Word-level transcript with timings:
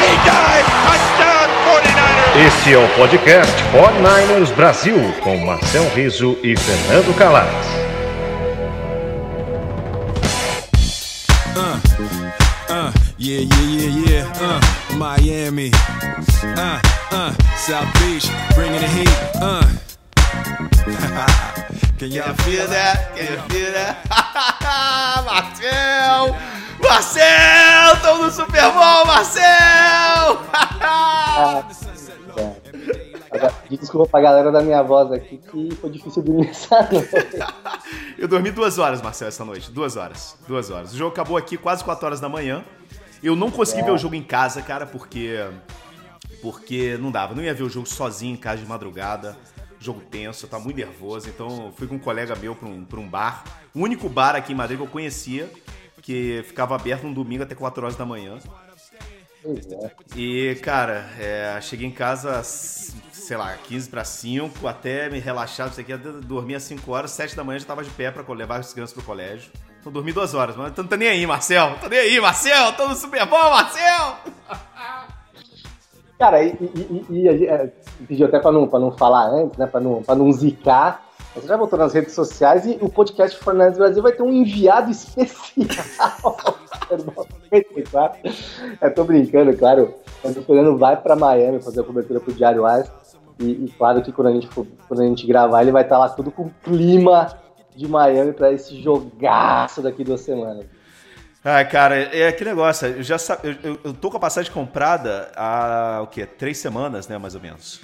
He 0.00 0.16
dives, 0.24 0.68
touchdown 0.84 1.48
49ers. 1.66 2.46
Este 2.46 2.72
é 2.72 2.78
o 2.78 2.88
podcast 2.96 3.52
49ers 3.72 4.54
Brasil, 4.54 4.96
com 5.22 5.36
Marcel 5.44 5.88
Riso 5.94 6.38
e 6.42 6.56
Fernando 6.56 7.14
Calais. 7.16 7.66
Uh, 12.70 12.92
yeah, 13.18 13.42
yeah, 13.42 13.66
yeah, 13.66 14.10
yeah. 14.10 14.32
Uh, 14.40 14.60
Miami. 14.96 15.70
Uh, 16.56 16.80
uh, 17.12 17.32
South 17.56 17.92
Beach, 18.00 18.30
bringing 18.54 18.80
the 18.80 18.88
heat. 18.88 19.10
Uh. 19.36 19.66
Can 21.98 22.10
y'all 22.12 22.32
feel 22.44 22.66
that? 22.68 23.14
Can 23.14 23.26
you 23.34 23.40
feel 23.50 23.72
that? 23.72 24.06
Marcel! 25.26 26.59
Marcel! 26.82 27.94
Estamos 27.94 28.26
no 28.26 28.30
Super 28.30 28.72
Bowl, 28.72 29.06
Marcel! 29.06 30.40
Agora, 33.30 33.54
Desculpa 33.70 34.10
pra 34.10 34.20
galera 34.20 34.50
da 34.50 34.60
minha 34.62 34.82
voz 34.82 35.12
aqui 35.12 35.38
que 35.38 35.74
foi 35.76 35.90
difícil 35.90 36.22
dormir 36.22 36.48
essa 36.48 36.82
noite. 36.90 37.10
Eu 38.18 38.26
dormi 38.26 38.50
duas 38.50 38.78
horas, 38.78 39.00
Marcel, 39.00 39.28
essa 39.28 39.44
noite. 39.44 39.70
Duas 39.70 39.96
horas. 39.96 40.36
Duas 40.46 40.70
horas. 40.70 40.92
O 40.92 40.96
jogo 40.96 41.12
acabou 41.12 41.36
aqui 41.36 41.56
quase 41.56 41.84
4 41.84 42.04
horas 42.04 42.20
da 42.20 42.28
manhã. 42.28 42.64
Eu 43.22 43.36
não 43.36 43.50
consegui 43.50 43.82
ver 43.82 43.92
o 43.92 43.98
jogo 43.98 44.14
em 44.14 44.22
casa, 44.22 44.60
cara, 44.62 44.86
porque. 44.86 45.38
Porque 46.42 46.98
não 47.00 47.10
dava. 47.10 47.34
Não 47.34 47.42
ia 47.42 47.54
ver 47.54 47.62
o 47.62 47.68
jogo 47.68 47.86
sozinho 47.86 48.34
em 48.34 48.36
casa 48.36 48.58
de 48.58 48.66
madrugada. 48.66 49.36
Jogo 49.78 50.00
tenso, 50.00 50.44
eu 50.44 50.50
tava 50.50 50.64
muito 50.64 50.76
nervoso. 50.76 51.28
Então 51.28 51.66
eu 51.66 51.72
fui 51.72 51.86
com 51.86 51.94
um 51.94 51.98
colega 51.98 52.34
meu 52.34 52.54
pra 52.54 52.68
um, 52.68 52.84
pra 52.84 52.98
um 52.98 53.08
bar. 53.08 53.44
O 53.74 53.80
único 53.80 54.08
bar 54.08 54.34
aqui 54.34 54.52
em 54.52 54.56
Madrid 54.56 54.78
que 54.78 54.84
eu 54.84 54.88
conhecia, 54.88 55.50
que 56.02 56.42
ficava 56.46 56.74
aberto 56.74 57.04
no 57.04 57.14
domingo 57.14 57.42
até 57.42 57.54
4 57.54 57.84
horas 57.84 57.96
da 57.96 58.04
manhã. 58.04 58.38
É. 59.44 59.90
E, 60.16 60.54
cara, 60.56 61.08
é, 61.18 61.58
cheguei 61.62 61.86
em 61.86 61.92
casa, 61.92 62.42
sei 62.42 63.36
lá, 63.36 63.56
15 63.56 63.88
para 63.88 64.04
5, 64.04 64.66
até 64.66 65.08
me 65.08 65.18
relaxar, 65.18 65.68
não 65.68 65.72
sei 65.72 65.84
o 65.84 65.86
que, 65.86 65.96
dormir 65.96 66.56
às 66.56 66.62
5 66.64 66.90
horas, 66.92 67.10
7 67.12 67.34
da 67.34 67.44
manhã 67.44 67.58
já 67.58 67.66
tava 67.66 67.82
de 67.82 67.90
pé 67.90 68.10
pra 68.10 68.22
levar 68.34 68.60
as 68.60 68.72
crianças 68.72 68.92
pro 68.92 69.02
colégio. 69.02 69.50
Então 69.80 69.90
dormi 69.90 70.12
duas 70.12 70.34
horas, 70.34 70.56
mas 70.56 70.76
não 70.76 70.86
tá 70.86 70.96
nem 70.96 71.08
aí, 71.08 71.26
Marcel. 71.26 71.74
Tá 71.80 71.88
nem 71.88 71.98
aí, 71.98 72.20
Marcel. 72.20 72.72
Tô 72.74 72.86
no 72.86 72.94
Super 72.94 73.24
Bowl, 73.26 73.50
Marcel. 73.50 74.16
Cara, 76.18 76.44
e, 76.44 76.50
e, 76.50 77.06
e, 77.08 77.22
e 77.22 77.28
a 77.30 77.32
gente 77.32 77.48
é, 77.48 77.72
pediu 78.06 78.26
até 78.26 78.38
pra 78.38 78.52
não, 78.52 78.68
pra 78.68 78.78
não 78.78 78.92
falar 78.92 79.30
antes, 79.30 79.56
né? 79.56 79.66
Pra 79.66 79.80
não, 79.80 80.02
pra 80.02 80.14
não 80.14 80.30
zicar. 80.30 81.02
Você 81.34 81.46
já 81.46 81.56
botou 81.56 81.78
nas 81.78 81.94
redes 81.94 82.12
sociais 82.12 82.66
e 82.66 82.76
o 82.80 82.88
podcast 82.88 83.38
Fornés 83.38 83.78
Brasil 83.78 84.02
vai 84.02 84.12
ter 84.12 84.22
um 84.22 84.32
enviado 84.32 84.90
especial. 84.90 86.36
claro. 87.90 88.14
Eu 88.80 88.94
tô 88.94 89.04
brincando, 89.04 89.56
claro. 89.56 89.94
O 90.24 90.42
Fernando 90.42 90.76
vai 90.76 90.96
pra 90.96 91.14
Miami 91.14 91.62
fazer 91.62 91.80
a 91.80 91.84
cobertura 91.84 92.18
pro 92.18 92.32
Diário 92.32 92.66
Ars. 92.66 92.90
E, 93.38 93.64
e 93.64 93.74
claro 93.78 94.02
que 94.02 94.10
quando 94.12 94.26
a, 94.26 94.32
gente 94.32 94.48
for, 94.48 94.66
quando 94.88 95.00
a 95.00 95.06
gente 95.06 95.26
gravar, 95.26 95.62
ele 95.62 95.72
vai 95.72 95.82
estar 95.82 95.98
lá 95.98 96.08
tudo 96.08 96.32
com 96.32 96.42
o 96.42 96.54
clima 96.62 97.38
de 97.76 97.86
Miami 97.86 98.32
pra 98.32 98.52
esse 98.52 98.82
jogaço 98.82 99.80
daqui 99.80 100.02
duas 100.02 100.20
semanas. 100.22 100.66
Ai, 101.44 101.66
cara, 101.66 101.96
é 101.96 102.28
aquele 102.28 102.50
negócio. 102.50 102.88
Eu 102.88 103.02
já 103.02 103.16
eu, 103.42 103.78
eu 103.84 103.94
tô 103.94 104.10
com 104.10 104.18
a 104.18 104.20
passagem 104.20 104.52
comprada 104.52 105.30
há 105.34 106.00
o 106.02 106.06
quê? 106.08 106.26
Três 106.26 106.58
semanas, 106.58 107.08
né, 107.08 107.16
mais 107.16 107.34
ou 107.34 107.40
menos. 107.40 107.80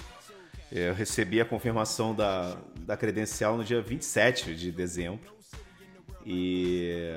Eu 0.70 0.94
recebi 0.94 1.40
a 1.40 1.44
confirmação 1.44 2.14
da, 2.14 2.56
da 2.80 2.96
credencial 2.96 3.56
no 3.56 3.64
dia 3.64 3.80
27 3.80 4.54
de 4.54 4.72
dezembro. 4.72 5.20
E 6.24 7.12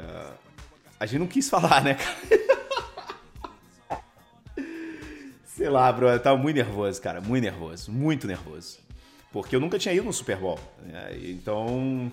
a 1.00 1.06
gente 1.06 1.20
não 1.20 1.28
quis 1.28 1.50
falar, 1.50 1.84
né, 1.84 1.96
cara? 1.96 2.18
Sei 5.46 5.68
lá, 5.68 5.92
bro, 5.92 6.08
eu 6.08 6.20
tava 6.20 6.38
muito 6.38 6.56
nervoso, 6.56 7.02
cara, 7.02 7.20
muito 7.20 7.44
nervoso, 7.44 7.92
muito 7.92 8.28
nervoso. 8.28 8.80
Porque 9.32 9.56
eu 9.56 9.60
nunca 9.60 9.78
tinha 9.78 9.94
ido 9.94 10.06
no 10.06 10.14
Super 10.14 10.38
Bowl. 10.38 10.60
né? 10.84 11.18
Então, 11.22 12.12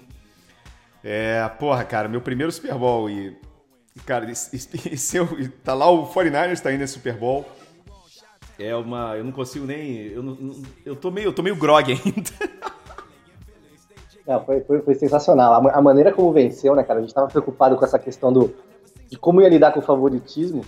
é, 1.04 1.48
porra, 1.58 1.84
cara, 1.84 2.08
meu 2.08 2.20
primeiro 2.20 2.50
Super 2.50 2.74
Bowl 2.74 3.08
e, 3.08 3.36
cara, 4.04 4.24
e, 4.24 4.32
e, 4.32 4.94
e 4.94 4.98
se 4.98 5.16
eu, 5.16 5.38
e 5.38 5.48
tá 5.48 5.74
lá 5.74 5.88
o 5.88 6.12
49ers 6.12 6.60
tá 6.60 6.72
indo 6.72 6.80
nesse 6.80 6.94
Super 6.94 7.14
Bowl. 7.14 7.48
É 8.58 8.74
uma, 8.74 9.16
eu 9.16 9.24
não 9.24 9.32
consigo 9.32 9.66
nem, 9.66 10.06
eu, 10.06 10.22
não- 10.22 10.36
eu 10.84 10.96
tô 10.96 11.10
meio, 11.10 11.26
eu 11.28 11.32
tô 11.32 11.42
meio 11.42 11.56
grog 11.56 11.90
ainda. 11.92 12.30
Não, 14.26 14.44
foi, 14.44 14.60
foi, 14.62 14.82
foi 14.82 14.94
sensacional. 14.96 15.54
A, 15.68 15.78
a 15.78 15.80
maneira 15.80 16.12
como 16.12 16.32
venceu, 16.32 16.74
né, 16.74 16.82
cara? 16.82 16.98
A 16.98 17.02
gente 17.02 17.14
tava 17.14 17.28
preocupado 17.28 17.76
com 17.76 17.84
essa 17.84 17.96
questão 17.96 18.32
do, 18.32 18.52
de 19.08 19.16
como 19.16 19.40
ia 19.40 19.48
lidar 19.48 19.72
com 19.72 19.78
o 19.78 19.82
favoritismo. 19.82 20.64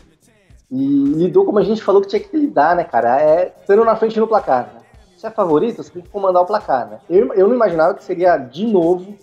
E 0.71 0.77
lidou 0.77 1.45
como 1.45 1.59
a 1.59 1.65
gente 1.65 1.83
falou 1.83 2.01
que 2.01 2.07
tinha 2.07 2.21
que 2.21 2.37
lidar, 2.37 2.77
né, 2.77 2.85
cara? 2.85 3.21
É 3.21 3.53
estando 3.61 3.85
na 3.85 3.97
frente 3.97 4.21
no 4.21 4.29
placar. 4.29 4.73
Né? 4.75 4.81
Se 5.17 5.27
é 5.27 5.31
favorito, 5.31 5.83
você 5.83 5.91
tem 5.91 6.03
que 6.03 6.09
comandar 6.09 6.43
o 6.43 6.47
placar, 6.47 6.89
né? 6.89 7.01
Eu, 7.11 7.35
eu 7.35 7.49
não 7.49 7.55
imaginava 7.57 7.95
que 7.95 8.05
seria 8.05 8.37
de 8.37 8.65
novo 8.65 9.17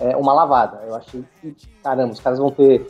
é, 0.00 0.16
uma 0.16 0.32
lavada. 0.32 0.82
Eu 0.84 0.96
achei 0.96 1.24
que, 1.40 1.54
caramba, 1.84 2.12
os 2.14 2.18
caras 2.18 2.40
vão 2.40 2.50
ter 2.50 2.84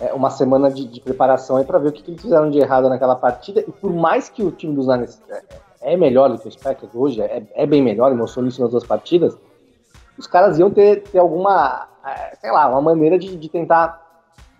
é, 0.00 0.12
uma 0.12 0.30
semana 0.30 0.70
de, 0.70 0.86
de 0.86 1.00
preparação 1.00 1.56
aí 1.56 1.64
pra 1.64 1.78
ver 1.78 1.88
o 1.88 1.92
que, 1.92 2.02
que 2.02 2.10
eles 2.12 2.22
fizeram 2.22 2.50
de 2.50 2.58
errado 2.58 2.88
naquela 2.88 3.16
partida. 3.16 3.60
E 3.60 3.72
por 3.72 3.92
mais 3.92 4.28
que 4.28 4.42
o 4.42 4.50
time 4.50 4.74
dos 4.74 4.86
Niners 4.86 5.20
é, 5.28 5.92
é 5.92 5.96
melhor 5.96 6.30
do 6.30 6.38
que 6.38 6.48
os 6.48 6.56
Packers 6.56 6.94
hoje, 6.94 7.20
é, 7.20 7.42
é 7.54 7.66
bem 7.66 7.82
melhor, 7.82 8.14
mostrou 8.14 8.46
isso 8.46 8.60
nas 8.60 8.70
duas 8.70 8.84
partidas, 8.84 9.36
os 10.18 10.26
caras 10.26 10.58
iam 10.58 10.70
ter, 10.70 11.02
ter 11.02 11.18
alguma, 11.18 11.88
é, 12.04 12.36
sei 12.36 12.50
lá, 12.50 12.68
uma 12.68 12.80
maneira 12.82 13.18
de, 13.18 13.36
de 13.36 13.48
tentar 13.48 14.04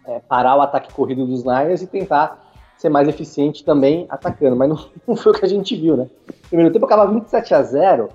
é, 0.06 0.20
parar 0.20 0.56
o 0.56 0.60
ataque 0.60 0.92
corrido 0.92 1.26
dos 1.26 1.44
Niners 1.44 1.82
e 1.82 1.86
tentar 1.86 2.46
ser 2.76 2.88
mais 2.88 3.08
eficiente 3.08 3.64
também 3.64 4.06
atacando, 4.08 4.54
mas 4.54 4.68
não, 4.68 4.78
não 5.08 5.16
foi 5.16 5.32
o 5.32 5.34
que 5.34 5.44
a 5.44 5.48
gente 5.48 5.74
viu, 5.76 5.96
né? 5.96 6.08
Primeiro 6.48 6.72
tempo 6.72 6.86
acaba 6.86 7.06
27 7.06 7.54
a 7.54 7.62
0 7.62 8.08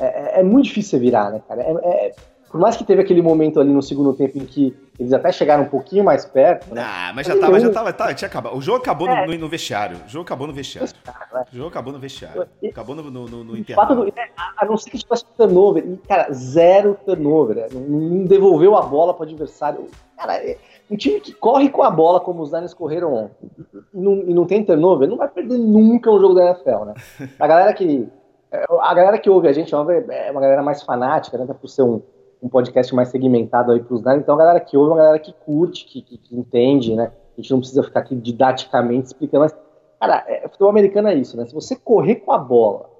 é, 0.00 0.06
é- 0.06 0.40
é 0.40 0.42
muito 0.42 0.64
difícil 0.66 0.98
virar, 0.98 1.30
né, 1.30 1.42
cara? 1.46 1.62
É- 1.62 1.72
é- 2.06 2.14
por 2.50 2.60
mais 2.60 2.76
que 2.76 2.84
teve 2.84 3.02
aquele 3.02 3.20
momento 3.22 3.60
ali 3.60 3.70
no 3.72 3.82
segundo 3.82 4.12
tempo 4.14 4.38
em 4.38 4.44
que 4.46 4.74
eles 4.98 5.12
até 5.12 5.30
chegaram 5.30 5.64
um 5.64 5.68
pouquinho 5.68 6.02
mais 6.02 6.24
perto, 6.24 6.74
né? 6.74 6.82
Ah, 6.84 7.12
mas 7.14 7.26
já 7.26 7.38
tava, 7.38 7.60
já 7.60 7.70
tava, 7.70 7.92
tá, 7.92 8.12
tinha 8.14 8.26
acabado. 8.28 8.56
O 8.56 8.60
jogo 8.60 8.78
acabou 8.78 9.06
no, 9.06 9.26
no- 9.26 9.38
no 9.38 9.48
vestiário. 9.48 9.96
O 10.06 10.08
jogo 10.08 10.24
acabou 10.24 10.46
no 10.46 10.52
vestiário. 10.52 10.92
né? 11.06 11.44
O 11.52 11.56
jogo 11.56 11.68
acabou 11.68 11.92
no 11.92 11.98
vestiário. 11.98 12.46
Acabou 12.64 12.94
no, 12.96 13.02
no, 13.10 13.26
no, 13.28 13.44
no 13.44 13.56
intervalo. 13.56 14.04
do, 14.06 14.08
é, 14.08 14.28
a 14.56 14.64
não 14.66 14.76
ser 14.76 14.90
que 14.90 14.98
tivesse 14.98 15.24
turnover, 15.36 15.84
e, 15.86 15.96
cara, 15.98 16.32
zero 16.32 16.96
turnover, 17.06 17.56
né? 17.56 17.66
não, 17.72 17.80
não 17.80 18.24
devolveu 18.24 18.76
a 18.76 18.82
bola 18.82 19.14
para 19.14 19.24
o 19.24 19.28
adversário. 19.28 19.86
Cara, 20.16 20.34
é, 20.36 20.56
um 20.90 20.96
time 20.96 21.20
que 21.20 21.32
corre 21.32 21.68
com 21.68 21.82
a 21.84 21.90
bola 21.90 22.18
como 22.18 22.42
os 22.42 22.50
Niners 22.50 22.74
correram 22.74 23.14
ontem 23.14 23.48
e 23.94 24.00
não, 24.00 24.12
e 24.26 24.34
não 24.34 24.46
tem 24.46 24.64
turnover, 24.64 25.08
não 25.08 25.16
vai 25.16 25.28
perder 25.28 25.58
nunca 25.58 26.10
um 26.10 26.18
jogo 26.18 26.34
da 26.34 26.46
NFL, 26.46 26.84
né? 26.86 26.94
A 27.38 27.46
galera 27.46 27.72
que, 27.72 28.08
é, 28.50 28.64
a 28.80 28.94
galera 28.94 29.18
que 29.18 29.30
ouve 29.30 29.46
a 29.46 29.52
gente 29.52 29.72
é 29.74 29.78
uma 29.78 30.40
galera 30.40 30.62
mais 30.62 30.82
fanática, 30.82 31.38
né? 31.38 31.44
Até 31.44 31.54
por 31.54 31.68
ser 31.68 31.82
um, 31.82 32.02
um 32.42 32.48
podcast 32.48 32.94
mais 32.94 33.08
segmentado 33.08 33.72
aí 33.72 33.80
pros 33.82 34.00
Niners, 34.02 34.22
então 34.22 34.34
a 34.34 34.38
galera 34.38 34.60
que 34.60 34.76
ouve 34.76 34.90
é 34.90 34.92
uma 34.94 34.98
galera 35.02 35.18
que 35.18 35.32
curte, 35.32 35.84
que, 35.84 36.02
que- 36.02 36.18
que 36.18 36.36
entende, 36.36 36.94
né? 36.94 37.12
A 37.36 37.40
gente 37.40 37.50
não 37.50 37.58
precisa 37.60 37.82
ficar 37.82 38.00
aqui 38.00 38.14
didaticamente 38.16 39.06
explicando, 39.08 39.44
mas, 39.44 39.56
cara, 40.00 40.24
é, 40.26 40.46
futebol 40.48 40.70
americano 40.70 41.08
é 41.08 41.14
isso, 41.14 41.36
né? 41.36 41.46
Se 41.46 41.54
você 41.54 41.74
correr 41.76 42.16
com 42.16 42.32
a 42.32 42.38
bola 42.38 42.90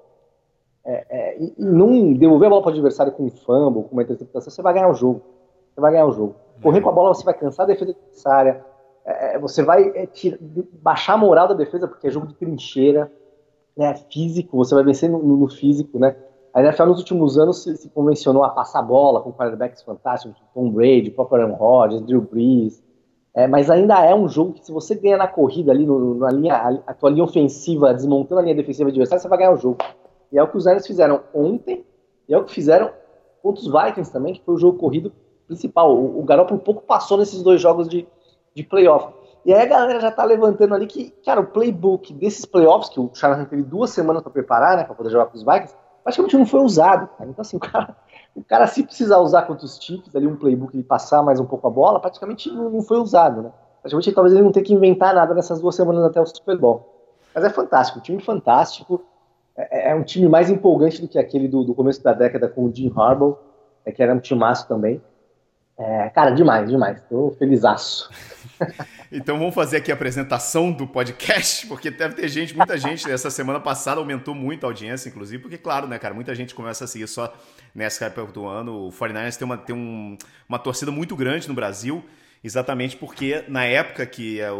é, 0.85 1.05
é, 1.09 1.37
e, 1.41 1.53
e 1.57 1.63
não 1.65 2.13
devolver 2.13 2.47
a 2.47 2.49
bola 2.49 2.61
para 2.61 2.69
o 2.69 2.73
adversário 2.73 3.11
com 3.13 3.23
um 3.25 3.29
fumble, 3.29 3.83
com 3.83 3.93
uma 3.93 4.01
interceptação, 4.03 4.49
você 4.51 4.61
vai 4.61 4.73
ganhar 4.73 4.89
o 4.89 4.93
jogo. 4.93 5.21
Você 5.73 5.81
vai 5.81 5.91
ganhar 5.91 6.05
o 6.05 6.11
jogo. 6.11 6.35
Correr 6.61 6.81
com 6.81 6.89
a 6.89 6.91
bola, 6.93 7.13
você 7.13 7.23
vai 7.23 7.33
cansar 7.33 7.65
a 7.65 7.67
defesa 7.67 7.91
adversária, 7.91 8.65
é, 9.05 9.39
você 9.39 9.63
vai 9.63 9.89
é, 9.95 10.05
tira- 10.05 10.37
baixar 10.81 11.13
a 11.13 11.17
moral 11.17 11.47
da 11.47 11.53
defesa, 11.53 11.87
porque 11.87 12.07
é 12.07 12.09
jogo 12.11 12.27
de 12.27 12.35
trincheira. 12.35 13.11
né, 13.77 13.93
físico, 14.11 14.57
você 14.57 14.75
vai 14.75 14.83
vencer 14.83 15.09
no, 15.09 15.19
no 15.21 15.47
físico, 15.47 15.97
né? 15.99 16.15
A 16.59 16.61
NFL 16.61 16.87
nos 16.87 16.97
últimos 16.97 17.37
anos 17.37 17.63
se, 17.63 17.77
se 17.77 17.89
convencionou 17.89 18.43
a 18.43 18.49
passar 18.49 18.81
bola 18.81 19.21
com 19.21 19.31
quarterbacks 19.31 19.81
fantásticos, 19.81 20.35
Tom 20.53 20.69
Brady, 20.69 21.09
próprio 21.09 21.41
Aaron 21.41 21.55
Rodgers, 21.55 22.01
Drew 22.01 22.19
Brees, 22.19 22.83
é, 23.33 23.47
mas 23.47 23.69
ainda 23.69 24.03
é 24.03 24.13
um 24.13 24.27
jogo 24.27 24.51
que 24.51 24.65
se 24.65 24.69
você 24.69 24.93
ganha 24.93 25.15
na 25.15 25.25
corrida 25.25 25.71
ali, 25.71 25.85
no, 25.85 26.15
na 26.15 26.29
linha, 26.29 26.55
a, 26.55 26.91
a 26.91 26.93
tua 26.93 27.11
linha 27.11 27.23
ofensiva, 27.23 27.93
desmontando 27.93 28.41
a 28.41 28.43
linha 28.43 28.55
defensiva 28.55 28.89
adversária, 28.89 29.21
você 29.21 29.29
vai 29.29 29.37
ganhar 29.37 29.53
o 29.53 29.57
jogo. 29.57 29.77
E 30.33 30.37
é 30.37 30.43
o 30.43 30.49
que 30.49 30.57
os 30.57 30.65
Niners 30.65 30.85
fizeram 30.85 31.21
ontem, 31.33 31.85
e 32.27 32.33
é 32.33 32.37
o 32.37 32.43
que 32.43 32.51
fizeram 32.51 32.91
contra 33.41 33.61
os 33.61 33.71
Vikings 33.71 34.11
também, 34.11 34.33
que 34.33 34.43
foi 34.43 34.55
o 34.55 34.59
jogo 34.59 34.77
corrido 34.77 35.13
principal. 35.47 35.95
O, 35.95 36.19
o 36.19 36.23
Garoppolo 36.23 36.59
pouco 36.59 36.81
passou 36.81 37.17
nesses 37.17 37.41
dois 37.41 37.61
jogos 37.61 37.87
de, 37.87 38.05
de 38.53 38.63
playoff. 38.63 39.13
E 39.45 39.53
aí 39.53 39.61
a 39.61 39.65
galera 39.65 40.01
já 40.01 40.11
tá 40.11 40.25
levantando 40.25 40.75
ali 40.75 40.87
que, 40.87 41.11
cara, 41.23 41.39
o 41.39 41.47
playbook 41.47 42.13
desses 42.13 42.43
playoffs, 42.43 42.89
que 42.89 42.99
o 42.99 43.09
Shanahan 43.13 43.45
teve 43.45 43.63
duas 43.63 43.91
semanas 43.91 44.21
para 44.21 44.31
preparar, 44.33 44.75
né, 44.75 44.83
para 44.83 44.93
poder 44.93 45.09
jogar 45.09 45.27
com 45.27 45.37
os 45.37 45.43
Vikings, 45.45 45.73
praticamente 46.09 46.37
não 46.37 46.45
foi 46.45 46.61
usado. 46.61 47.07
Cara. 47.17 47.29
Então, 47.29 47.41
assim, 47.41 47.57
o 47.57 47.59
cara, 47.59 47.95
o 48.35 48.43
cara, 48.43 48.67
se 48.67 48.83
precisar 48.83 49.19
usar 49.19 49.43
contra 49.43 49.65
os 49.65 49.79
ali 50.15 50.27
um 50.27 50.35
playbook 50.35 50.75
de 50.75 50.83
passar 50.83 51.23
mais 51.23 51.39
um 51.39 51.45
pouco 51.45 51.67
a 51.67 51.71
bola, 51.71 51.99
praticamente 51.99 52.49
não, 52.49 52.69
não 52.69 52.81
foi 52.81 52.97
usado, 52.97 53.41
né? 53.41 53.51
Praticamente 53.81 54.11
talvez 54.11 54.33
ele 54.33 54.43
não 54.43 54.51
tenha 54.51 54.65
que 54.65 54.73
inventar 54.73 55.15
nada 55.15 55.33
nessas 55.33 55.61
duas 55.61 55.75
semanas 55.75 56.03
até 56.03 56.19
o 56.19 56.25
Super 56.25 56.57
Bowl. 56.57 56.95
Mas 57.33 57.43
é 57.43 57.49
fantástico, 57.49 57.99
um 57.99 58.01
time 58.01 58.21
fantástico. 58.21 59.01
É, 59.55 59.91
é 59.91 59.95
um 59.95 60.03
time 60.03 60.27
mais 60.27 60.49
empolgante 60.49 61.01
do 61.01 61.07
que 61.07 61.17
aquele 61.17 61.47
do, 61.47 61.63
do 61.63 61.73
começo 61.73 62.03
da 62.03 62.13
década 62.13 62.47
com 62.47 62.65
o 62.65 62.73
Jim 62.73 62.91
Harbaugh, 62.95 63.37
é, 63.85 63.91
que 63.91 64.03
era 64.03 64.13
um 64.13 64.19
timaço 64.19 64.67
também. 64.67 65.01
É, 65.77 66.09
cara, 66.09 66.31
demais, 66.31 66.69
demais. 66.69 67.01
Tô 67.09 67.31
felizaço. 67.39 68.09
então 69.11 69.39
vamos 69.39 69.55
fazer 69.55 69.77
aqui 69.77 69.91
a 69.91 69.95
apresentação 69.95 70.71
do 70.71 70.85
podcast, 70.85 71.65
porque 71.67 71.89
deve 71.89 72.13
ter 72.13 72.27
gente, 72.27 72.55
muita 72.55 72.77
gente, 72.77 73.09
essa 73.09 73.31
semana 73.31 73.59
passada 73.59 73.99
aumentou 73.99 74.35
muito 74.35 74.65
a 74.65 74.69
audiência, 74.69 75.09
inclusive, 75.09 75.41
porque, 75.41 75.57
claro, 75.57 75.87
né, 75.87 75.97
cara, 75.97 76.13
muita 76.13 76.35
gente 76.35 76.53
começa 76.53 76.83
a 76.83 76.87
seguir 76.87 77.07
só 77.07 77.33
nessa 77.73 78.05
época 78.05 78.31
do 78.31 78.47
ano. 78.47 78.87
O 78.87 78.89
49ers 78.89 79.35
tem 79.35 79.45
uma, 79.45 79.57
tem 79.57 79.75
um, 79.75 80.17
uma 80.47 80.59
torcida 80.59 80.91
muito 80.91 81.15
grande 81.15 81.47
no 81.47 81.55
Brasil, 81.55 82.05
exatamente 82.43 82.95
porque 82.95 83.43
na 83.47 83.65
época 83.65 84.05
que 84.05 84.39
a, 84.41 84.51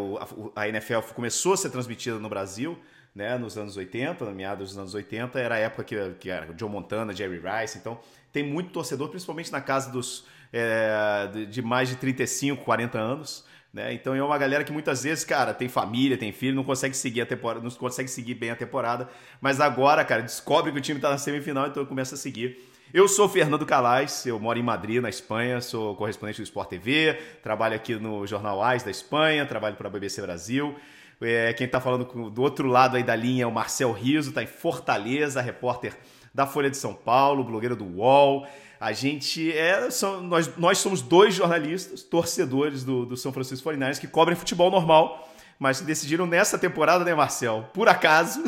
a 0.55 0.67
NFL 0.67 0.99
começou 1.13 1.53
a 1.53 1.57
ser 1.57 1.69
transmitida 1.69 2.17
no 2.17 2.27
Brasil, 2.27 2.77
né, 3.13 3.37
nos 3.37 3.57
anos 3.57 3.77
80, 3.77 4.25
no 4.25 4.31
meados 4.31 4.69
dos 4.69 4.77
anos 4.77 4.93
80, 4.95 5.39
era 5.39 5.55
a 5.55 5.59
época 5.59 5.83
que, 5.83 5.95
que 6.19 6.29
era 6.29 6.47
Joe 6.57 6.69
Montana, 6.69 7.13
Jerry 7.13 7.39
Rice, 7.39 7.77
então 7.77 7.99
tem 8.31 8.43
muito 8.43 8.71
torcedor, 8.71 9.09
principalmente 9.09 9.51
na 9.51 9.61
casa 9.61 9.91
dos 9.91 10.25
é, 10.51 11.29
de 11.49 11.61
mais 11.61 11.89
de 11.89 11.95
35, 11.95 12.63
40 12.63 12.97
anos. 12.97 13.45
Né? 13.71 13.93
Então 13.93 14.15
é 14.15 14.23
uma 14.23 14.37
galera 14.37 14.63
que 14.63 14.71
muitas 14.71 15.03
vezes, 15.03 15.23
cara, 15.23 15.53
tem 15.53 15.69
família, 15.69 16.17
tem 16.17 16.31
filho, 16.31 16.55
não 16.55 16.63
consegue 16.63 16.95
seguir 16.97 17.21
a 17.21 17.25
temporada, 17.25 17.63
não 17.63 17.69
consegue 17.71 18.09
seguir 18.09 18.33
bem 18.33 18.49
a 18.49 18.55
temporada, 18.55 19.07
mas 19.39 19.61
agora, 19.61 20.03
cara, 20.03 20.23
descobre 20.23 20.71
que 20.71 20.77
o 20.79 20.81
time 20.81 20.97
está 20.97 21.09
na 21.09 21.17
semifinal, 21.17 21.67
então 21.67 21.85
começa 21.85 22.15
a 22.15 22.17
seguir. 22.17 22.57
Eu 22.91 23.07
sou 23.07 23.29
Fernando 23.29 23.67
Calais, 23.67 24.25
eu 24.25 24.39
moro 24.39 24.57
em 24.57 24.63
Madrid, 24.63 24.99
na 24.99 25.09
Espanha, 25.09 25.61
sou 25.61 25.95
correspondente 25.95 26.41
do 26.41 26.43
Sport 26.43 26.69
TV, 26.69 27.19
trabalho 27.43 27.75
aqui 27.75 27.93
no 27.95 28.25
Jornal 28.25 28.63
AIS 28.63 28.81
da 28.81 28.89
Espanha, 28.89 29.45
trabalho 29.45 29.75
para 29.75 29.87
a 29.87 29.91
BBC 29.91 30.19
Brasil. 30.23 30.75
É, 31.21 31.53
quem 31.53 31.67
está 31.67 31.79
falando 31.79 32.31
do 32.31 32.41
outro 32.41 32.67
lado 32.67 32.97
aí 32.97 33.03
da 33.03 33.15
linha 33.15 33.43
é 33.43 33.45
o 33.45 33.51
Marcel 33.51 33.91
Riso, 33.91 34.29
está 34.29 34.41
em 34.41 34.47
Fortaleza, 34.47 35.39
repórter 35.41 35.95
da 36.33 36.47
Folha 36.47 36.69
de 36.69 36.77
São 36.77 36.93
Paulo, 36.95 37.43
blogueiro 37.43 37.75
do 37.75 37.85
UOL. 37.85 38.47
A 38.79 38.93
gente 38.93 39.51
é. 39.51 39.89
São, 39.91 40.21
nós, 40.21 40.55
nós 40.57 40.77
somos 40.77 41.01
dois 41.01 41.35
jornalistas, 41.35 42.01
torcedores 42.01 42.83
do, 42.83 43.05
do 43.05 43.17
São 43.17 43.33
Francisco 43.33 43.69
49ers, 43.69 43.99
que 43.99 44.07
cobrem 44.07 44.37
futebol 44.37 44.71
normal, 44.71 45.29
mas 45.59 45.81
decidiram 45.81 46.25
nessa 46.25 46.57
temporada, 46.57 47.03
né, 47.03 47.13
Marcel? 47.13 47.69
Por 47.73 47.89
acaso. 47.89 48.41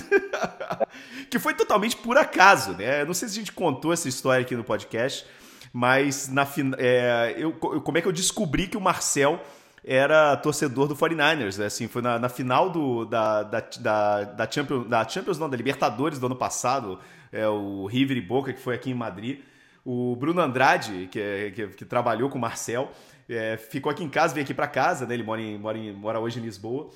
que 1.30 1.38
foi 1.38 1.54
totalmente 1.54 1.98
por 1.98 2.18
acaso, 2.18 2.74
né? 2.74 3.04
Não 3.04 3.14
sei 3.14 3.28
se 3.28 3.36
a 3.36 3.40
gente 3.40 3.52
contou 3.52 3.92
essa 3.92 4.08
história 4.08 4.42
aqui 4.42 4.56
no 4.56 4.64
podcast, 4.64 5.26
mas 5.74 6.30
na 6.30 6.48
é, 6.78 7.36
eu, 7.38 7.52
como 7.54 7.98
é 7.98 8.02
que 8.02 8.08
eu 8.08 8.12
descobri 8.12 8.68
que 8.68 8.78
o 8.78 8.82
Marcel 8.82 9.42
era 9.84 10.38
torcedor 10.38 10.88
do 10.88 10.96
49ers, 10.96 11.58
né? 11.58 11.66
assim, 11.66 11.88
foi 11.88 12.02
na, 12.02 12.20
na 12.20 12.30
final 12.30 12.70
do, 12.70 13.04
da, 13.06 13.44
da, 13.44 13.60
da, 13.80 14.24
da, 14.24 14.52
Champions, 14.52 14.88
da 14.88 15.08
Champions, 15.08 15.40
não, 15.40 15.50
da 15.50 15.58
Libertadores 15.58 16.20
do 16.20 16.28
ano 16.28 16.36
passado, 16.36 17.00
é, 17.32 17.48
o 17.48 17.88
River 17.88 18.18
e 18.18 18.22
Boca, 18.22 18.54
que 18.54 18.62
foi 18.62 18.76
aqui 18.76 18.92
em 18.92 18.94
Madrid, 18.94 19.40
o 19.84 20.16
Bruno 20.16 20.42
Andrade, 20.42 21.08
que, 21.12 21.20
é, 21.20 21.52
que, 21.52 21.68
que 21.70 21.86
trabalhou 21.86 22.30
com 22.30 22.38
o 22.38 22.42
Marcel, 22.42 22.92
é, 23.28 23.58
ficou 23.58 23.92
aqui 23.92 24.04
em 24.04 24.10
casa, 24.10 24.34
veio 24.34 24.44
aqui 24.44 24.54
para 24.54 24.68
casa, 24.68 25.06
né? 25.06 25.14
Ele 25.14 25.24
mora, 25.24 25.42
em, 25.42 25.58
mora, 25.58 25.78
em, 25.78 25.92
mora 25.94 26.20
hoje 26.20 26.40
em 26.40 26.44
Lisboa. 26.44 26.90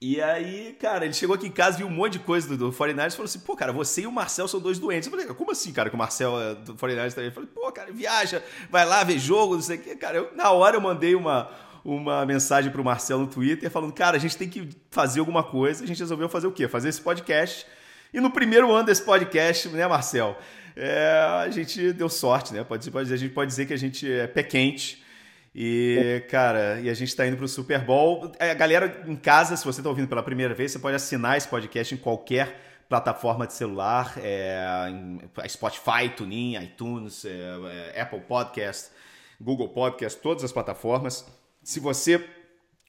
E 0.00 0.22
aí, 0.22 0.76
cara, 0.80 1.04
ele 1.04 1.14
chegou 1.14 1.34
aqui 1.34 1.48
em 1.48 1.50
casa, 1.50 1.78
viu 1.78 1.86
um 1.88 1.90
monte 1.90 2.12
de 2.12 2.18
coisa 2.20 2.46
do, 2.46 2.56
do 2.56 2.72
49ers 2.72 3.08
e 3.08 3.16
falou 3.16 3.24
assim: 3.24 3.40
pô, 3.40 3.56
cara, 3.56 3.72
você 3.72 4.02
e 4.02 4.06
o 4.06 4.12
Marcel 4.12 4.46
são 4.46 4.60
dois 4.60 4.78
doentes. 4.78 5.10
Eu 5.10 5.18
falei: 5.18 5.26
como 5.34 5.50
assim, 5.50 5.72
cara, 5.72 5.90
que 5.90 5.96
o 5.96 5.98
Marcel 5.98 6.40
é 6.40 6.54
do 6.54 6.74
49ers 6.74 7.14
também? 7.14 7.30
Eu 7.30 7.32
falei: 7.32 7.48
pô, 7.52 7.72
cara, 7.72 7.90
viaja, 7.90 8.42
vai 8.70 8.86
lá 8.86 9.02
ver 9.02 9.18
jogo, 9.18 9.54
não 9.54 9.62
sei 9.62 9.76
o 9.76 9.80
quê. 9.80 9.96
Cara, 9.96 10.18
eu, 10.18 10.36
na 10.36 10.52
hora 10.52 10.76
eu 10.76 10.80
mandei 10.80 11.16
uma, 11.16 11.50
uma 11.84 12.24
mensagem 12.24 12.70
pro 12.70 12.84
Marcel 12.84 13.18
no 13.18 13.26
Twitter 13.26 13.68
falando: 13.70 13.92
cara, 13.92 14.16
a 14.16 14.20
gente 14.20 14.36
tem 14.36 14.48
que 14.48 14.68
fazer 14.88 15.18
alguma 15.18 15.42
coisa. 15.42 15.82
A 15.82 15.86
gente 15.86 15.98
resolveu 15.98 16.28
fazer 16.28 16.46
o 16.46 16.52
quê? 16.52 16.68
Fazer 16.68 16.90
esse 16.90 17.00
podcast. 17.00 17.66
E 18.12 18.20
no 18.20 18.30
primeiro 18.30 18.72
ano 18.72 18.86
desse 18.86 19.02
podcast, 19.02 19.68
né, 19.68 19.86
Marcel? 19.86 20.36
é, 20.78 21.44
a 21.44 21.50
gente 21.50 21.92
deu 21.92 22.08
sorte, 22.08 22.54
né? 22.54 22.62
Pode, 22.62 22.88
pode, 22.90 23.12
a 23.12 23.16
gente 23.16 23.34
pode 23.34 23.50
dizer 23.50 23.66
que 23.66 23.74
a 23.74 23.78
gente 23.78 24.10
é 24.10 24.28
pé 24.28 24.44
quente. 24.44 25.02
E, 25.52 26.24
cara, 26.30 26.80
e 26.80 26.88
a 26.88 26.94
gente 26.94 27.08
está 27.08 27.26
indo 27.26 27.36
para 27.36 27.44
o 27.44 27.48
Super 27.48 27.80
Bowl. 27.80 28.30
É, 28.38 28.52
a 28.52 28.54
galera 28.54 29.02
em 29.06 29.16
casa, 29.16 29.56
se 29.56 29.64
você 29.64 29.80
está 29.80 29.90
ouvindo 29.90 30.06
pela 30.06 30.22
primeira 30.22 30.54
vez, 30.54 30.70
você 30.70 30.78
pode 30.78 30.94
assinar 30.94 31.36
esse 31.36 31.48
podcast 31.48 31.92
em 31.92 31.98
qualquer 31.98 32.60
plataforma 32.88 33.44
de 33.44 33.54
celular, 33.54 34.14
é, 34.18 34.88
Spotify, 35.48 36.08
TuneIn, 36.16 36.62
iTunes, 36.62 37.24
é, 37.24 37.92
é, 37.94 38.00
Apple 38.00 38.20
Podcast, 38.20 38.90
Google 39.40 39.68
Podcast, 39.70 40.20
todas 40.20 40.44
as 40.44 40.52
plataformas. 40.52 41.26
Se 41.62 41.80
você 41.80 42.24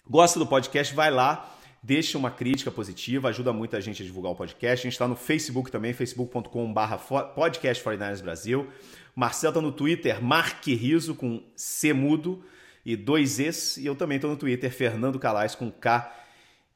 gosta 0.08 0.38
do 0.38 0.46
podcast, 0.46 0.94
vai 0.94 1.10
lá 1.10 1.56
Deixe 1.82 2.18
uma 2.18 2.30
crítica 2.30 2.70
positiva, 2.70 3.30
ajuda 3.30 3.54
muito 3.54 3.76
a 3.76 3.80
gente 3.80 4.04
a 4.04 4.06
divulgar 4.06 4.34
o 4.34 4.36
podcast. 4.36 4.86
A 4.86 4.90
gente 4.90 4.94
está 4.94 5.08
no 5.08 5.16
Facebook 5.16 5.72
também, 5.72 5.94
facebook.com.br 5.94 6.96
podcast 7.34 7.82
49 7.82 8.22
Brasil. 8.22 8.68
Marcelo 9.16 9.52
está 9.52 9.62
no 9.62 9.72
Twitter, 9.72 10.22
Marque 10.22 10.76
Riso 10.76 11.16
com 11.16 11.42
C 11.56 11.94
mudo 11.94 12.44
e 12.86 12.96
dois 12.96 13.40
Es. 13.40 13.78
E 13.78 13.86
eu 13.86 13.96
também 13.96 14.18
estou 14.18 14.30
no 14.30 14.36
Twitter, 14.36 14.70
Fernando 14.72 15.18
Calais 15.18 15.56
com 15.56 15.72
K 15.72 16.14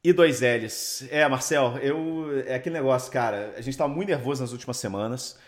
e 0.02 0.12
dois 0.12 0.40
L's. 0.40 1.06
É, 1.10 1.26
Marcel, 1.28 1.78
eu. 1.82 2.42
É 2.46 2.54
aquele 2.54 2.74
negócio, 2.74 3.10
cara. 3.10 3.54
A 3.56 3.60
gente 3.60 3.70
está 3.70 3.88
muito 3.88 4.08
nervoso 4.08 4.42
nas 4.42 4.52
últimas 4.52 4.76
semanas, 4.76 5.38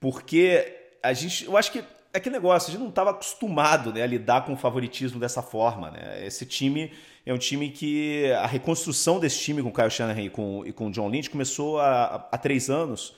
porque 0.00 0.76
a 1.02 1.12
gente. 1.12 1.44
Eu 1.44 1.56
acho 1.56 1.72
que 1.72 1.84
é 2.14 2.18
aquele 2.18 2.36
negócio, 2.36 2.68
a 2.68 2.72
gente 2.72 2.80
não 2.80 2.90
estava 2.90 3.10
acostumado 3.10 3.92
né, 3.92 4.02
a 4.02 4.06
lidar 4.06 4.44
com 4.44 4.52
o 4.52 4.56
favoritismo 4.56 5.18
dessa 5.18 5.42
forma. 5.42 5.90
Né? 5.90 6.24
Esse 6.26 6.46
time 6.46 6.92
é 7.26 7.32
um 7.32 7.38
time 7.38 7.70
que 7.70 8.30
a 8.32 8.46
reconstrução 8.46 9.18
desse 9.18 9.38
time 9.40 9.62
com 9.62 9.70
o 9.70 9.72
Kyle 9.72 9.90
Shanahan 9.90 10.22
e 10.22 10.30
com, 10.30 10.62
e 10.66 10.72
com 10.72 10.88
o 10.88 10.90
John 10.90 11.08
Lynch 11.08 11.30
começou 11.30 11.80
há, 11.80 12.28
há 12.30 12.38
três 12.38 12.68
anos. 12.68 13.14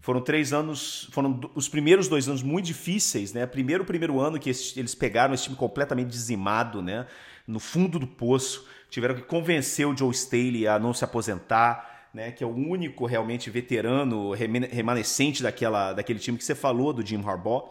Foram 0.00 0.20
três 0.20 0.52
anos, 0.52 1.08
foram 1.12 1.40
os 1.54 1.68
primeiros 1.68 2.08
dois 2.08 2.28
anos 2.28 2.42
muito 2.42 2.66
difíceis, 2.66 3.32
né? 3.32 3.46
Primeiro, 3.46 3.84
o 3.84 3.86
primeiro 3.86 4.20
ano 4.20 4.38
que 4.38 4.50
eles 4.76 4.94
pegaram 4.94 5.32
esse 5.32 5.44
time 5.44 5.56
completamente 5.56 6.08
dizimado, 6.08 6.82
né? 6.82 7.06
No 7.46 7.60
fundo 7.60 7.98
do 7.98 8.06
poço, 8.06 8.66
tiveram 8.90 9.14
que 9.14 9.22
convencer 9.22 9.86
o 9.86 9.96
Joe 9.96 10.10
Staley 10.10 10.66
a 10.66 10.78
não 10.78 10.92
se 10.92 11.04
aposentar, 11.04 12.08
né? 12.12 12.32
Que 12.32 12.42
é 12.42 12.46
o 12.46 12.50
único 12.50 13.06
realmente 13.06 13.48
veterano 13.48 14.32
remanescente 14.32 15.42
daquela, 15.42 15.92
daquele 15.92 16.18
time 16.18 16.36
que 16.36 16.44
você 16.44 16.54
falou 16.54 16.92
do 16.92 17.04
Jim 17.04 17.22
Harbaugh, 17.24 17.68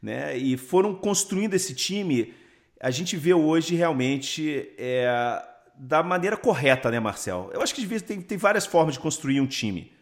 né? 0.00 0.36
E 0.36 0.56
foram 0.56 0.94
construindo 0.94 1.54
esse 1.54 1.74
time 1.74 2.32
a 2.80 2.90
gente 2.90 3.16
vê 3.16 3.34
hoje 3.34 3.74
realmente 3.74 4.68
é, 4.78 5.42
da 5.74 6.02
maneira 6.02 6.36
correta, 6.36 6.90
né, 6.90 7.00
Marcel? 7.00 7.50
Eu 7.52 7.60
acho 7.60 7.74
que 7.74 8.00
tem, 8.00 8.20
tem 8.20 8.38
várias 8.38 8.66
formas 8.66 8.94
de 8.94 9.00
construir 9.00 9.40
um 9.40 9.46
time. 9.46 9.92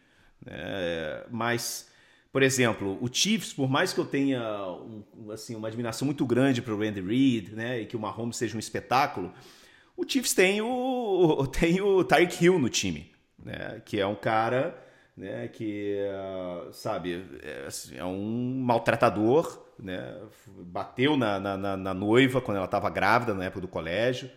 Né? 0.44 1.22
Mas, 1.30 1.88
por 2.32 2.42
exemplo, 2.42 2.98
o 3.00 3.08
Chiefs, 3.12 3.52
por 3.52 3.68
mais 3.68 3.92
que 3.92 4.00
eu 4.00 4.04
tenha 4.04 4.42
um, 4.68 5.30
assim, 5.32 5.54
uma 5.54 5.68
admiração 5.68 6.06
muito 6.06 6.26
grande 6.26 6.60
para 6.60 6.74
o 6.74 6.78
Randy 6.78 7.00
Reid 7.00 7.54
né, 7.54 7.80
e 7.80 7.86
que 7.86 7.96
o 7.96 8.00
Mahomes 8.00 8.36
seja 8.36 8.56
um 8.56 8.60
espetáculo, 8.60 9.32
o 9.96 10.04
Chiefs 10.06 10.34
tem 10.34 10.60
o, 10.60 11.46
tem 11.50 11.80
o 11.80 12.04
Tyreek 12.04 12.44
Hill 12.44 12.58
no 12.58 12.68
time, 12.68 13.10
né, 13.42 13.80
que 13.84 14.00
é 14.00 14.06
um 14.06 14.16
cara 14.16 14.83
né, 15.16 15.48
que, 15.48 15.98
sabe, 16.72 17.24
é, 17.42 17.66
assim, 17.66 17.96
é 17.96 18.04
um 18.04 18.60
maltratador, 18.60 19.64
né? 19.78 20.16
Bateu 20.48 21.16
na, 21.16 21.38
na, 21.38 21.76
na 21.76 21.94
noiva 21.94 22.40
quando 22.40 22.56
ela 22.56 22.66
estava 22.66 22.90
grávida 22.90 23.34
na 23.34 23.44
época 23.44 23.60
do 23.60 23.68
colégio. 23.68 24.30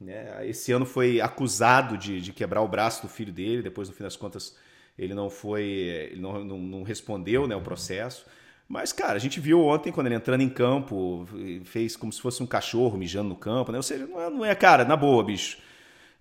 Né? 0.00 0.48
Esse 0.48 0.72
ano 0.72 0.86
foi 0.86 1.20
acusado 1.20 1.98
de, 1.98 2.20
de 2.20 2.32
quebrar 2.32 2.62
o 2.62 2.68
braço 2.68 3.02
do 3.02 3.08
filho 3.08 3.32
dele. 3.32 3.62
Depois, 3.62 3.88
no 3.88 3.94
fim 3.94 4.02
das 4.02 4.16
contas, 4.16 4.56
ele 4.98 5.14
não 5.14 5.28
foi, 5.28 5.64
ele 5.64 6.20
não, 6.20 6.44
não, 6.44 6.58
não 6.58 6.82
respondeu, 6.82 7.46
né, 7.46 7.54
o 7.54 7.60
processo. 7.60 8.24
Mas, 8.68 8.92
cara, 8.92 9.14
a 9.14 9.18
gente 9.18 9.40
viu 9.40 9.60
ontem, 9.60 9.90
quando 9.90 10.06
ele 10.06 10.14
entrando 10.14 10.42
em 10.42 10.48
campo, 10.48 11.26
fez 11.64 11.96
como 11.96 12.12
se 12.12 12.20
fosse 12.20 12.40
um 12.40 12.46
cachorro 12.46 12.96
mijando 12.96 13.28
no 13.28 13.36
campo, 13.36 13.72
né? 13.72 13.78
Ou 13.78 13.82
seja, 13.82 14.06
não 14.06 14.20
é, 14.20 14.30
não 14.30 14.44
é 14.44 14.54
cara, 14.54 14.84
na 14.84 14.96
boa, 14.96 15.24
bicho. 15.24 15.58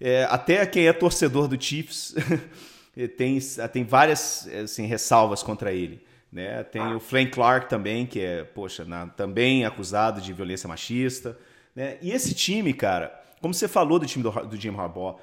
É, 0.02 0.24
até 0.24 0.66
quem 0.66 0.88
é 0.88 0.94
torcedor 0.94 1.48
do 1.48 1.62
Chiefs 1.62 2.16
tem, 3.18 3.40
tem 3.72 3.84
várias 3.84 4.48
assim, 4.64 4.86
ressalvas 4.86 5.44
contra 5.44 5.72
ele. 5.74 6.02
Né? 6.32 6.64
Tem 6.64 6.82
o 6.96 7.00
Frank 7.00 7.32
Clark 7.32 7.70
também, 7.70 8.06
que 8.06 8.20
é, 8.20 8.44
poxa, 8.44 8.86
na, 8.86 9.08
também 9.08 9.66
acusado 9.66 10.22
de 10.22 10.32
violência 10.32 10.68
machista. 10.68 11.38
Né? 11.76 11.98
E 12.02 12.12
esse 12.12 12.34
time, 12.34 12.74
cara, 12.74 13.20
como 13.42 13.54
você 13.54 13.68
falou 13.68 14.00
do 14.00 14.06
time 14.06 14.24
do, 14.24 14.32
do 14.32 14.58
Jim 14.58 14.76
Harbaugh, 14.76 15.18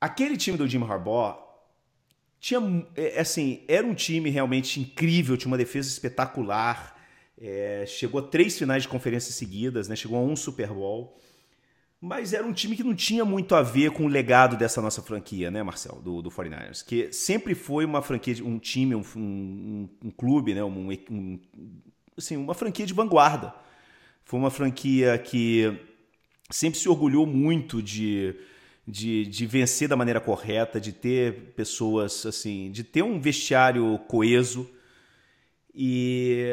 aquele 0.00 0.36
time 0.36 0.58
do 0.58 0.68
Jim 0.68 0.82
Harbaugh 0.82 1.36
tinha, 2.40 2.60
é, 2.94 3.20
assim, 3.20 3.64
era 3.66 3.86
um 3.86 3.94
time 3.94 4.30
realmente 4.30 4.80
incrível, 4.80 5.36
tinha 5.36 5.50
uma 5.50 5.58
defesa 5.58 5.88
espetacular, 5.88 6.96
é, 7.40 7.84
chegou 7.86 8.20
a 8.20 8.22
três 8.22 8.58
finais 8.58 8.82
de 8.82 8.88
conferência 8.88 9.32
seguidas, 9.32 9.88
né? 9.88 9.96
chegou 9.96 10.18
a 10.18 10.22
um 10.22 10.36
Super 10.36 10.68
Bowl. 10.68 11.16
Mas 12.00 12.32
era 12.32 12.46
um 12.46 12.52
time 12.52 12.76
que 12.76 12.84
não 12.84 12.94
tinha 12.94 13.24
muito 13.24 13.56
a 13.56 13.62
ver 13.62 13.90
com 13.90 14.04
o 14.04 14.08
legado 14.08 14.56
dessa 14.56 14.80
nossa 14.80 15.02
franquia, 15.02 15.50
né, 15.50 15.64
Marcel, 15.64 16.00
do, 16.00 16.22
do 16.22 16.30
49ers? 16.30 16.84
Que 16.86 17.12
sempre 17.12 17.56
foi 17.56 17.84
uma 17.84 18.00
franquia, 18.00 18.36
um 18.44 18.56
time, 18.58 18.94
um, 18.94 19.02
um, 19.16 19.88
um 20.04 20.10
clube, 20.10 20.54
né, 20.54 20.62
um, 20.62 20.90
um, 21.10 21.40
assim, 22.16 22.36
uma 22.36 22.54
franquia 22.54 22.86
de 22.86 22.94
vanguarda. 22.94 23.52
Foi 24.24 24.38
uma 24.38 24.50
franquia 24.50 25.18
que 25.18 25.76
sempre 26.48 26.78
se 26.78 26.88
orgulhou 26.88 27.26
muito 27.26 27.82
de, 27.82 28.34
de, 28.86 29.26
de 29.26 29.46
vencer 29.46 29.88
da 29.88 29.96
maneira 29.96 30.20
correta, 30.20 30.80
de 30.80 30.92
ter 30.92 31.52
pessoas, 31.56 32.24
assim, 32.24 32.70
de 32.70 32.84
ter 32.84 33.02
um 33.02 33.18
vestiário 33.20 33.98
coeso. 34.06 34.70
E 35.74 36.52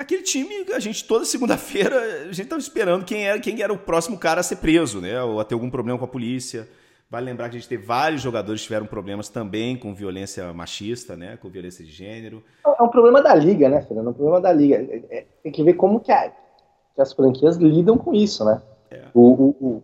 aquele 0.00 0.22
time, 0.22 0.66
a 0.74 0.80
gente 0.80 1.04
toda 1.04 1.26
segunda-feira, 1.26 2.00
a 2.22 2.32
gente 2.32 2.42
estava 2.42 2.60
esperando 2.60 3.04
quem 3.04 3.28
era, 3.28 3.38
quem 3.38 3.60
era 3.60 3.72
o 3.72 3.78
próximo 3.78 4.18
cara 4.18 4.40
a 4.40 4.42
ser 4.42 4.56
preso, 4.56 5.00
né? 5.00 5.22
Ou 5.22 5.38
a 5.38 5.44
ter 5.44 5.54
algum 5.54 5.70
problema 5.70 5.98
com 5.98 6.04
a 6.06 6.08
polícia. 6.08 6.66
Vale 7.10 7.26
lembrar 7.26 7.50
que 7.50 7.56
a 7.56 7.58
gente 7.58 7.68
teve 7.68 7.84
vários 7.84 8.22
jogadores 8.22 8.60
que 8.60 8.68
tiveram 8.68 8.86
problemas 8.86 9.28
também 9.28 9.76
com 9.76 9.92
violência 9.94 10.52
machista, 10.52 11.16
né? 11.16 11.36
Com 11.36 11.50
violência 11.50 11.84
de 11.84 11.90
gênero. 11.90 12.42
É 12.64 12.82
um 12.82 12.88
problema 12.88 13.20
da 13.20 13.34
liga, 13.34 13.68
né, 13.68 13.82
Fernando? 13.82 14.06
É 14.06 14.10
um 14.10 14.14
problema 14.14 14.40
da 14.40 14.52
liga. 14.52 14.76
É, 14.76 15.02
é, 15.10 15.26
tem 15.42 15.52
que 15.52 15.62
ver 15.62 15.74
como 15.74 16.00
que, 16.00 16.12
a, 16.12 16.30
que, 16.30 17.00
as 17.00 17.12
franquias 17.12 17.56
lidam 17.56 17.98
com 17.98 18.14
isso, 18.14 18.44
né? 18.44 18.62
É. 18.90 19.02
O, 19.12 19.20
o, 19.20 19.48
o, 19.60 19.82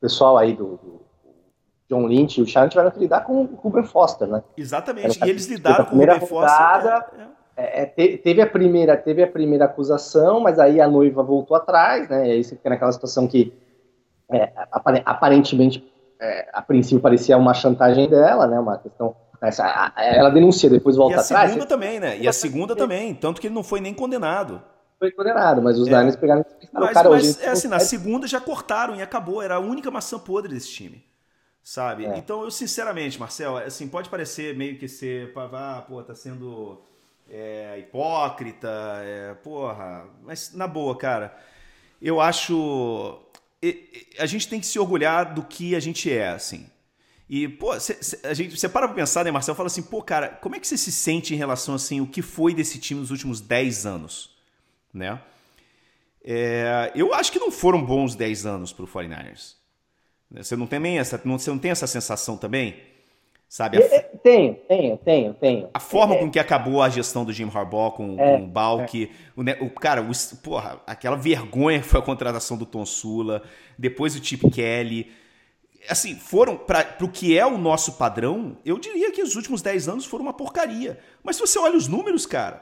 pessoal 0.00 0.36
aí 0.36 0.54
do, 0.54 0.76
do 0.76 1.00
John 1.88 2.06
Lynch 2.06 2.40
e 2.40 2.42
o 2.42 2.46
Shannon 2.46 2.68
tiveram 2.68 2.90
que 2.90 2.98
lidar 2.98 3.20
com, 3.20 3.48
o 3.62 3.70
Ben 3.70 3.84
Foster, 3.84 4.26
né? 4.26 4.42
Exatamente. 4.56 5.22
E 5.24 5.28
eles 5.28 5.46
lidaram 5.46 5.84
com 5.84 5.96
o 5.96 5.98
Ben 5.98 6.20
Foster. 6.20 6.90
É, 6.90 7.22
é. 7.22 7.43
É, 7.56 7.82
é 7.82 8.16
teve 8.16 8.42
a 8.42 8.46
primeira 8.46 8.96
teve 8.96 9.22
a 9.22 9.28
primeira 9.28 9.66
acusação, 9.66 10.40
mas 10.40 10.58
aí 10.58 10.80
a 10.80 10.88
noiva 10.88 11.22
voltou 11.22 11.56
atrás, 11.56 12.08
né? 12.08 12.28
E 12.28 12.32
aí 12.32 12.44
você 12.44 12.56
fica 12.56 12.70
naquela 12.70 12.92
situação 12.92 13.26
que 13.28 13.52
é, 14.30 14.50
aparentemente 15.04 15.84
é, 16.20 16.48
a 16.52 16.62
princípio 16.62 17.00
parecia 17.00 17.36
uma 17.36 17.54
chantagem 17.54 18.08
dela, 18.08 18.46
né? 18.46 18.58
Uma 18.58 18.78
questão 18.78 19.14
essa, 19.40 19.92
ela 19.96 20.30
denuncia, 20.30 20.70
depois 20.70 20.96
volta 20.96 21.20
atrás. 21.20 21.30
E 21.30 21.34
a 21.34 21.36
atrás, 21.36 21.50
segunda 21.50 21.66
também, 21.68 22.00
né? 22.00 22.18
E 22.18 22.26
a 22.26 22.32
segunda 22.32 22.74
também, 22.74 23.14
tanto 23.14 23.40
que 23.40 23.46
ele 23.46 23.54
não 23.54 23.62
foi 23.62 23.80
nem 23.80 23.92
condenado. 23.92 24.62
Foi 24.98 25.10
condenado, 25.10 25.60
mas 25.60 25.78
os 25.78 25.86
é. 25.86 25.90
Niners 25.90 26.16
pegaram 26.16 26.44
mas, 26.72 26.92
cara, 26.92 27.10
mas 27.10 27.36
hoje, 27.36 27.44
é 27.44 27.50
assim, 27.50 27.68
na 27.68 27.78
segunda 27.78 28.26
já 28.26 28.40
cortaram 28.40 28.96
e 28.96 29.02
acabou, 29.02 29.42
era 29.42 29.56
a 29.56 29.58
única 29.58 29.90
maçã 29.90 30.18
podre 30.18 30.54
desse 30.54 30.70
time. 30.70 31.04
Sabe? 31.62 32.06
É. 32.06 32.16
Então, 32.16 32.42
eu 32.42 32.50
sinceramente, 32.50 33.18
Marcel, 33.18 33.56
assim, 33.58 33.88
pode 33.88 34.08
parecer 34.08 34.56
meio 34.56 34.78
que 34.78 34.88
ser, 34.88 35.32
ah, 35.36 35.84
pô, 35.86 36.02
tá 36.02 36.14
sendo 36.14 36.82
é, 37.30 37.78
hipócrita, 37.78 38.68
é, 39.02 39.34
porra. 39.34 40.06
Mas 40.22 40.52
na 40.54 40.66
boa, 40.66 40.96
cara, 40.96 41.36
eu 42.00 42.20
acho. 42.20 43.20
A 44.18 44.26
gente 44.26 44.48
tem 44.48 44.60
que 44.60 44.66
se 44.66 44.78
orgulhar 44.78 45.34
do 45.34 45.42
que 45.42 45.74
a 45.74 45.80
gente 45.80 46.12
é, 46.12 46.28
assim. 46.28 46.68
E, 47.28 47.48
pô, 47.48 47.78
cê, 47.80 47.96
cê, 48.02 48.20
a 48.22 48.34
gente, 48.34 48.58
você 48.58 48.68
para 48.68 48.86
pra 48.86 48.94
pensar, 48.94 49.24
né, 49.24 49.30
Marcelo? 49.30 49.56
Fala 49.56 49.68
assim, 49.68 49.82
pô, 49.82 50.02
cara, 50.02 50.28
como 50.28 50.54
é 50.54 50.60
que 50.60 50.68
você 50.68 50.76
se 50.76 50.92
sente 50.92 51.32
em 51.32 51.36
relação, 51.36 51.74
assim, 51.74 52.00
o 52.00 52.06
que 52.06 52.20
foi 52.20 52.54
desse 52.54 52.78
time 52.78 53.00
nos 53.00 53.10
últimos 53.10 53.40
10 53.40 53.86
anos, 53.86 54.36
né? 54.92 55.18
É, 56.22 56.92
eu 56.94 57.14
acho 57.14 57.32
que 57.32 57.38
não 57.38 57.50
foram 57.50 57.84
bons 57.84 58.14
10 58.14 58.46
anos 58.46 58.72
pro 58.72 58.86
49ers. 58.86 59.54
Você 60.30 60.56
não 60.56 60.66
tem 60.66 60.80
nem 60.80 60.98
essa, 60.98 61.20
não, 61.24 61.38
você 61.38 61.50
não 61.50 61.58
tem 61.58 61.70
essa 61.70 61.86
sensação 61.86 62.36
também? 62.36 62.76
Sabe? 63.54 63.78
A... 63.78 64.02
Tenho, 64.18 64.56
tenho, 64.66 64.96
tenho, 64.98 65.34
tenho. 65.34 65.70
A 65.72 65.78
forma 65.78 66.16
é. 66.16 66.18
com 66.18 66.28
que 66.28 66.40
acabou 66.40 66.82
a 66.82 66.88
gestão 66.88 67.24
do 67.24 67.32
Jim 67.32 67.48
Harbaugh 67.54 67.92
com, 67.92 68.16
é, 68.18 68.36
com 68.36 68.42
o 68.42 68.48
Balk, 68.48 69.08
é. 69.46 69.62
o, 69.62 69.70
cara, 69.70 70.02
o, 70.02 70.36
porra, 70.42 70.80
aquela 70.84 71.14
vergonha 71.14 71.78
que 71.78 71.86
foi 71.86 72.00
a 72.00 72.02
contratação 72.02 72.56
do 72.56 72.66
Tom 72.66 72.84
Sula, 72.84 73.44
depois 73.78 74.16
o 74.16 74.24
Chip 74.24 74.50
Kelly. 74.50 75.08
Assim, 75.88 76.16
foram 76.16 76.56
para 76.56 76.96
o 77.00 77.08
que 77.08 77.38
é 77.38 77.46
o 77.46 77.56
nosso 77.56 77.92
padrão, 77.92 78.56
eu 78.64 78.76
diria 78.76 79.12
que 79.12 79.22
os 79.22 79.36
últimos 79.36 79.62
10 79.62 79.88
anos 79.88 80.04
foram 80.04 80.24
uma 80.24 80.32
porcaria. 80.32 80.98
Mas 81.22 81.36
se 81.36 81.42
você 81.42 81.56
olha 81.56 81.76
os 81.76 81.86
números, 81.86 82.26
cara, 82.26 82.60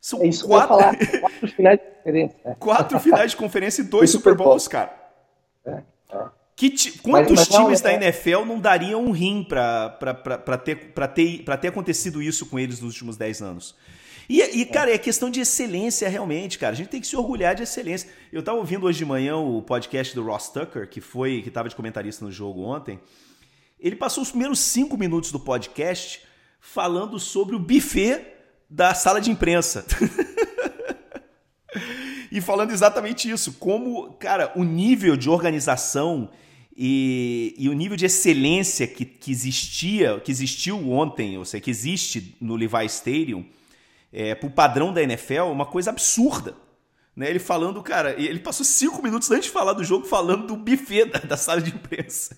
são 0.00 0.22
é 0.22 0.26
isso 0.26 0.48
quatro... 0.48 0.76
quatro 1.20 1.48
finais 1.52 1.78
de 1.78 1.86
conferência. 1.86 2.38
quatro 2.58 2.98
finais 2.98 3.30
de 3.30 3.36
conferência 3.36 3.82
e 3.82 3.84
dois 3.84 4.10
Super 4.10 4.34
Bowls, 4.34 4.66
cara. 4.66 5.01
É, 6.60 6.66
é. 6.66 6.70
Que 6.70 6.98
quantos 6.98 7.36
mas, 7.36 7.48
mas 7.48 7.48
times 7.48 7.82
não, 7.82 7.90
da 7.90 7.92
é... 7.92 7.94
NFL 7.96 8.44
não 8.46 8.60
dariam 8.60 9.04
um 9.04 9.10
rim 9.10 9.44
para 9.44 10.58
ter, 10.64 10.92
ter, 11.14 11.58
ter 11.58 11.68
acontecido 11.68 12.22
isso 12.22 12.46
com 12.46 12.58
eles 12.58 12.80
nos 12.80 12.92
últimos 12.92 13.16
10 13.16 13.42
anos? 13.42 13.74
E, 14.28 14.40
e, 14.40 14.64
cara, 14.66 14.90
é 14.92 14.98
questão 14.98 15.28
de 15.28 15.40
excelência 15.40 16.08
realmente, 16.08 16.58
cara. 16.58 16.72
A 16.72 16.76
gente 16.76 16.88
tem 16.88 17.00
que 17.00 17.06
se 17.06 17.16
orgulhar 17.16 17.54
de 17.54 17.62
excelência. 17.64 18.08
Eu 18.32 18.42
tava 18.42 18.58
ouvindo 18.58 18.86
hoje 18.86 18.98
de 18.98 19.04
manhã 19.04 19.36
o 19.36 19.60
podcast 19.62 20.14
do 20.14 20.22
Ross 20.22 20.48
Tucker, 20.48 20.88
que 20.88 21.00
foi 21.00 21.42
que 21.42 21.50
tava 21.50 21.68
de 21.68 21.76
comentarista 21.76 22.24
no 22.24 22.30
jogo 22.30 22.62
ontem. 22.62 23.00
Ele 23.78 23.96
passou 23.96 24.22
os 24.22 24.30
primeiros 24.30 24.60
cinco 24.60 24.96
minutos 24.96 25.32
do 25.32 25.40
podcast 25.40 26.22
falando 26.60 27.18
sobre 27.18 27.56
o 27.56 27.58
buffet 27.58 28.24
da 28.70 28.94
sala 28.94 29.20
de 29.20 29.30
imprensa. 29.30 29.84
e 32.32 32.40
falando 32.40 32.70
exatamente 32.70 33.30
isso, 33.30 33.52
como, 33.54 34.14
cara, 34.14 34.50
o 34.56 34.64
nível 34.64 35.18
de 35.18 35.28
organização 35.28 36.30
e, 36.74 37.54
e, 37.58 37.68
o 37.68 37.74
nível 37.74 37.94
de 37.94 38.06
excelência 38.06 38.86
que, 38.86 39.04
que 39.04 39.30
existia, 39.30 40.18
que 40.18 40.32
existiu 40.32 40.90
ontem, 40.90 41.36
ou 41.36 41.44
seja, 41.44 41.62
que 41.62 41.70
existe 41.70 42.34
no 42.40 42.56
Levi 42.56 42.86
Stadium, 42.86 43.44
é, 44.10 44.34
para 44.34 44.46
o 44.46 44.50
padrão 44.50 44.94
da 44.94 45.02
NFL, 45.02 45.34
é 45.34 45.42
uma 45.42 45.66
coisa 45.66 45.90
absurda. 45.90 46.54
Né? 47.14 47.28
Ele 47.28 47.38
falando, 47.38 47.82
cara, 47.82 48.18
ele 48.18 48.38
passou 48.38 48.64
cinco 48.64 49.02
minutos 49.02 49.30
antes 49.30 49.44
de 49.44 49.50
falar 49.50 49.74
do 49.74 49.84
jogo 49.84 50.06
falando 50.06 50.46
do 50.46 50.56
buffet 50.56 51.04
da, 51.04 51.18
da 51.18 51.36
sala 51.36 51.60
de 51.60 51.68
imprensa. 51.68 52.34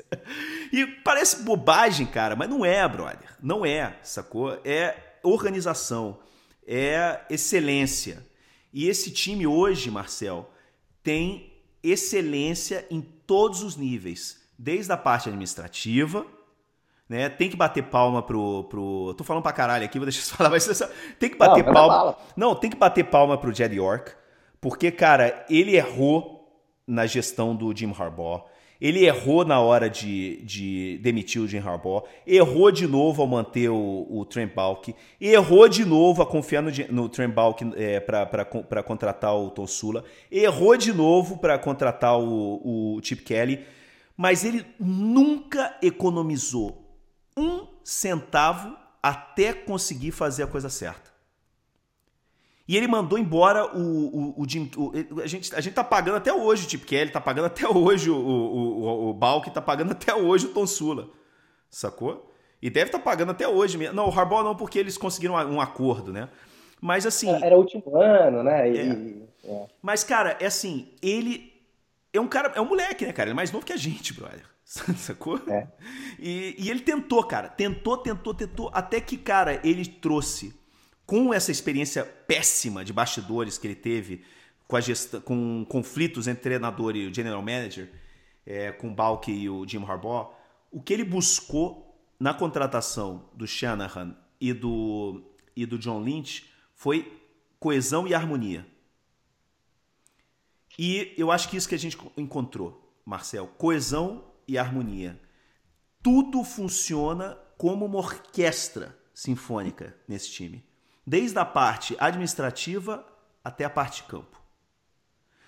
E 0.73 0.85
parece 1.05 1.45
bobagem, 1.45 2.07
cara, 2.07 2.35
mas 2.35 2.51
não 2.51 2.65
é, 2.65 2.87
brother. 2.89 3.29
Não 3.41 3.65
é, 3.65 3.97
sacou? 4.03 4.59
É 4.65 4.97
organização, 5.23 6.19
é 6.67 7.21
excelência. 7.31 8.34
E 8.75 8.89
esse 8.89 9.13
time 9.13 9.47
hoje, 9.47 9.89
Marcel, 9.89 10.51
tem 11.01 11.53
excelência 11.81 12.85
em 12.91 13.01
todos 13.01 13.63
os 13.63 13.77
níveis, 13.77 14.41
desde 14.59 14.91
a 14.91 14.97
parte 14.97 15.29
administrativa, 15.29 16.27
né? 17.09 17.29
Tem 17.29 17.49
que 17.49 17.57
bater 17.57 17.85
palma 17.85 18.21
pro, 18.21 18.65
pro. 18.65 19.15
Tô 19.17 19.23
falando 19.23 19.45
pra 19.45 19.53
caralho 19.53 19.85
aqui, 19.85 19.97
vou 19.97 20.07
deixar 20.07 20.23
você 20.27 20.35
falar, 20.35 20.51
mas 20.51 20.67
tem 21.21 21.31
que 21.31 21.37
bater 21.37 21.65
não, 21.65 21.73
palma. 21.73 22.17
Não, 22.37 22.55
tem 22.57 22.69
que 22.69 22.77
bater 22.77 23.05
palma 23.05 23.39
pro 23.39 23.55
Jed 23.55 23.77
York, 23.77 24.11
porque, 24.61 24.91
cara, 24.91 25.47
ele 25.49 25.77
errou 25.77 26.53
na 26.85 27.07
gestão 27.07 27.55
do 27.55 27.75
Jim 27.75 27.95
Harbaugh. 27.97 28.45
Ele 28.85 29.07
errou 29.07 29.47
na 29.47 29.59
hora 29.61 29.89
de, 29.89 30.43
de 30.43 30.99
demitir 30.99 31.41
o 31.41 31.49
Jim 31.49 31.57
Harbaugh, 31.57 32.05
errou 32.27 32.71
de 32.71 32.87
novo 32.87 33.23
ao 33.23 33.27
manter 33.27 33.71
o, 33.71 34.07
o 34.11 34.27
Trent 34.27 34.53
Balk, 34.53 34.95
errou 35.19 35.67
de 35.71 35.87
novo 35.87 36.21
a 36.21 36.27
confiar 36.27 36.61
no, 36.61 36.71
no 36.91 37.09
Trent 37.09 37.33
Balk 37.33 37.65
é, 37.77 37.99
para 37.99 38.83
contratar 38.83 39.35
o 39.35 39.49
Tom 39.49 39.67
Sula, 39.67 40.05
errou 40.31 40.77
de 40.77 40.93
novo 40.93 41.39
para 41.39 41.59
contratar 41.59 42.21
o, 42.21 42.97
o 42.97 43.01
Chip 43.03 43.23
Kelly, 43.23 43.65
mas 44.15 44.45
ele 44.45 44.67
nunca 44.79 45.79
economizou 45.81 46.87
um 47.35 47.67
centavo 47.83 48.77
até 49.03 49.55
conseguir 49.55 50.11
fazer 50.11 50.43
a 50.43 50.47
coisa 50.47 50.69
certa. 50.69 51.14
E 52.67 52.77
ele 52.77 52.87
mandou 52.87 53.19
embora 53.19 53.77
o, 53.77 53.81
o, 53.81 54.43
o 54.43 54.49
Jim. 54.49 54.71
O, 54.77 54.93
a, 55.21 55.27
gente, 55.27 55.55
a 55.55 55.61
gente 55.61 55.75
tá 55.75 55.85
pagando 55.85 56.17
até 56.17 56.33
hoje 56.33 56.67
o 56.67 56.71
Chip 56.71 56.87
Kelly, 56.87 57.11
tá 57.11 57.21
pagando 57.21 57.47
até 57.47 57.69
hoje 57.69 58.11
o, 58.11 58.17
o, 58.17 59.11
o, 59.11 59.15
Balk, 59.15 59.51
tá 59.51 59.61
pagando 59.61 59.93
até 59.93 60.15
hoje 60.15 60.47
o 60.47 60.49
Tom 60.51 60.67
Sula. 60.67 61.11
Sacou? 61.69 62.33
E 62.63 62.71
deve 62.71 62.87
estar 62.87 62.99
tá 62.99 63.05
pagando 63.05 63.33
até 63.33 63.47
hoje 63.47 63.77
mesmo. 63.77 63.95
Não, 63.95 64.09
o 64.09 64.19
Harbaugh 64.19 64.43
não, 64.43 64.57
porque 64.57 64.79
eles 64.79 64.97
conseguiram 64.97 65.35
um 65.35 65.61
acordo, 65.61 66.11
né? 66.11 66.31
Mas 66.81 67.05
assim. 67.05 67.31
Era 67.43 67.55
o 67.55 67.59
último 67.59 68.01
ano, 68.01 68.43
né? 68.43 68.71
E, 68.71 68.79
é. 68.79 69.25
É. 69.45 69.67
Mas, 69.83 70.03
cara, 70.03 70.37
é 70.41 70.47
assim, 70.47 70.89
ele. 71.03 71.53
É 72.13 72.21
um 72.21 72.29
cara. 72.29 72.53
É 72.55 72.61
um 72.61 72.67
moleque, 72.67 73.05
né, 73.05 73.13
cara? 73.13 73.29
Ele 73.29 73.35
é 73.35 73.37
mais 73.37 73.53
novo 73.53 73.67
que 73.67 73.73
a 73.73 73.77
gente, 73.77 74.15
brother. 74.15 74.45
Sacou? 74.65 75.39
É. 75.49 75.67
E, 76.19 76.55
e 76.59 76.71
ele 76.71 76.81
tentou, 76.81 77.23
cara. 77.25 77.49
Tentou, 77.49 77.99
tentou, 77.99 78.33
tentou. 78.33 78.71
Até 78.73 79.01
que, 79.01 79.19
cara, 79.19 79.61
ele 79.63 79.85
trouxe 79.85 80.59
com 81.07 81.33
essa 81.33 81.51
experiência 81.51 82.05
péssima 82.05 82.85
de 82.85 82.93
bastidores 82.93 83.59
que 83.59 83.67
ele 83.67 83.75
teve 83.75 84.25
com, 84.67 84.81
gesta, 84.81 85.21
com 85.21 85.65
conflitos 85.69 86.27
entre 86.27 86.43
treinador 86.43 86.97
e 86.97 87.07
o 87.07 87.15
general 87.15 87.43
manager, 87.43 87.91
é, 88.47 88.73
com 88.73 88.89
o 88.89 88.95
Balk 88.95 89.31
e 89.31 89.49
o 89.49 89.67
Jim 89.67 89.83
Harbaugh, 89.85 90.33
o 90.71 90.83
que 90.83 90.93
ele 90.93 91.05
buscou 91.05 91.85
na 92.19 92.33
contratação 92.33 93.29
do 93.35 93.47
Shanahan 93.47 94.17
e 94.41 94.53
do, 94.53 95.23
e 95.55 95.67
do 95.67 95.79
John 95.79 96.01
Lynch 96.01 96.51
foi 96.75 97.21
coesão 97.59 98.07
e 98.07 98.15
harmonia. 98.15 98.67
E 100.79 101.15
eu 101.17 101.31
acho 101.31 101.49
que 101.49 101.57
isso 101.57 101.69
que 101.69 101.75
a 101.75 101.79
gente 101.79 101.97
encontrou, 102.17 102.93
Marcel, 103.05 103.47
coesão 103.47 104.25
e 104.47 104.59
harmonia. 104.59 105.21
Tudo 106.03 106.43
funciona 106.43 107.39
como 107.57 107.85
uma 107.87 107.99
orquestra 107.99 108.99
sinfônica 109.15 109.97
nesse 110.09 110.31
time, 110.31 110.65
desde 111.07 111.39
a 111.39 111.45
parte 111.45 111.97
administrativa 111.99 113.05
até 113.43 113.65
a 113.65 113.71
parte 113.71 114.05
campo. 114.05 114.41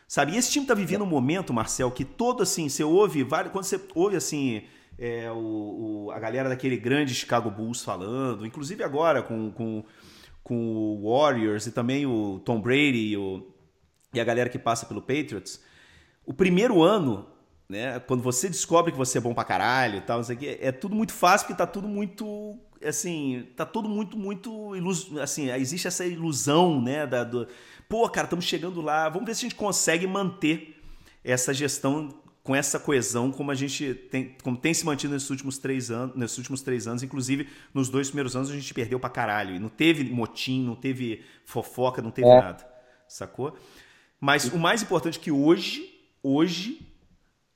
Sabe, 0.08 0.32
e 0.32 0.36
esse 0.36 0.52
time 0.52 0.64
está 0.64 0.74
vivendo 0.74 1.02
um 1.02 1.06
momento, 1.06 1.52
Marcel, 1.52 1.90
que 1.90 2.04
todo 2.04 2.42
assim, 2.42 2.68
você 2.68 2.84
ouve, 2.84 3.24
quando 3.24 3.64
você 3.64 3.80
ouve 3.92 4.16
assim, 4.16 4.62
é, 4.98 5.30
o, 5.32 5.36
o, 6.06 6.10
a 6.12 6.18
galera 6.20 6.48
daquele 6.48 6.76
grande 6.76 7.14
Chicago 7.14 7.50
Bulls 7.50 7.82
falando, 7.82 8.46
inclusive 8.46 8.84
agora 8.84 9.22
com, 9.22 9.50
com, 9.50 9.84
com 10.44 10.56
o 10.56 11.10
Warriors 11.10 11.66
e 11.66 11.72
também 11.72 12.06
o 12.06 12.40
Tom 12.44 12.60
Brady 12.60 12.98
e, 12.98 13.16
o, 13.16 13.52
e 14.14 14.20
a 14.20 14.24
galera 14.24 14.48
que 14.48 14.60
passa 14.60 14.86
pelo 14.86 15.02
Patriots, 15.02 15.60
o 16.24 16.32
primeiro 16.32 16.82
ano, 16.82 17.26
né, 17.68 17.98
quando 17.98 18.22
você 18.22 18.48
descobre 18.48 18.92
que 18.92 18.98
você 18.98 19.18
é 19.18 19.20
bom 19.20 19.34
pra 19.34 19.42
caralho 19.42 19.98
e 19.98 20.02
tal, 20.02 20.20
aqui, 20.20 20.56
é 20.60 20.70
tudo 20.70 20.94
muito 20.94 21.12
fácil 21.12 21.48
porque 21.48 21.58
tá 21.58 21.66
tudo 21.66 21.88
muito 21.88 22.56
assim, 22.86 23.46
tá 23.56 23.66
tudo 23.66 23.88
muito, 23.88 24.16
muito 24.16 24.74
ilus... 24.76 25.16
assim, 25.18 25.50
existe 25.50 25.86
essa 25.86 26.04
ilusão, 26.04 26.80
né, 26.80 27.06
da, 27.06 27.24
do... 27.24 27.46
pô, 27.88 28.08
cara, 28.08 28.26
estamos 28.26 28.44
chegando 28.44 28.80
lá, 28.80 29.08
vamos 29.08 29.26
ver 29.26 29.34
se 29.34 29.46
a 29.46 29.48
gente 29.48 29.54
consegue 29.54 30.06
manter 30.06 30.80
essa 31.24 31.52
gestão 31.52 32.14
com 32.46 32.54
essa 32.54 32.78
coesão 32.78 33.32
como 33.32 33.50
a 33.50 33.56
gente 33.56 33.92
tem, 33.92 34.36
como 34.40 34.56
tem 34.56 34.72
se 34.72 34.86
mantido 34.86 35.12
nesses 35.12 35.28
últimos 35.28 35.58
três 35.58 35.90
anos, 35.90 36.14
nesses 36.14 36.38
últimos 36.38 36.62
três 36.62 36.86
anos, 36.86 37.02
inclusive 37.02 37.48
nos 37.74 37.88
dois 37.88 38.06
primeiros 38.06 38.36
anos 38.36 38.48
a 38.48 38.54
gente 38.54 38.72
perdeu 38.72 39.00
pra 39.00 39.10
caralho. 39.10 39.56
E 39.56 39.58
não 39.58 39.68
teve 39.68 40.04
motim, 40.04 40.64
não 40.64 40.76
teve 40.76 41.24
fofoca, 41.44 42.00
não 42.00 42.12
teve 42.12 42.28
é. 42.28 42.40
nada. 42.40 42.64
Sacou? 43.08 43.58
Mas 44.20 44.44
o 44.44 44.58
mais 44.58 44.80
importante 44.80 45.18
é 45.18 45.22
que 45.22 45.32
hoje, 45.32 45.92
hoje, 46.22 46.86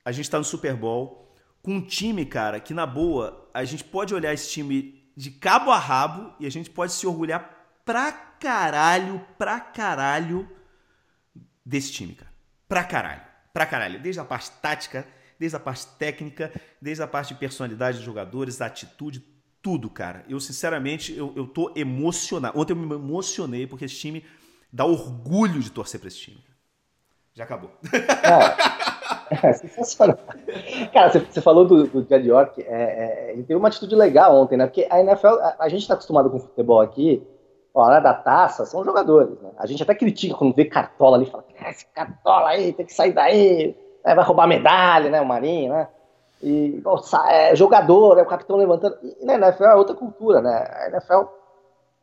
a 0.04 0.10
gente 0.10 0.28
tá 0.28 0.38
no 0.38 0.44
Super 0.44 0.74
Bowl 0.74 1.32
com 1.62 1.74
um 1.74 1.80
time, 1.80 2.26
cara, 2.26 2.58
que 2.58 2.74
na 2.74 2.84
boa, 2.84 3.48
a 3.54 3.64
gente 3.64 3.84
pode 3.84 4.12
olhar 4.12 4.34
esse 4.34 4.50
time 4.50 4.99
de 5.16 5.30
cabo 5.30 5.70
a 5.70 5.78
rabo 5.78 6.34
e 6.38 6.46
a 6.46 6.50
gente 6.50 6.70
pode 6.70 6.92
se 6.92 7.06
orgulhar 7.06 7.80
pra 7.84 8.12
caralho, 8.12 9.24
pra 9.36 9.60
caralho 9.60 10.48
desse 11.64 11.92
time, 11.92 12.14
cara. 12.14 12.30
Pra 12.68 12.84
caralho 12.84 13.30
pra 13.52 13.66
caralho. 13.66 14.00
Desde 14.00 14.20
a 14.20 14.24
parte 14.24 14.50
tática, 14.62 15.06
desde 15.38 15.56
a 15.56 15.60
parte 15.60 15.86
técnica, 15.98 16.52
desde 16.80 17.02
a 17.02 17.06
parte 17.06 17.34
de 17.34 17.40
personalidade 17.40 17.98
dos 17.98 18.06
jogadores, 18.06 18.60
atitude, 18.60 19.22
tudo, 19.62 19.90
cara. 19.90 20.24
Eu, 20.28 20.40
sinceramente, 20.40 21.14
eu, 21.14 21.32
eu 21.36 21.46
tô 21.46 21.72
emocionado. 21.76 22.58
Ontem 22.58 22.72
eu 22.72 22.76
me 22.76 22.94
emocionei 22.94 23.66
porque 23.66 23.84
esse 23.84 23.96
time 23.96 24.24
dá 24.72 24.84
orgulho 24.84 25.60
de 25.60 25.70
torcer 25.70 26.00
pra 26.00 26.08
esse 26.08 26.18
time. 26.18 26.42
Já 27.34 27.44
acabou. 27.44 27.78
É, 27.92 28.79
é 29.30 29.52
sensacional. 29.52 30.18
Cara, 30.92 31.10
você, 31.10 31.40
falou 31.40 31.64
do, 31.64 31.86
do 31.86 32.06
Jed 32.08 32.26
York, 32.26 32.62
é, 32.62 32.66
é, 32.66 33.32
ele 33.32 33.42
teve 33.44 33.58
uma 33.58 33.68
atitude 33.68 33.94
legal 33.94 34.34
ontem, 34.34 34.56
né? 34.56 34.66
Porque 34.66 34.86
a 34.90 35.00
NFL, 35.00 35.26
a, 35.40 35.56
a 35.60 35.68
gente 35.68 35.86
tá 35.86 35.94
acostumado 35.94 36.28
com 36.30 36.38
futebol 36.38 36.80
aqui, 36.80 37.22
hora 37.72 38.00
da 38.00 38.14
taça, 38.14 38.66
são 38.66 38.84
jogadores. 38.84 39.40
Né? 39.40 39.50
A 39.58 39.66
gente 39.66 39.82
até 39.82 39.94
critica 39.94 40.34
quando 40.34 40.54
vê 40.54 40.64
Cartola 40.64 41.16
ali, 41.16 41.26
fala, 41.26 41.44
ah, 41.60 41.70
esse 41.70 41.86
Cartola 41.94 42.48
aí, 42.48 42.72
tem 42.72 42.86
que 42.86 42.92
sair 42.92 43.12
daí, 43.12 43.76
é, 44.04 44.14
vai 44.14 44.24
roubar 44.24 44.46
medalha, 44.46 45.10
né, 45.10 45.20
o 45.20 45.26
Marinho, 45.26 45.72
né? 45.72 45.88
E 46.42 46.82
é 47.28 47.54
jogador, 47.54 48.18
é 48.18 48.22
o 48.22 48.26
capitão 48.26 48.56
levantando. 48.56 48.96
E 49.02 49.24
na 49.26 49.34
NFL 49.34 49.64
é 49.64 49.74
outra 49.74 49.94
cultura, 49.94 50.40
né? 50.40 50.66
A 50.72 50.88
NFL, 50.88 51.24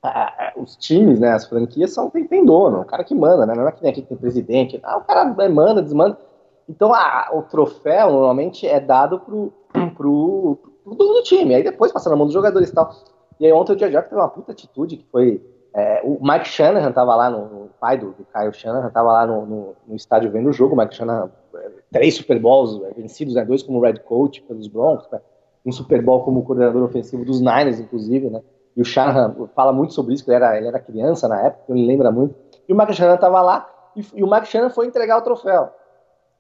a, 0.04 0.10
a, 0.10 0.54
os 0.56 0.76
times, 0.76 1.20
né, 1.20 1.32
as 1.32 1.46
franquias 1.48 1.92
são, 1.92 2.08
tem, 2.10 2.26
tem 2.28 2.46
dono, 2.46 2.82
o 2.82 2.86
cara 2.86 3.04
que 3.04 3.16
manda, 3.16 3.48
né? 3.48 3.56
Não 3.56 3.68
é 3.68 3.72
que 3.72 3.82
nem 3.82 3.92
aqui 3.92 4.04
que 4.04 4.10
tem 4.10 4.18
presidente, 4.18 4.80
ah, 4.84 4.98
o 4.98 5.02
cara 5.02 5.26
manda, 5.50 5.82
desmanda. 5.82 6.20
Então 6.68 6.94
a, 6.94 7.30
o 7.34 7.44
troféu 7.44 8.12
normalmente 8.12 8.68
é 8.68 8.80
dado 8.80 9.20
pro, 9.20 9.54
pro, 9.96 10.58
pro 10.84 10.96
dono 10.96 11.14
do 11.14 11.24
time, 11.24 11.56
aí 11.56 11.64
depois 11.64 11.92
passa 11.92 12.10
na 12.10 12.16
mão 12.16 12.26
dos 12.26 12.34
jogadores 12.34 12.70
e 12.70 12.74
tal. 12.74 12.92
E 13.40 13.46
aí 13.46 13.54
ontem 13.54 13.74
o 13.74 13.76
J.J. 13.76 14.02
teve 14.04 14.16
uma 14.16 14.30
puta 14.30 14.52
atitude 14.52 14.98
que 14.98 15.06
foi 15.12 15.42
é, 15.78 16.02
o 16.04 16.18
Mike 16.22 16.48
Shanahan 16.48 16.90
estava 16.90 17.16
lá, 17.16 17.30
no, 17.30 17.38
o 17.38 17.70
pai 17.80 18.00
do, 18.00 18.08
do 18.08 18.26
Kyle 18.34 18.52
Shanahan 18.52 18.88
estava 18.88 19.12
lá 19.12 19.28
no, 19.28 19.46
no, 19.46 19.76
no, 19.88 19.96
estádio 19.96 20.32
vendo 20.32 20.50
o 20.50 20.54
jogo. 20.54 20.74
O 20.74 20.78
Mike 20.78 20.96
Shanahan, 20.96 21.30
é, 21.56 21.70
três 21.92 22.16
Super 22.16 22.40
Bowls 22.40 22.82
é, 22.84 22.94
vencidos, 23.00 23.36
né, 23.36 23.46
dois 23.46 23.62
como 23.62 23.80
Red 23.80 24.00
Coach 24.00 24.42
pelos 24.42 24.68
Broncos, 24.68 25.08
né, 25.12 25.22
um 25.64 25.72
Super 25.72 26.02
Bowl 26.02 26.24
como 26.24 26.44
coordenador 26.44 26.84
ofensivo 26.84 27.24
dos 27.24 27.40
Niners, 27.42 27.80
inclusive, 27.80 28.28
né? 28.30 28.42
E 28.76 28.82
o 28.82 28.86
Shanahan 28.86 29.36
fala 29.56 29.72
muito 29.72 29.94
sobre 29.94 30.16
isso, 30.16 30.24
que 30.24 30.32
ele 30.32 30.38
era, 30.38 30.58
ele 30.58 30.68
era 30.68 30.80
criança 30.80 31.28
na 31.28 31.42
época, 31.42 31.64
ele 31.70 31.86
lembra 31.86 32.12
muito. 32.12 32.34
E 32.68 32.74
o 32.74 32.78
Mike 32.78 32.94
Shanahan 32.94 33.16
estava 33.16 33.42
lá 33.42 33.70
e, 33.96 34.04
e, 34.16 34.24
o 34.24 34.32
Mike 34.32 34.48
Shanahan 34.48 34.70
foi 34.70 34.88
entregar 34.88 35.18
o 35.18 35.22
troféu 35.22 35.70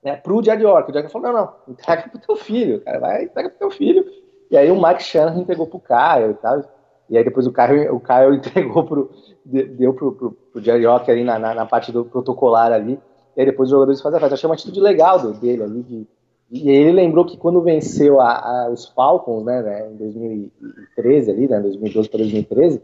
né, 0.04 0.16
pro 0.16 0.44
Jed 0.44 0.62
York. 0.62 0.92
O 0.92 0.94
Jed 0.94 1.10
falou: 1.10 1.32
não, 1.32 1.40
não, 1.42 1.54
entrega 1.68 2.10
pro 2.10 2.20
teu 2.20 2.36
filho, 2.36 2.82
cara, 2.82 3.00
vai, 3.00 3.24
entrega 3.24 3.50
pro 3.50 3.60
teu 3.60 3.72
filho. 3.72 4.06
E 4.50 4.58
aí 4.58 4.72
o 4.72 4.82
Mike 4.82 5.04
Shanahan 5.04 5.42
entregou 5.42 5.68
pro 5.68 5.80
Kyle 5.80 6.32
e 6.32 6.34
tal. 6.36 6.64
E 7.10 7.18
aí 7.18 7.24
depois 7.24 7.48
o 7.48 7.52
Caio, 7.52 7.96
o 7.96 8.00
Caio 8.00 8.34
entregou 8.36 8.84
pro, 8.84 9.10
deu 9.46 9.94
pro, 9.94 10.12
pro, 10.12 10.32
pro 10.32 10.62
Jerry 10.62 10.86
ali 10.86 11.24
na, 11.24 11.40
na, 11.40 11.54
na, 11.54 11.66
parte 11.66 11.92
do 11.92 12.06
protocolar 12.06 12.72
ali. 12.72 13.00
E 13.36 13.42
aí 13.42 13.46
depois 13.46 13.68
os 13.68 13.72
jogadores 13.72 14.02
fazem 14.02 14.18
a 14.18 14.20
festa. 14.20 14.36
Achei 14.36 14.48
uma 14.48 14.56
atitude 14.56 14.80
legal 14.80 15.20
dele 15.34 15.64
ali. 15.64 15.84
De, 15.84 16.08
e 16.50 16.70
ele 16.70 16.94
lembrou 16.94 17.26
que 17.26 17.38
quando 17.38 17.62
venceu 17.62 18.22
a, 18.22 18.38
a, 18.38 18.70
os 18.70 18.88
Falcons, 18.88 19.44
né, 19.44 19.62
né, 19.62 19.90
em 19.92 19.96
2013 19.98 21.32
ali, 21.32 21.48
né, 21.48 21.60
2012 21.60 22.10
para 22.10 22.20
2013, 22.20 22.82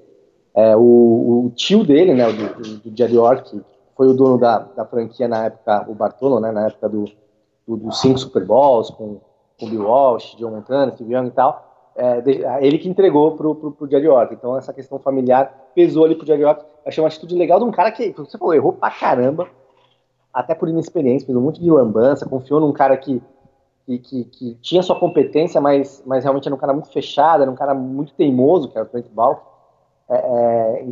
é, 0.54 0.76
o, 0.76 1.46
o, 1.46 1.52
tio 1.56 1.84
dele, 1.84 2.14
né, 2.14 2.26
do, 2.32 2.62
do, 2.62 2.90
do 2.90 2.98
Jerry 2.98 3.18
Ork, 3.18 3.50
que 3.50 3.62
foi 3.96 4.08
o 4.08 4.14
dono 4.14 4.38
da, 4.38 4.60
da 4.60 4.86
franquia 4.86 5.28
na 5.28 5.46
época, 5.46 5.86
o 5.88 5.94
Bartolo, 5.94 6.40
né, 6.40 6.52
na 6.52 6.68
época 6.68 6.90
do, 6.90 7.06
do, 7.68 7.78
dos 7.78 8.00
cinco 8.00 8.20
Super 8.20 8.46
Bowls, 8.46 8.90
com, 8.90 9.20
com 9.60 9.70
Bill 9.70 9.86
Walsh, 9.86 10.36
John 10.38 10.52
Montana, 10.52 10.92
Steve 10.92 11.14
Young 11.14 11.28
e 11.28 11.32
tal, 11.32 11.92
é, 11.96 12.24
ele 12.62 12.80
que 12.80 12.90
entregou 12.90 13.36
pro, 13.36 13.56
pro, 13.56 13.72
pro 13.72 13.90
Jerry 13.90 14.06
York. 14.06 14.34
Então 14.34 14.58
essa 14.58 14.74
questão 14.74 15.00
familiar 15.00 15.72
pesou 15.76 16.06
ali 16.06 16.16
pro 16.16 16.26
Jerry 16.26 16.42
York. 16.42 16.66
Achei 16.86 17.04
uma 17.04 17.08
atitude 17.08 17.36
legal 17.36 17.60
de 17.60 17.66
um 17.66 17.72
cara 17.72 17.92
que, 17.92 18.12
você 18.12 18.38
falou, 18.38 18.54
errou 18.54 18.74
pra 18.74 18.90
caramba, 18.90 19.48
até 20.34 20.56
por 20.56 20.68
inexperiência, 20.68 21.26
fez 21.26 21.38
um 21.38 21.42
monte 21.42 21.62
de 21.62 21.70
lambança, 21.70 22.28
confiou 22.28 22.60
num 22.60 22.74
cara 22.74 22.98
que, 22.98 23.22
que, 23.86 24.00
que, 24.00 24.24
que, 24.26 24.56
tinha 24.56 24.82
sua 24.82 25.00
competência, 25.00 25.62
mas, 25.62 26.02
mas 26.06 26.24
realmente 26.24 26.48
era 26.48 26.56
um 26.56 26.58
cara 26.58 26.74
muito 26.74 26.92
fechado, 26.92 27.44
era 27.44 27.52
um 27.52 27.56
cara 27.56 27.74
muito 27.76 28.14
teimoso, 28.16 28.70
que 28.70 28.78
era 28.78 28.88
o 28.88 28.90
Trent 28.90 29.06
Balk. 29.12 29.42
É, 30.10 30.16
é, 30.16 30.88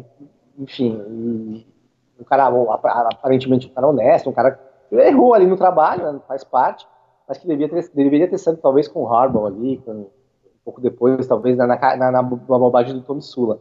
enfim, 0.60 1.66
um 2.22 2.26
cara 2.26 2.48
aparentemente 3.12 3.68
um 3.68 3.74
cara 3.74 3.88
honesto, 3.88 4.30
um 4.30 4.34
cara 4.34 4.52
que 4.90 4.96
errou 4.96 5.34
ali 5.34 5.48
no 5.48 5.58
trabalho, 5.58 6.12
né, 6.12 6.20
faz 6.28 6.44
parte, 6.44 6.88
mas 7.28 7.38
que 7.38 7.48
deveria 7.48 7.70
ter, 7.70 7.90
deveria 7.94 8.28
ter 8.30 8.38
sido 8.38 8.58
talvez 8.58 8.88
com 8.88 9.04
o 9.04 9.08
Harbaugh 9.08 9.48
ali, 9.48 9.78
com 9.86 10.08
pouco 10.64 10.80
depois, 10.80 11.26
talvez, 11.26 11.58
na, 11.58 11.66
na, 11.66 11.96
na, 11.98 12.12
na 12.12 12.22
bobagem 12.24 12.94
do 12.94 13.02
Tommy 13.02 13.22
Sula. 13.22 13.60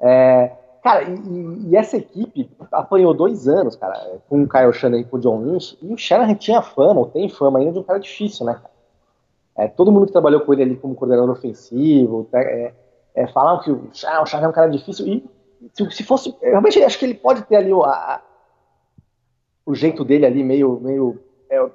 É, 0.00 0.52
cara, 0.82 1.04
e, 1.04 1.68
e, 1.68 1.76
essa 1.76 1.96
equipe 1.96 2.50
apanhou 2.70 3.12
dois 3.12 3.46
anos, 3.46 3.76
cara, 3.76 4.20
com 4.28 4.42
o 4.42 4.48
Kyle 4.48 4.72
Shanahan 4.72 5.00
e 5.00 5.04
com 5.04 5.16
o 5.16 5.20
John 5.20 5.42
Lynch, 5.42 5.78
e 5.82 5.92
o 5.92 5.98
Shanahan 5.98 6.34
tinha 6.34 6.62
fama, 6.62 7.00
ou 7.00 7.06
tem 7.06 7.28
fama 7.28 7.58
ainda, 7.58 7.72
de 7.72 7.78
um 7.78 7.84
cara 7.84 7.98
difícil, 7.98 8.46
né, 8.46 8.60
é, 9.54 9.68
todo 9.68 9.92
mundo 9.92 10.06
que 10.06 10.12
trabalhou 10.12 10.40
com 10.40 10.52
ele 10.52 10.62
ali 10.62 10.76
como 10.76 10.94
coordenador 10.94 11.30
ofensivo, 11.30 12.26
é, 12.32 12.72
é, 13.14 13.26
falavam 13.26 13.62
que 13.62 13.70
o 13.70 13.90
Shanahan 13.92 14.46
é 14.46 14.48
um 14.48 14.52
cara 14.52 14.68
difícil, 14.68 15.06
e 15.06 15.30
se, 15.72 15.90
se 15.90 16.02
fosse, 16.02 16.34
realmente 16.40 16.82
acho 16.82 16.98
que 16.98 17.04
ele 17.04 17.14
pode 17.14 17.42
ter 17.42 17.56
ali 17.56 17.72
o, 17.72 17.82
a, 17.84 18.22
o 19.64 19.74
jeito 19.74 20.04
dele 20.04 20.26
ali, 20.26 20.42
meio, 20.42 20.80
meio 20.80 21.18
é, 21.48 21.70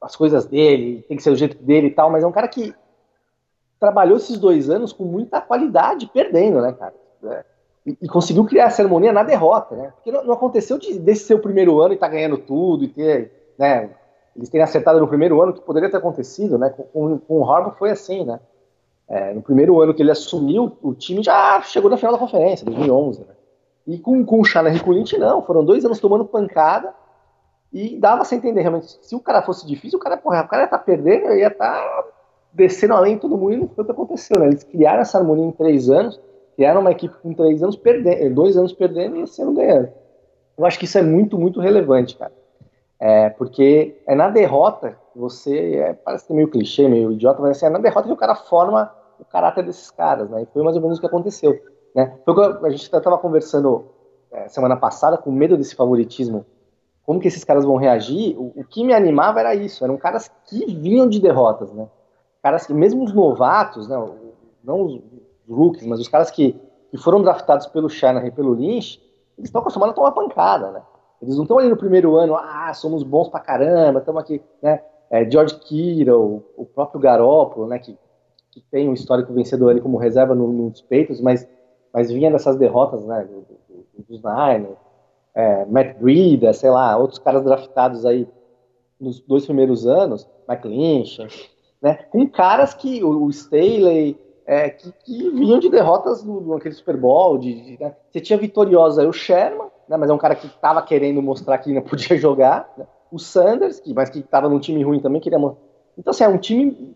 as 0.00 0.16
coisas 0.16 0.44
dele, 0.46 1.04
tem 1.08 1.16
que 1.16 1.22
ser 1.22 1.30
o 1.30 1.36
jeito 1.36 1.62
dele 1.62 1.88
e 1.88 1.90
tal, 1.90 2.10
mas 2.10 2.24
é 2.24 2.26
um 2.26 2.32
cara 2.32 2.48
que 2.48 2.74
trabalhou 3.78 4.16
esses 4.16 4.38
dois 4.38 4.70
anos 4.70 4.92
com 4.92 5.04
muita 5.04 5.40
qualidade, 5.40 6.10
perdendo, 6.12 6.60
né, 6.60 6.72
cara? 6.72 6.94
É, 7.24 7.44
e, 7.86 7.98
e, 8.02 8.08
conseguiu 8.08 8.44
criar 8.44 8.66
essa 8.66 8.82
harmonia 8.82 9.12
na 9.12 9.22
derrota, 9.22 9.74
né? 9.74 9.92
Porque 9.96 10.12
não, 10.12 10.24
não 10.24 10.34
aconteceu 10.34 10.78
de, 10.78 10.98
desse 10.98 11.24
ser 11.24 11.34
o 11.34 11.40
primeiro 11.40 11.80
ano 11.80 11.94
e 11.94 11.96
tá 11.98 12.08
ganhando 12.08 12.38
tudo 12.38 12.84
e 12.84 12.88
ter, 12.88 13.54
né? 13.58 13.90
Eles 14.36 14.48
terem 14.48 14.64
acertado 14.64 14.98
no 14.98 15.08
primeiro 15.08 15.40
ano 15.42 15.52
que 15.52 15.60
poderia 15.60 15.90
ter 15.90 15.96
acontecido, 15.96 16.58
né? 16.58 16.70
Com, 16.70 16.84
com, 16.84 17.18
com 17.18 17.40
o 17.40 17.50
Harbaugh 17.50 17.74
foi 17.76 17.90
assim, 17.90 18.24
né? 18.24 18.40
É, 19.12 19.34
no 19.34 19.42
primeiro 19.42 19.78
ano 19.78 19.92
que 19.92 20.00
ele 20.00 20.10
assumiu, 20.10 20.72
o 20.80 20.94
time 20.94 21.22
já 21.22 21.60
chegou 21.60 21.90
na 21.90 21.98
final 21.98 22.14
da 22.14 22.18
conferência, 22.18 22.64
2011, 22.64 23.20
né? 23.20 23.26
E 23.86 23.98
com, 23.98 24.24
com 24.24 24.40
o 24.40 24.42
e 24.42 24.88
o 24.88 24.92
Lynch, 24.92 25.18
não. 25.18 25.42
Foram 25.42 25.62
dois 25.62 25.84
anos 25.84 26.00
tomando 26.00 26.24
pancada 26.24 26.94
e 27.70 27.98
dava 27.98 28.24
sem 28.24 28.38
entender 28.38 28.62
realmente. 28.62 28.98
Se 29.02 29.14
o 29.14 29.20
cara 29.20 29.42
fosse 29.42 29.66
difícil, 29.66 29.98
o 29.98 30.02
cara, 30.02 30.16
porra, 30.16 30.42
o 30.42 30.48
cara 30.48 30.62
ia 30.62 30.64
estar 30.64 30.78
tá 30.78 30.84
perdendo, 30.84 31.34
ia 31.34 31.48
estar 31.48 31.74
tá 31.74 32.04
desceram 32.54 32.96
além 32.96 33.16
de 33.16 33.20
todo 33.20 33.36
mundo 33.36 33.52
e 33.52 33.56
não 33.58 33.68
foi 33.68 33.82
o 33.82 33.84
que 33.84 33.92
aconteceu, 33.92 34.40
né? 34.40 34.46
Eles 34.46 34.62
criaram 34.62 35.02
essa 35.02 35.18
harmonia 35.18 35.44
em 35.44 35.52
três 35.52 35.90
anos, 35.90 36.18
criaram 36.56 36.80
uma 36.80 36.92
equipe 36.92 37.14
com 37.22 37.34
três 37.34 37.62
anos 37.62 37.76
perdendo, 37.76 38.16
eh, 38.16 38.30
dois 38.30 38.56
anos 38.56 38.72
perdendo 38.72 39.16
e 39.16 39.22
esse 39.24 39.42
ano 39.42 39.52
ganhando. 39.52 39.90
Eu 40.56 40.64
acho 40.64 40.78
que 40.78 40.86
isso 40.86 40.96
é 40.96 41.02
muito, 41.02 41.38
muito 41.38 41.60
relevante, 41.60 42.16
cara. 42.16 42.32
É, 42.98 43.28
porque 43.28 44.00
é 44.06 44.14
na 44.14 44.30
derrota 44.30 44.96
que 45.12 45.18
você, 45.18 45.74
é, 45.76 45.92
parece 45.92 46.32
meio 46.32 46.48
clichê, 46.48 46.88
meio 46.88 47.12
idiota, 47.12 47.42
mas 47.42 47.58
assim, 47.58 47.66
é 47.66 47.68
na 47.68 47.78
derrota 47.78 48.06
que 48.06 48.14
o 48.14 48.16
cara 48.16 48.34
forma 48.34 49.01
o 49.22 49.24
caráter 49.24 49.64
desses 49.64 49.90
caras, 49.90 50.28
né? 50.28 50.42
E 50.42 50.46
foi 50.46 50.62
mais 50.62 50.76
ou 50.76 50.82
menos 50.82 50.98
o 50.98 51.00
que 51.00 51.06
aconteceu, 51.06 51.58
né? 51.94 52.18
Foi 52.24 52.34
a 52.44 52.70
gente 52.70 52.82
estava 52.82 53.16
conversando 53.16 53.86
é, 54.32 54.48
semana 54.48 54.76
passada 54.76 55.16
com 55.16 55.30
medo 55.30 55.56
desse 55.56 55.74
favoritismo, 55.74 56.44
como 57.04 57.20
que 57.20 57.28
esses 57.28 57.44
caras 57.44 57.64
vão 57.64 57.76
reagir. 57.76 58.36
O, 58.36 58.52
o, 58.56 58.64
que 58.64 58.84
me 58.84 58.92
animava 58.92 59.40
era 59.40 59.54
isso, 59.54 59.84
eram 59.84 59.96
caras 59.96 60.30
que 60.46 60.74
vinham 60.74 61.08
de 61.08 61.20
derrotas, 61.20 61.72
né? 61.72 61.88
Caras 62.42 62.66
que, 62.66 62.74
mesmo 62.74 63.04
os 63.04 63.12
novatos, 63.12 63.88
né? 63.88 63.96
Não 64.64 64.86
os 64.86 65.00
rookies, 65.48 65.86
mas 65.86 66.00
os 66.00 66.08
caras 66.08 66.30
que, 66.30 66.60
que 66.90 66.96
foram 66.96 67.22
draftados 67.22 67.66
pelo 67.68 67.88
Shanahan 67.88 68.26
e 68.26 68.30
pelo 68.30 68.54
Lynch, 68.54 69.00
eles 69.38 69.48
estão 69.48 69.60
acostumados 69.60 69.92
a 69.92 69.96
tomar 69.96 70.12
pancada, 70.12 70.70
né? 70.70 70.82
Eles 71.20 71.36
não 71.36 71.44
estão 71.44 71.58
ali 71.58 71.68
no 71.68 71.76
primeiro 71.76 72.16
ano, 72.16 72.34
ah, 72.34 72.72
somos 72.74 73.04
bons 73.04 73.28
pra 73.28 73.38
caramba, 73.38 74.00
estamos 74.00 74.20
aqui, 74.20 74.42
né? 74.60 74.82
É, 75.08 75.30
George 75.30 75.56
Kittle, 75.60 76.42
o 76.56 76.64
próprio 76.64 77.00
Garoppolo, 77.00 77.68
né? 77.68 77.78
Que, 77.78 77.96
que 78.52 78.60
tem 78.60 78.88
um 78.88 78.92
histórico 78.92 79.32
vencedor 79.32 79.70
ali 79.70 79.80
como 79.80 79.96
reserva 79.96 80.34
no, 80.34 80.46
nos 80.46 80.82
peitos, 80.82 81.20
mas, 81.20 81.48
mas 81.92 82.12
vinha 82.12 82.30
dessas 82.30 82.56
derrotas, 82.56 83.04
né? 83.04 83.24
Do, 83.24 83.40
do, 83.40 84.04
dos 84.08 84.22
Niners, 84.22 84.78
é, 85.34 85.64
Matt 85.64 85.98
Breida, 85.98 86.52
sei 86.52 86.70
lá, 86.70 86.96
outros 86.96 87.18
caras 87.18 87.42
draftados 87.42 88.04
aí 88.04 88.28
nos 89.00 89.18
dois 89.20 89.46
primeiros 89.46 89.86
anos, 89.86 90.28
Mike 90.48 90.68
Lynch, 90.68 91.50
né? 91.80 91.94
Com 92.10 92.28
caras 92.28 92.74
que 92.74 93.02
o, 93.02 93.24
o 93.24 93.30
Staley, 93.30 94.16
é, 94.46 94.68
que, 94.68 94.92
que, 95.04 95.30
vinham 95.30 95.58
de 95.58 95.70
derrotas 95.70 96.22
no, 96.22 96.54
naquele 96.54 96.74
Super 96.74 96.96
Bowl. 96.96 97.38
De, 97.38 97.54
de 97.54 97.82
né? 97.82 97.96
Você 98.10 98.20
tinha 98.20 98.38
vitoriosa 98.38 99.00
aí 99.00 99.08
o 99.08 99.12
Sherman, 99.12 99.68
né, 99.88 99.96
mas 99.96 100.10
é 100.10 100.12
um 100.12 100.18
cara 100.18 100.34
que 100.34 100.46
estava 100.46 100.82
querendo 100.82 101.22
mostrar 101.22 101.58
que 101.58 101.72
não 101.72 101.82
podia 101.82 102.16
jogar. 102.18 102.72
Né? 102.76 102.86
O 103.10 103.18
Sanders, 103.18 103.80
que, 103.80 103.94
mas 103.94 104.10
que 104.10 104.18
estava 104.18 104.48
num 104.48 104.60
time 104.60 104.82
ruim 104.82 105.00
também, 105.00 105.20
queria 105.20 105.38
mostrar. 105.38 105.62
Então, 105.96 106.10
assim, 106.10 106.24
é 106.24 106.28
um 106.28 106.38
time 106.38 106.94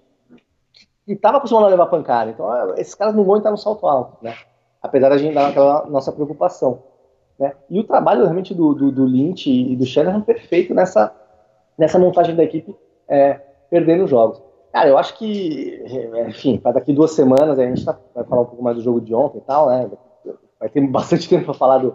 que 1.07 1.13
estava 1.13 1.39
acostumado 1.39 1.67
a 1.67 1.71
levar 1.71 1.87
pancada. 1.87 2.31
Então, 2.31 2.53
é, 2.53 2.81
esses 2.81 2.95
caras 2.95 3.15
não 3.15 3.25
vão 3.25 3.37
entrar 3.37 3.53
no 3.53 3.57
salto 3.57 3.87
alto, 3.87 4.19
né? 4.21 4.35
Apesar 4.83 5.09
da 5.09 5.17
gente 5.17 5.35
dar 5.35 5.49
aquela 5.49 5.87
nossa 5.87 6.13
preocupação. 6.13 6.83
Né? 7.39 7.53
E 7.71 7.79
o 7.79 7.85
trabalho 7.85 8.23
realmente 8.23 8.53
do, 8.53 8.75
do, 8.75 8.91
do 8.91 9.05
Lynch 9.05 9.49
e 9.49 9.77
do 9.77 9.87
Shanahan 9.87 10.19
é 10.19 10.23
perfeito 10.23 10.75
nessa, 10.75 11.15
nessa 11.79 11.99
montagem 11.99 12.35
da 12.35 12.43
equipe, 12.43 12.75
é, 13.09 13.35
perdendo 13.71 14.07
jogos. 14.07 14.43
Cara, 14.73 14.89
eu 14.89 14.99
acho 14.99 15.17
que, 15.17 15.83
enfim, 16.29 16.59
para 16.59 16.73
daqui 16.73 16.93
duas 16.93 17.13
semanas 17.13 17.59
a 17.59 17.65
gente 17.65 17.85
tá, 17.85 17.99
vai 18.15 18.25
falar 18.25 18.43
um 18.43 18.47
pouco 18.47 18.63
mais 18.63 18.77
do 18.77 18.83
jogo 18.83 19.01
de 19.01 19.15
ontem 19.15 19.39
e 19.39 19.43
tal, 19.43 19.69
né? 19.69 19.91
Vai 20.59 20.69
ter 20.69 20.81
bastante 20.87 21.29
tempo 21.31 21.47
para 21.47 21.55
falar 21.55 21.79
do 21.79 21.95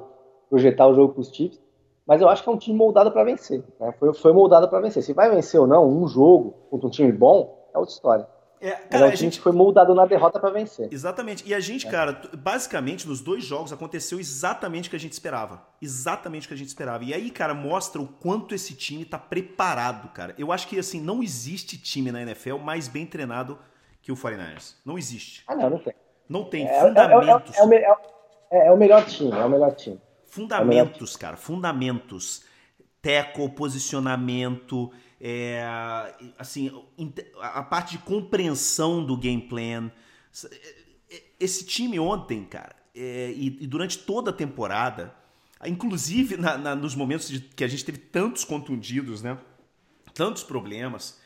projetar 0.50 0.88
o 0.88 0.94
jogo 0.94 1.14
para 1.14 1.22
os 1.22 1.30
Chiefs, 1.34 1.62
mas 2.06 2.22
eu 2.22 2.28
acho 2.28 2.44
que 2.44 2.50
é 2.50 2.52
um 2.52 2.58
time 2.58 2.76
moldado 2.76 3.12
para 3.12 3.24
vencer. 3.24 3.64
Né? 3.80 3.94
Foi, 4.00 4.14
foi 4.14 4.34
moldado 4.34 4.68
para 4.68 4.80
vencer. 4.80 5.04
Se 5.04 5.14
vai 5.14 5.30
vencer 5.30 5.60
ou 5.60 5.68
não 5.68 5.88
um 5.88 6.08
jogo 6.08 6.56
contra 6.70 6.88
um 6.88 6.90
time 6.90 7.12
bom, 7.12 7.68
é 7.74 7.78
outra 7.78 7.94
história. 7.94 8.28
É, 8.62 8.72
cara, 8.74 9.08
é 9.08 9.10
um 9.10 9.12
time 9.14 9.32
que 9.32 9.40
foi 9.40 9.52
moldado 9.52 9.96
na 9.96 10.06
derrota 10.06 10.40
para 10.40 10.52
vencer. 10.52 10.88
Exatamente. 10.92 11.44
E 11.48 11.54
a 11.54 11.60
gente, 11.60 11.88
é. 11.88 11.90
cara, 11.90 12.22
basicamente 12.38 13.08
nos 13.08 13.20
dois 13.20 13.44
jogos 13.44 13.74
aconteceu 13.74 14.20
exatamente 14.20 14.88
o 14.88 14.92
que 14.92 14.96
a 14.96 15.00
gente 15.00 15.14
esperava. 15.14 15.66
Exatamente 15.82 16.46
o 16.46 16.48
que 16.48 16.54
a 16.54 16.58
gente 16.58 16.68
esperava. 16.68 17.04
E 17.04 17.12
aí, 17.12 17.32
cara, 17.32 17.56
mostra 17.56 18.00
o 18.00 18.08
quanto 18.08 18.54
esse 18.54 18.76
time 18.76 19.04
tá 19.04 19.18
preparado, 19.18 20.10
cara. 20.10 20.36
Eu 20.38 20.52
acho 20.52 20.68
que, 20.68 20.78
assim, 20.78 21.02
não 21.02 21.24
existe 21.24 21.76
time 21.76 22.12
na 22.12 22.22
NFL 22.22 22.58
mais 22.58 22.88
bem 22.88 23.06
treinado 23.06 23.58
que 24.00 24.12
o 24.12 24.16
49ers. 24.16 24.76
Não 24.86 24.96
existe. 24.96 25.44
Ah, 25.48 25.56
não, 25.56 25.72
não 25.72 25.80
tem. 25.80 25.94
Não 26.30 26.44
tem. 26.44 26.68
É, 26.68 26.78
é 26.78 26.82
fundamentos. 26.82 27.58
É, 27.58 27.62
é, 28.52 28.68
é, 28.68 28.72
o 28.72 28.78
melhor 28.78 29.06
time, 29.06 29.32
é 29.32 29.44
o 29.44 29.50
melhor 29.50 29.76
time. 29.76 30.00
Fundamentos, 30.28 31.18
cara. 31.18 31.36
Fundamentos. 31.36 32.44
Teco, 33.02 33.50
posicionamento 33.50 34.92
é, 35.24 35.64
assim, 36.40 36.72
a 37.40 37.62
parte 37.62 37.98
de 37.98 38.04
compreensão 38.04 39.06
do 39.06 39.16
game 39.16 39.44
plan. 39.44 39.92
Esse 41.40 41.64
time 41.64 42.00
ontem, 42.00 42.44
cara, 42.44 42.76
é, 42.96 43.32
e, 43.32 43.58
e, 43.62 43.68
durante 43.68 44.00
toda 44.00 44.32
a 44.32 44.34
temporada, 44.34 45.16
inclusive 45.64 46.38
na, 46.38 46.58
na, 46.58 46.76
nos 46.76 46.96
momentos 46.96 47.30
de, 47.30 47.40
que 47.40 47.64
a 47.64 47.68
gente 47.68 47.86
teve 47.86 48.00
tantos 48.00 48.44
contundidos, 48.44 49.22
né? 49.22 49.38
Tantos 50.12 50.44
problemas, 50.44 51.20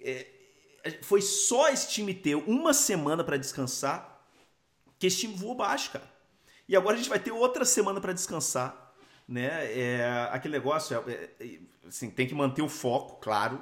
é, 0.00 0.26
foi 1.02 1.20
só 1.20 1.68
esse 1.68 1.90
time 1.90 2.14
ter 2.14 2.36
uma 2.36 2.72
semana 2.72 3.24
para 3.24 3.36
descansar 3.36 4.24
que 4.96 5.08
esse 5.08 5.18
time 5.18 5.34
voou 5.34 5.56
baixo, 5.56 5.90
cara. 5.90 6.08
E 6.68 6.76
agora 6.76 6.94
a 6.94 6.98
gente 6.98 7.08
vai 7.08 7.18
ter 7.18 7.32
outra 7.32 7.64
semana 7.64 8.00
para 8.00 8.12
descansar 8.12 8.87
né? 9.28 9.48
É, 9.78 10.28
aquele 10.30 10.54
negócio, 10.54 10.96
é, 11.06 11.12
é, 11.38 11.58
assim, 11.86 12.08
tem 12.10 12.26
que 12.26 12.34
manter 12.34 12.62
o 12.62 12.68
foco, 12.68 13.20
claro. 13.20 13.60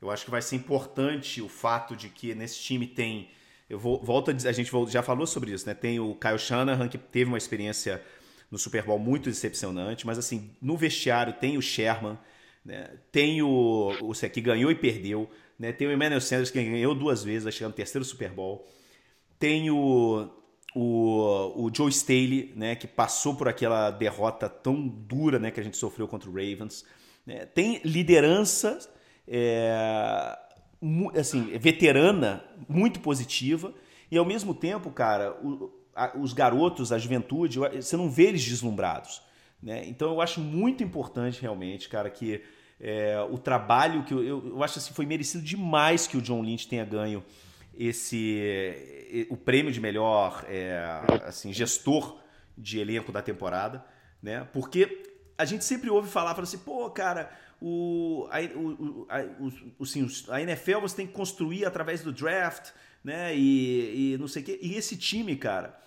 Eu 0.00 0.10
acho 0.10 0.24
que 0.24 0.30
vai 0.30 0.42
ser 0.42 0.56
importante 0.56 1.40
o 1.40 1.48
fato 1.48 1.96
de 1.96 2.10
que 2.10 2.34
nesse 2.34 2.60
time 2.60 2.86
tem. 2.86 3.30
Eu 3.68 3.78
vou, 3.78 4.00
volto 4.02 4.30
a 4.30 4.34
dizer, 4.34 4.48
a 4.48 4.52
gente 4.52 4.70
já 4.88 5.02
falou 5.02 5.26
sobre 5.26 5.52
isso, 5.52 5.66
né? 5.66 5.74
Tem 5.74 5.98
o 5.98 6.14
Kyle 6.14 6.38
Shanahan, 6.38 6.88
que 6.88 6.98
teve 6.98 7.28
uma 7.28 7.38
experiência 7.38 8.02
no 8.50 8.58
Super 8.58 8.84
Bowl 8.84 8.98
muito 8.98 9.28
decepcionante, 9.28 10.06
mas 10.06 10.18
assim, 10.18 10.50
no 10.62 10.76
vestiário 10.76 11.32
tem 11.32 11.56
o 11.56 11.62
Sherman, 11.62 12.18
né? 12.64 12.90
tem 13.10 13.42
o, 13.42 13.92
o 14.00 14.12
que 14.12 14.40
ganhou 14.40 14.70
e 14.70 14.74
perdeu, 14.74 15.28
né? 15.58 15.72
tem 15.72 15.88
o 15.88 15.92
Emmanuel 15.92 16.20
Sanders, 16.20 16.50
que 16.50 16.62
ganhou 16.62 16.94
duas 16.94 17.24
vezes, 17.24 17.44
vai 17.44 17.52
chegar 17.52 17.68
no 17.68 17.74
terceiro 17.74 18.04
Super 18.04 18.30
Bowl, 18.30 18.64
tem 19.38 19.68
o, 19.70 20.30
o, 20.78 21.64
o 21.64 21.70
Joe 21.74 21.88
Staley, 21.88 22.52
né, 22.54 22.76
que 22.76 22.86
passou 22.86 23.34
por 23.34 23.48
aquela 23.48 23.90
derrota 23.90 24.46
tão 24.46 24.86
dura 24.86 25.38
né, 25.38 25.50
que 25.50 25.58
a 25.58 25.62
gente 25.62 25.78
sofreu 25.78 26.06
contra 26.06 26.28
o 26.28 26.32
Ravens. 26.34 26.84
Né, 27.24 27.46
tem 27.46 27.80
liderança 27.82 28.78
é, 29.26 30.36
assim, 31.18 31.44
veterana, 31.58 32.44
muito 32.68 33.00
positiva, 33.00 33.72
e 34.10 34.18
ao 34.18 34.24
mesmo 34.26 34.54
tempo, 34.54 34.90
cara, 34.90 35.32
o, 35.42 35.72
a, 35.94 36.14
os 36.18 36.34
garotos, 36.34 36.92
a 36.92 36.98
juventude, 36.98 37.58
você 37.58 37.96
não 37.96 38.10
vê 38.10 38.24
eles 38.24 38.44
deslumbrados. 38.44 39.22
Né? 39.62 39.82
Então 39.86 40.10
eu 40.10 40.20
acho 40.20 40.40
muito 40.40 40.84
importante 40.84 41.40
realmente, 41.40 41.88
cara, 41.88 42.10
que 42.10 42.42
é, 42.78 43.18
o 43.30 43.38
trabalho 43.38 44.04
que 44.04 44.12
eu, 44.12 44.22
eu, 44.22 44.48
eu 44.48 44.62
acho 44.62 44.78
assim, 44.78 44.92
foi 44.92 45.06
merecido 45.06 45.42
demais 45.42 46.06
que 46.06 46.18
o 46.18 46.20
John 46.20 46.42
Lynch 46.42 46.68
tenha 46.68 46.84
ganho 46.84 47.24
esse 47.78 49.26
o 49.28 49.36
prêmio 49.36 49.72
de 49.72 49.80
melhor 49.80 50.44
é, 50.48 50.78
assim 51.24 51.52
gestor 51.52 52.20
de 52.56 52.78
elenco 52.78 53.12
da 53.12 53.22
temporada, 53.22 53.84
né? 54.22 54.46
Porque 54.52 55.02
a 55.36 55.44
gente 55.44 55.64
sempre 55.64 55.90
ouve 55.90 56.08
falar, 56.08 56.30
fala 56.34 56.44
assim, 56.44 56.58
pô, 56.58 56.88
cara, 56.90 57.30
o, 57.60 58.26
a, 58.30 58.40
o, 58.58 59.06
a, 59.08 59.20
o, 59.78 59.82
assim, 59.82 60.08
a 60.28 60.40
NFL 60.40 60.80
você 60.80 60.96
tem 60.96 61.06
que 61.06 61.12
construir 61.12 61.64
através 61.64 62.02
do 62.02 62.12
draft, 62.12 62.70
né? 63.04 63.36
E, 63.36 64.14
e 64.14 64.18
não 64.18 64.28
sei 64.28 64.42
o 64.42 64.44
quê. 64.44 64.58
E 64.62 64.74
esse 64.74 64.96
time, 64.96 65.36
cara, 65.36 65.78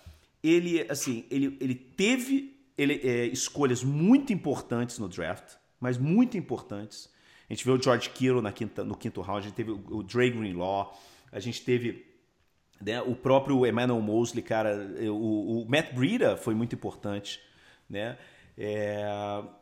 ele 0.42 0.86
assim, 0.88 1.24
ele, 1.30 1.56
ele 1.60 1.74
teve 1.74 2.56
ele, 2.78 2.94
é, 3.04 3.26
escolhas 3.26 3.82
muito 3.84 4.32
importantes 4.32 4.98
no 4.98 5.08
draft, 5.08 5.56
mas 5.78 5.98
muito 5.98 6.36
importantes. 6.36 7.10
A 7.48 7.52
gente 7.52 7.64
vê 7.64 7.72
o 7.72 7.82
George 7.82 8.10
Kittle 8.10 8.40
na 8.40 8.52
quinta, 8.52 8.84
no 8.84 8.96
quinto 8.96 9.20
round, 9.20 9.40
a 9.40 9.48
gente 9.48 9.56
teve 9.56 9.72
o, 9.72 9.82
o 9.88 10.02
Dre 10.02 10.30
Greenlaw, 10.30 10.96
a 11.32 11.40
gente 11.40 11.64
teve 11.64 12.06
né, 12.80 13.00
o 13.02 13.14
próprio 13.14 13.66
Emmanuel 13.66 14.00
Mosley, 14.00 14.42
cara, 14.42 14.76
o, 15.10 15.62
o 15.62 15.66
Matt 15.68 15.92
Breida 15.92 16.36
foi 16.36 16.54
muito 16.54 16.74
importante, 16.74 17.40
né? 17.88 18.16
É, 18.62 19.06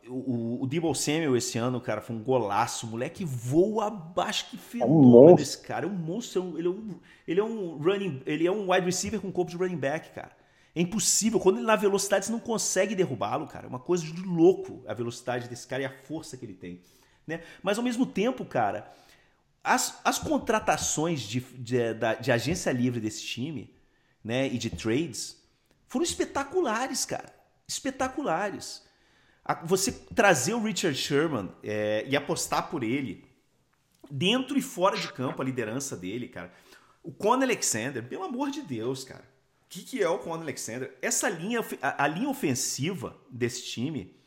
o, 0.09 0.61
o 0.61 0.67
Debo 0.67 0.93
Samuel 0.93 1.37
esse 1.37 1.57
ano, 1.57 1.79
cara, 1.79 2.01
foi 2.01 2.13
um 2.13 2.21
golaço. 2.21 2.85
O 2.85 2.89
moleque 2.89 3.23
voa 3.23 3.87
abaixo, 3.87 4.49
que 4.49 4.57
fenômeno 4.57 5.29
é 5.29 5.31
um 5.31 5.35
desse 5.35 5.57
cara. 5.59 5.85
É 5.85 5.89
um 5.89 5.93
monstro. 5.93 6.57
Ele 6.57 6.67
é 6.67 6.71
um, 6.71 6.99
ele 7.25 7.39
é 7.39 7.43
um 7.43 7.77
running, 7.77 8.21
ele 8.25 8.45
é 8.45 8.51
um 8.51 8.71
wide 8.71 8.85
receiver 8.85 9.21
com 9.21 9.31
corpo 9.31 9.51
de 9.51 9.57
running 9.57 9.77
back, 9.77 10.09
cara. 10.11 10.31
É 10.75 10.81
impossível. 10.81 11.39
Quando 11.39 11.59
ele 11.59 11.65
na 11.65 11.77
velocidade, 11.77 12.25
você 12.25 12.31
não 12.31 12.41
consegue 12.41 12.93
derrubá-lo, 12.93 13.47
cara. 13.47 13.67
É 13.67 13.69
uma 13.69 13.79
coisa 13.79 14.03
de 14.03 14.21
louco 14.21 14.83
a 14.85 14.93
velocidade 14.93 15.47
desse 15.47 15.65
cara 15.65 15.83
e 15.83 15.85
a 15.85 15.89
força 16.03 16.35
que 16.35 16.45
ele 16.45 16.53
tem. 16.53 16.81
Né? 17.25 17.41
Mas 17.63 17.77
ao 17.77 17.83
mesmo 17.83 18.05
tempo, 18.05 18.43
cara, 18.43 18.91
as, 19.69 19.99
as 20.03 20.17
contratações 20.17 21.21
de, 21.21 21.39
de, 21.39 21.77
de 22.19 22.31
agência 22.31 22.71
livre 22.71 22.99
desse 22.99 23.23
time, 23.23 23.71
né, 24.23 24.47
e 24.47 24.57
de 24.57 24.69
trades, 24.71 25.37
foram 25.87 26.03
espetaculares, 26.03 27.05
cara. 27.05 27.31
Espetaculares. 27.67 28.83
Você 29.65 29.91
trazer 29.91 30.53
o 30.53 30.63
Richard 30.63 30.97
Sherman 30.97 31.51
é, 31.63 32.03
e 32.07 32.15
apostar 32.15 32.69
por 32.69 32.83
ele, 32.83 33.23
dentro 34.09 34.57
e 34.57 34.61
fora 34.61 34.97
de 34.97 35.11
campo, 35.13 35.41
a 35.41 35.45
liderança 35.45 35.95
dele, 35.95 36.27
cara. 36.27 36.51
O 37.03 37.11
Con 37.11 37.33
Alexander, 37.33 38.03
pelo 38.03 38.23
amor 38.23 38.49
de 38.49 38.63
Deus, 38.63 39.03
cara. 39.03 39.23
O 39.65 39.69
que, 39.69 39.83
que 39.83 40.01
é 40.01 40.09
o 40.09 40.17
Con 40.17 40.33
Alexander? 40.33 40.97
Essa 40.99 41.29
linha, 41.29 41.63
a, 41.81 42.05
a 42.05 42.07
linha 42.07 42.29
ofensiva 42.29 43.15
desse 43.29 43.65
time 43.65 44.18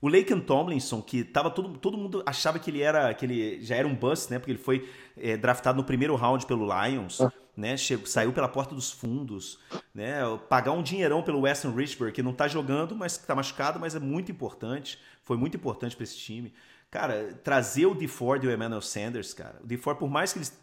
o 0.00 0.08
Laken 0.08 0.40
Tomlinson, 0.40 1.02
que 1.02 1.22
tava 1.22 1.50
todo, 1.50 1.76
todo 1.78 1.98
mundo 1.98 2.22
achava 2.24 2.58
que 2.58 2.70
ele 2.70 2.80
era 2.80 3.12
que 3.12 3.26
ele 3.26 3.62
já 3.62 3.76
era 3.76 3.86
um 3.86 3.94
bust, 3.94 4.30
né? 4.30 4.38
Porque 4.38 4.52
ele 4.52 4.58
foi 4.58 4.88
é, 5.16 5.36
draftado 5.36 5.76
no 5.76 5.84
primeiro 5.84 6.14
round 6.16 6.46
pelo 6.46 6.64
Lions, 6.64 7.20
ah. 7.20 7.30
né? 7.54 7.76
Chegou, 7.76 8.06
saiu 8.06 8.32
pela 8.32 8.48
porta 8.48 8.74
dos 8.74 8.90
fundos, 8.90 9.58
né? 9.94 10.20
Pagar 10.48 10.72
um 10.72 10.82
dinheirão 10.82 11.22
pelo 11.22 11.40
Weston 11.40 11.72
Richburg, 11.72 12.12
que 12.12 12.22
não 12.22 12.32
tá 12.32 12.48
jogando, 12.48 12.96
mas 12.96 13.18
que 13.18 13.26
tá 13.26 13.34
machucado, 13.34 13.78
mas 13.78 13.94
é 13.94 14.00
muito 14.00 14.32
importante. 14.32 14.98
Foi 15.22 15.36
muito 15.36 15.56
importante 15.56 15.94
para 15.94 16.04
esse 16.04 16.16
time. 16.16 16.54
Cara, 16.90 17.38
trazer 17.44 17.86
o 17.86 17.94
DeFord 17.94 18.44
e 18.44 18.48
o 18.48 18.52
Emmanuel 18.52 18.80
Sanders, 18.80 19.32
cara. 19.32 19.60
O 19.62 19.66
DeFord, 19.66 20.00
por 20.00 20.08
mais 20.10 20.32
que, 20.32 20.38
eles, 20.38 20.60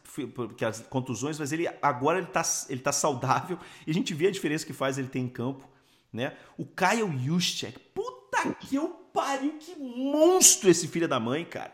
que 0.58 0.66
as 0.66 0.82
contusões, 0.82 1.40
mas 1.40 1.54
ele 1.54 1.70
agora 1.82 2.18
ele 2.18 2.28
tá, 2.28 2.42
ele 2.68 2.82
tá 2.82 2.92
saudável 2.92 3.58
e 3.86 3.92
a 3.92 3.94
gente 3.94 4.14
vê 4.14 4.28
a 4.28 4.32
diferença 4.32 4.66
que 4.66 4.74
faz 4.74 4.98
ele 4.98 5.08
ter 5.08 5.20
em 5.20 5.30
campo, 5.30 5.70
né? 6.12 6.36
O 6.58 6.66
Kyle 6.66 7.18
Juszczyk, 7.18 7.80
puta 7.94 8.52
que 8.60 8.76
eu 8.76 9.07
pariu, 9.18 9.54
que 9.60 9.76
monstro 9.80 10.70
esse 10.70 10.88
filho 10.88 11.08
da 11.08 11.20
mãe, 11.20 11.44
cara. 11.44 11.72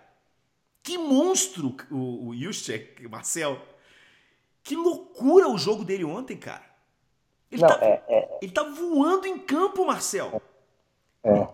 Que 0.81 0.97
monstro 0.97 1.75
o, 1.91 2.29
o 2.29 2.35
Juszczyk, 2.35 3.05
Marcel. 3.09 3.57
Que 4.63 4.77
loucura 4.77 5.49
o 5.49 5.57
jogo 5.57 5.83
dele 5.83 6.05
ontem, 6.05 6.37
cara. 6.37 6.63
Ele, 7.51 7.61
Não, 7.61 7.67
tá, 7.67 7.79
é, 7.81 8.01
é, 8.07 8.39
ele 8.41 8.51
tá 8.51 8.63
voando 8.63 9.27
em 9.27 9.37
campo, 9.37 9.85
Marcel. 9.85 10.41
É. 11.21 11.47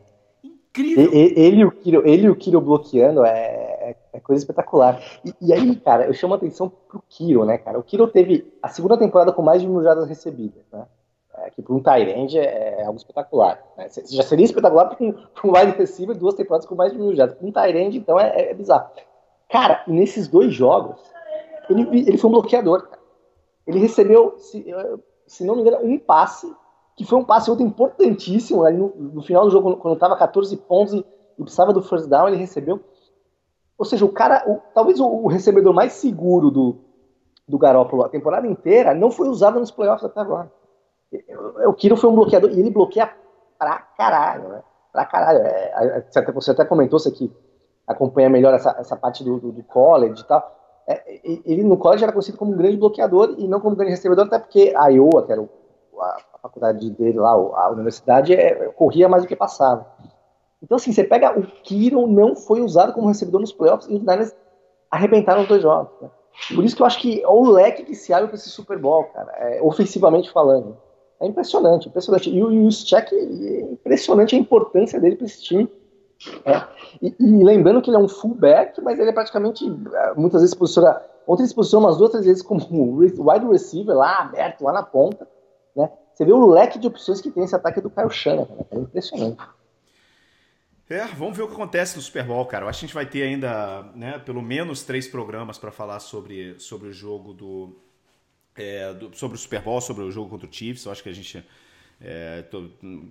Incrível. 0.43 1.11
Ele 1.11 1.61
e 1.61 1.65
o 1.65 1.71
Kiro, 1.71 2.07
ele 2.07 2.27
e 2.27 2.29
o 2.29 2.35
Kiro 2.35 2.61
bloqueando 2.61 3.25
é, 3.25 3.31
é, 3.31 3.95
é 4.13 4.19
coisa 4.19 4.43
espetacular. 4.43 5.01
E, 5.25 5.33
e, 5.41 5.51
aí, 5.51 5.75
cara, 5.77 6.05
eu 6.05 6.13
chamo 6.13 6.35
a 6.35 6.37
atenção 6.37 6.69
pro 6.69 7.03
Kiro, 7.09 7.45
né, 7.45 7.57
cara? 7.57 7.79
O 7.79 7.83
Kiro 7.83 8.07
teve 8.07 8.53
a 8.61 8.69
segunda 8.69 8.95
temporada 8.95 9.33
com 9.33 9.41
mais 9.41 9.59
de 9.59 9.67
mil 9.67 9.81
jardas 9.81 10.07
recebidas, 10.07 10.63
né? 10.71 10.85
Que 11.51 11.61
para 11.61 11.73
um 11.73 11.81
Tyrande 11.81 12.37
é, 12.37 12.79
é, 12.79 12.85
algo 12.85 12.97
espetacular. 12.97 13.61
Né? 13.77 13.87
Já 14.09 14.23
seria 14.23 14.45
espetacular 14.45 14.85
para 14.85 15.05
um, 15.05 15.09
um 15.43 15.57
wide 15.57 15.77
receiver 15.77 16.17
duas 16.17 16.35
temporadas 16.35 16.67
com 16.67 16.75
mais 16.75 16.91
de 16.91 16.97
mil 16.97 17.15
jardas. 17.15 17.37
Para 17.37 17.47
um 17.47 17.51
Tyrande, 17.51 17.97
então, 17.97 18.19
é, 18.19 18.51
é, 18.51 18.53
bizarro. 18.53 18.89
Cara, 19.49 19.83
nesses 19.87 20.27
dois 20.27 20.53
jogos, 20.53 20.99
ele, 21.69 21.87
ele 22.07 22.17
foi 22.17 22.29
um 22.29 22.33
bloqueador. 22.33 22.87
Ele 23.65 23.79
recebeu, 23.79 24.35
se, 24.37 24.65
se 25.27 25.43
não 25.43 25.55
me 25.55 25.61
engano, 25.61 25.79
um 25.83 25.97
passe 25.97 26.47
que 26.99 27.05
foi 27.05 27.17
um 27.17 27.23
passe 27.23 27.49
outro 27.49 27.65
importantíssimo 27.65 28.65
ali 28.65 28.75
no, 28.75 28.93
no 28.93 29.21
final 29.21 29.45
do 29.45 29.49
jogo, 29.49 29.77
quando 29.77 29.93
estava 29.93 30.17
14 30.17 30.57
pontos 30.57 30.93
e, 30.93 30.97
e, 31.37 31.41
precisava 31.41 31.71
do 31.71 31.81
first 31.81 32.09
down, 32.09 32.27
ele 32.27 32.35
recebeu. 32.35 32.81
Ou 33.77 33.85
seja, 33.85 34.03
o 34.03 34.09
cara, 34.09 34.43
o, 34.45 34.59
talvez 34.73 34.99
o, 34.99 35.05
o, 35.07 35.27
recebedor 35.27 35.73
mais 35.73 35.93
seguro 35.93 36.51
do, 36.51 36.75
do 37.47 37.57
Garópolo 37.57 38.03
a 38.03 38.09
temporada 38.09 38.45
inteira 38.45 38.93
não 38.93 39.09
foi 39.11 39.29
usado 39.29 39.61
nos 39.61 39.71
playoffs 39.71 40.03
até 40.03 40.19
agora. 40.19 40.51
O 41.65 41.73
Kiro 41.73 41.97
foi 41.97 42.09
um 42.09 42.15
bloqueador 42.15 42.51
e 42.51 42.59
ele 42.59 42.69
bloqueia 42.69 43.11
pra 43.57 43.79
caralho, 43.97 44.49
né? 44.49 44.63
Pra 44.91 45.05
caralho. 45.05 45.39
É, 45.39 46.05
você 46.33 46.51
até 46.51 46.65
comentou, 46.65 46.99
você 46.99 47.11
que 47.11 47.31
acompanha 47.87 48.29
melhor 48.29 48.53
essa, 48.53 48.75
essa 48.79 48.95
parte 48.95 49.23
do, 49.23 49.39
do, 49.39 49.51
do 49.51 49.63
college 49.63 50.21
e 50.21 50.27
tal. 50.27 50.55
É, 50.87 51.21
ele 51.45 51.63
no 51.63 51.77
college 51.77 52.03
era 52.03 52.11
conhecido 52.11 52.37
como 52.37 52.51
um 52.51 52.57
grande 52.57 52.77
bloqueador 52.77 53.35
e 53.37 53.47
não 53.47 53.59
como 53.59 53.73
um 53.73 53.77
grande 53.77 53.91
recebedor, 53.91 54.25
até 54.25 54.39
porque 54.39 54.73
a 54.75 54.87
Iowa, 54.87 55.25
que 55.25 55.31
era 55.31 55.41
o, 55.41 55.49
a, 55.99 56.17
a, 56.33 56.39
faculdade 56.39 56.89
dele 56.91 57.19
lá, 57.19 57.31
a 57.31 57.69
universidade, 57.71 58.33
é, 58.33 58.69
corria 58.69 59.09
mais 59.09 59.23
do 59.23 59.27
que 59.27 59.35
passava. 59.35 59.85
Então, 60.61 60.75
assim, 60.75 60.91
você 60.91 61.03
pega 61.03 61.37
o 61.37 61.43
Kiro 61.43 62.05
não 62.07 62.35
foi 62.35 62.61
usado 62.61 62.93
como 62.93 63.07
recebedor 63.07 63.41
nos 63.41 63.53
playoffs 63.53 63.89
e 63.89 63.95
os 63.95 64.01
Niners 64.01 64.35
arrebentaram 64.91 65.41
os 65.41 65.47
dois 65.47 65.61
jogos. 65.61 65.91
Né? 66.01 66.09
Por 66.55 66.63
isso 66.63 66.75
que 66.75 66.81
eu 66.81 66.85
acho 66.87 66.99
que 66.99 67.23
é 67.23 67.27
o 67.27 67.49
leque 67.49 67.83
que 67.83 67.95
se 67.95 68.13
abre 68.13 68.27
para 68.27 68.35
esse 68.35 68.49
Super 68.49 68.77
Bowl, 68.77 69.05
cara, 69.05 69.31
é, 69.37 69.61
ofensivamente 69.61 70.31
falando. 70.31 70.77
É 71.21 71.27
impressionante, 71.27 71.89
impressionante. 71.89 72.29
E 72.29 72.41
o 72.41 72.51
Juszczyk, 72.51 73.13
é 73.13 73.61
impressionante 73.73 74.35
a 74.35 74.39
importância 74.39 74.99
dele 74.99 75.17
para 75.17 75.25
esse 75.25 75.43
time. 75.43 75.69
É. 76.45 76.63
E, 77.01 77.15
e, 77.19 77.43
lembrando 77.43 77.81
que 77.81 77.89
ele 77.89 77.97
é 77.97 77.99
um 77.99 78.07
fullback, 78.07 78.81
mas 78.81 78.97
ele 78.99 79.09
é 79.09 79.13
praticamente, 79.13 79.65
é, 79.65 80.13
muitas 80.15 80.41
vezes, 80.41 80.55
posiciona. 80.55 81.01
Ontem 81.27 81.43
ele 81.43 81.49
se 81.49 81.55
posiciona 81.55 81.85
umas 81.85 81.97
duas, 81.97 82.11
três 82.11 82.25
vezes 82.25 82.41
como 82.41 82.61
wide 82.99 83.47
receiver, 83.49 83.95
lá 83.95 84.19
aberto, 84.19 84.63
lá 84.63 84.71
na 84.71 84.83
ponta. 84.83 85.27
Né? 85.75 85.89
Você 86.13 86.25
vê 86.25 86.31
o 86.31 86.47
leque 86.47 86.79
de 86.79 86.87
opções 86.87 87.21
que 87.21 87.29
tem 87.29 87.43
esse 87.43 87.55
ataque 87.55 87.81
do 87.81 87.89
Kyle 87.89 88.09
Shanahan. 88.09 88.65
É 88.71 88.77
impressionante. 88.77 89.43
É, 90.89 91.05
vamos 91.05 91.37
ver 91.37 91.43
o 91.43 91.47
que 91.47 91.53
acontece 91.53 91.95
no 91.95 92.01
Super 92.01 92.25
Bowl, 92.25 92.43
cara. 92.47 92.65
Eu 92.65 92.69
acho 92.69 92.79
que 92.79 92.85
a 92.85 92.87
gente 92.87 92.95
vai 92.95 93.05
ter 93.05 93.21
ainda, 93.21 93.83
né, 93.93 94.17
pelo 94.17 94.41
menos 94.41 94.81
três 94.81 95.07
programas 95.07 95.57
para 95.57 95.71
falar 95.71 95.99
sobre, 95.99 96.59
sobre 96.59 96.87
o 96.87 96.91
jogo 96.91 97.31
do, 97.31 97.79
é, 98.59 98.93
do, 98.93 99.15
sobre 99.15 99.37
o 99.37 99.39
Super 99.39 99.61
Bowl, 99.61 99.79
sobre 99.79 100.03
o 100.03 100.11
jogo 100.11 100.29
contra 100.29 100.47
o 100.47 100.53
Chiefs. 100.53 100.85
Eu 100.85 100.91
acho 100.91 101.01
que 101.01 101.09
a 101.09 101.13
gente. 101.13 101.43
É, 102.01 102.41
tô, 102.43 102.69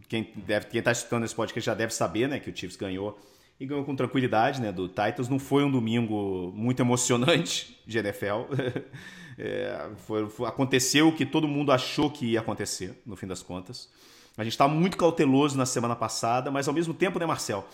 quem 0.09 0.33
está 0.73 0.93
escutando 0.93 1.25
esse 1.25 1.35
podcast 1.35 1.67
já 1.67 1.75
deve 1.75 1.93
saber, 1.93 2.29
né, 2.29 2.39
que 2.39 2.51
o 2.51 2.57
Chiefs 2.57 2.77
ganhou 2.77 3.19
e 3.59 3.67
ganhou 3.67 3.85
com 3.85 3.97
tranquilidade, 3.97 4.61
né, 4.61 4.71
do 4.71 4.89
Titans. 4.89 5.29
Não 5.29 5.39
foi 5.39 5.65
um 5.65 5.71
domingo 5.71 6.53
muito 6.55 6.81
emocionante 6.81 7.81
de 7.87 7.99
NFL. 7.99 8.47
é, 9.39 9.91
foi, 10.07 10.29
foi, 10.29 10.47
aconteceu 10.47 11.09
o 11.09 11.13
que 11.15 11.25
todo 11.25 11.49
mundo 11.49 11.73
achou 11.73 12.11
que 12.11 12.27
ia 12.27 12.41
acontecer, 12.41 13.01
no 13.07 13.17
fim 13.17 13.27
das 13.27 13.43
contas. 13.43 13.91
A 14.37 14.45
gente 14.45 14.53
está 14.53 14.69
muito 14.69 14.97
cauteloso 14.97 15.57
na 15.57 15.67
semana 15.67 15.97
passada, 15.97 16.51
mas 16.51 16.69
ao 16.69 16.75
mesmo 16.75 16.95
tempo, 16.95 17.19
né, 17.19 17.27
Marcel? 17.27 17.67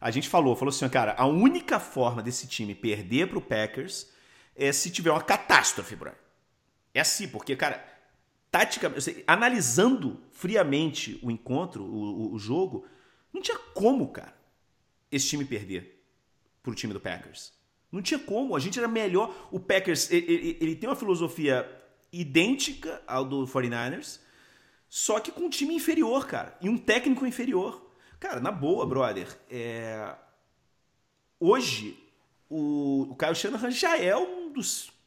A 0.00 0.10
gente 0.10 0.28
falou, 0.28 0.56
falou 0.56 0.70
assim, 0.70 0.88
cara, 0.88 1.14
a 1.16 1.26
única 1.26 1.78
forma 1.78 2.22
desse 2.22 2.46
time 2.46 2.74
perder 2.74 3.28
para 3.28 3.38
o 3.38 3.42
Packers 3.42 4.08
é 4.56 4.72
se 4.72 4.90
tiver 4.90 5.10
uma 5.10 5.22
catástrofe, 5.22 5.94
Brian. 5.94 6.14
É 6.98 7.00
assim, 7.00 7.28
porque, 7.28 7.54
cara, 7.54 7.80
taticamente, 8.50 9.22
analisando 9.24 10.20
friamente 10.32 11.16
o 11.22 11.30
encontro, 11.30 11.84
o, 11.84 12.34
o, 12.34 12.38
jogo, 12.40 12.84
não 13.32 13.40
tinha 13.40 13.56
como, 13.72 14.08
cara, 14.08 14.34
esse 15.08 15.28
time 15.28 15.44
perder 15.44 16.04
pro 16.60 16.74
time 16.74 16.92
do 16.92 16.98
Packers. 16.98 17.52
Não 17.92 18.02
tinha 18.02 18.18
como, 18.18 18.56
a 18.56 18.58
gente 18.58 18.80
era 18.80 18.88
melhor. 18.88 19.32
O 19.52 19.60
Packers, 19.60 20.10
ele, 20.10 20.26
ele, 20.26 20.58
ele 20.60 20.74
tem 20.74 20.88
uma 20.88 20.96
filosofia 20.96 21.70
idêntica 22.12 23.00
ao 23.06 23.24
do 23.24 23.46
49ers, 23.46 24.18
só 24.88 25.20
que 25.20 25.30
com 25.30 25.42
um 25.42 25.50
time 25.50 25.76
inferior, 25.76 26.26
cara. 26.26 26.58
E 26.60 26.68
um 26.68 26.76
técnico 26.76 27.24
inferior. 27.24 27.92
Cara, 28.18 28.40
na 28.40 28.50
boa, 28.50 28.84
brother. 28.84 29.38
É... 29.48 30.16
Hoje, 31.38 31.96
o, 32.50 33.02
o 33.12 33.14
Kyle 33.14 33.36
Shanahan 33.36 33.70
já 33.70 33.96
é 33.96 34.16
um 34.16 34.50
dos 34.52 34.97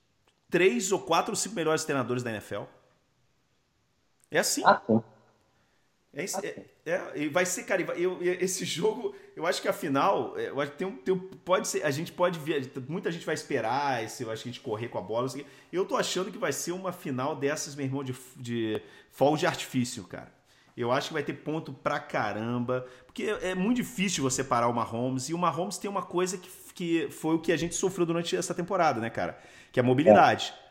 três 0.52 0.92
ou 0.92 1.00
quatro 1.00 1.32
ou 1.32 1.36
cinco 1.36 1.56
melhores 1.56 1.84
treinadores 1.84 2.22
da 2.22 2.30
NFL. 2.30 2.64
É 4.30 4.40
assim. 4.40 4.62
Ah. 4.66 4.82
É, 6.14 6.26
é, 6.86 7.12
é, 7.16 7.30
vai 7.30 7.46
ser, 7.46 7.64
cara, 7.64 7.82
eu, 7.82 8.18
esse 8.22 8.66
jogo, 8.66 9.16
eu 9.34 9.46
acho 9.46 9.62
que 9.62 9.68
a 9.70 9.74
final, 9.74 10.38
é, 10.38 10.50
eu 10.50 10.60
acho 10.60 10.74
que 10.74 10.78
tem 10.78 10.88
um, 10.88 10.98
tem 10.98 11.14
um, 11.14 11.20
pode 11.20 11.70
ser, 11.70 11.84
a 11.84 11.92
gente 11.92 12.12
pode 12.12 12.38
ver, 12.38 12.70
muita 12.90 13.10
gente 13.10 13.26
vai 13.26 13.34
esperar 13.34 14.04
esse, 14.04 14.24
eu 14.24 14.30
acho 14.30 14.44
que 14.44 14.50
a 14.50 14.52
gente 14.52 14.62
correr 14.62 14.90
com 14.90 14.98
a 14.98 15.02
bola, 15.02 15.28
assim, 15.28 15.46
eu 15.72 15.86
tô 15.86 15.96
achando 15.96 16.30
que 16.30 16.38
vai 16.38 16.52
ser 16.52 16.74
uma 16.74 16.92
final 16.92 17.34
dessas, 17.34 17.76
meu 17.76 17.86
irmão, 17.86 18.04
de, 18.04 18.14
de 18.36 18.82
fogo 19.10 19.38
de 19.38 19.48
artifício, 19.48 20.04
cara. 20.04 20.32
Eu 20.76 20.92
acho 20.92 21.10
que 21.10 21.14
vai 21.14 21.24
ter 21.24 21.34
ponto 21.34 21.74
pra 21.74 22.00
caramba, 22.00 22.86
porque 23.06 23.24
é, 23.24 23.52
é 23.52 23.56
muito 23.56 23.78
difícil 23.78 24.22
você 24.22 24.44
parar 24.44 24.68
o 24.68 24.74
Mahomes, 24.74 25.30
e 25.30 25.34
o 25.34 25.38
Mahomes 25.38 25.78
tem 25.78 25.90
uma 25.90 26.04
coisa 26.04 26.38
que, 26.38 26.50
que 26.74 27.08
foi 27.10 27.36
o 27.36 27.40
que 27.40 27.52
a 27.52 27.58
gente 27.58 27.76
sofreu 27.76 28.06
durante 28.06 28.36
essa 28.36 28.54
temporada, 28.54 29.00
né, 29.00 29.10
cara? 29.10 29.38
Que 29.72 29.80
é 29.80 29.84
a 29.84 29.86
mobilidade. 29.86 30.54
É. 30.58 30.62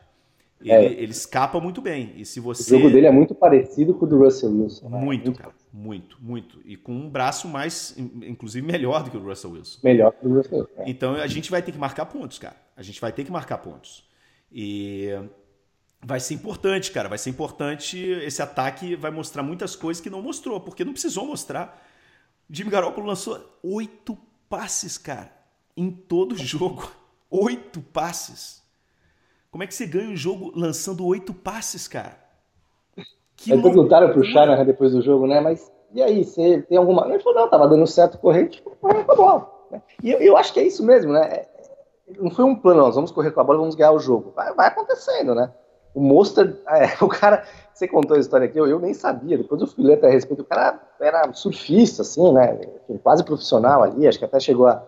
Ele, 0.60 0.72
é. 0.72 0.84
ele, 1.02 1.10
escapa 1.10 1.58
muito 1.58 1.80
bem. 1.80 2.12
E 2.16 2.24
se 2.24 2.38
você... 2.38 2.74
O 2.74 2.78
jogo 2.78 2.90
dele 2.90 3.06
é 3.06 3.10
muito 3.10 3.34
parecido 3.34 3.94
com 3.94 4.04
o 4.04 4.08
do 4.08 4.18
Russell 4.18 4.50
Wilson. 4.50 4.88
Né? 4.90 4.98
Muito, 4.98 5.24
muito, 5.24 5.38
cara. 5.40 5.54
Muito, 5.72 6.16
muito. 6.20 6.60
E 6.64 6.76
com 6.76 6.92
um 6.92 7.08
braço 7.08 7.48
mais, 7.48 7.96
inclusive, 7.96 8.66
melhor 8.66 9.02
do 9.02 9.10
que 9.10 9.16
o 9.16 9.20
Russell 9.20 9.52
Wilson. 9.52 9.80
Melhor 9.82 10.12
que 10.12 10.26
o 10.26 10.34
Russell 10.34 10.58
Wilson. 10.58 10.82
É. 10.82 10.90
Então 10.90 11.14
a 11.14 11.26
gente 11.26 11.50
vai 11.50 11.62
ter 11.62 11.72
que 11.72 11.78
marcar 11.78 12.06
pontos, 12.06 12.38
cara. 12.38 12.56
A 12.76 12.82
gente 12.82 13.00
vai 13.00 13.10
ter 13.10 13.24
que 13.24 13.32
marcar 13.32 13.58
pontos. 13.58 14.04
E 14.52 15.08
vai 16.02 16.20
ser 16.20 16.34
importante, 16.34 16.90
cara. 16.92 17.08
Vai 17.08 17.18
ser 17.18 17.30
importante. 17.30 17.98
Esse 17.98 18.42
ataque 18.42 18.94
vai 18.96 19.10
mostrar 19.10 19.42
muitas 19.42 19.74
coisas 19.74 20.02
que 20.02 20.10
não 20.10 20.20
mostrou, 20.20 20.60
porque 20.60 20.84
não 20.84 20.92
precisou 20.92 21.26
mostrar. 21.26 21.86
Jimmy 22.50 22.70
Garoppolo 22.70 23.06
lançou 23.06 23.58
oito 23.62 24.18
passes, 24.48 24.98
cara, 24.98 25.30
em 25.76 25.90
todo 25.90 26.37
jogo. 26.38 26.90
Oito 27.30 27.80
passes. 27.80 28.62
Como 29.50 29.62
é 29.62 29.66
que 29.66 29.74
você 29.74 29.87
ganha 29.87 30.11
o 30.11 30.16
jogo 30.16 30.52
lançando 30.54 31.06
oito 31.06 31.33
passes, 31.33 31.87
cara? 31.88 32.18
Que 33.37 33.52
aí 33.52 33.62
perguntaram 33.62 34.12
pro 34.12 34.24
Shanahan 34.24 34.64
depois 34.64 34.92
do 34.92 35.02
jogo, 35.02 35.26
né? 35.26 35.40
Mas 35.40 35.70
e 35.92 36.02
aí, 36.02 36.24
você 36.24 36.62
tem 36.62 36.78
alguma. 36.78 37.06
Ele 37.09 37.18
falou, 37.18 37.40
não, 37.40 37.48
tava 37.48 37.68
dando 37.68 37.87
certo 37.87 38.18
correr, 38.18 38.48
tipo, 38.48 38.70
correr 38.80 39.04
com 39.04 39.12
a 39.12 39.16
bola. 39.16 39.50
Né? 39.70 39.83
E 40.02 40.11
eu, 40.12 40.18
eu, 40.20 40.37
acho 40.37 40.52
que 40.52 40.61
é 40.61 40.64
isso 40.64 40.85
mesmo, 40.85 41.12
né? 41.12 41.26
É, 41.26 41.48
não 42.18 42.30
foi 42.30 42.44
um 42.44 42.54
plano, 42.54 42.83
nós 42.83 42.94
vamos 42.94 43.11
correr 43.11 43.30
com 43.33 43.40
a 43.40 43.44
bola 43.44 43.59
vamos 43.59 43.74
ganhar 43.74 43.92
o 43.92 43.98
jogo. 43.98 44.33
Vai, 44.35 44.54
vai 44.54 44.68
acontecendo, 44.68 45.35
né? 45.35 45.52
O 45.92 46.00
Monster, 46.00 46.56
é, 46.68 47.04
o 47.04 47.09
cara, 47.09 47.44
você 47.74 47.88
contou 47.88 48.16
a 48.16 48.20
história 48.20 48.46
aqui, 48.46 48.59
eu, 48.59 48.68
eu 48.68 48.78
nem 48.78 48.94
sabia, 48.94 49.37
depois 49.37 49.61
eu 49.61 49.66
fui 49.66 49.85
ler 49.85 49.94
até 49.94 50.06
a 50.06 50.11
respeito, 50.11 50.42
o 50.42 50.44
cara 50.44 50.80
era 51.00 51.33
surfista, 51.33 52.02
assim, 52.02 52.33
né? 52.33 52.61
Quase 53.02 53.24
profissional 53.24 53.83
ali, 53.83 54.06
acho 54.06 54.18
que 54.18 54.24
até 54.24 54.38
chegou 54.38 54.68
a 54.68 54.85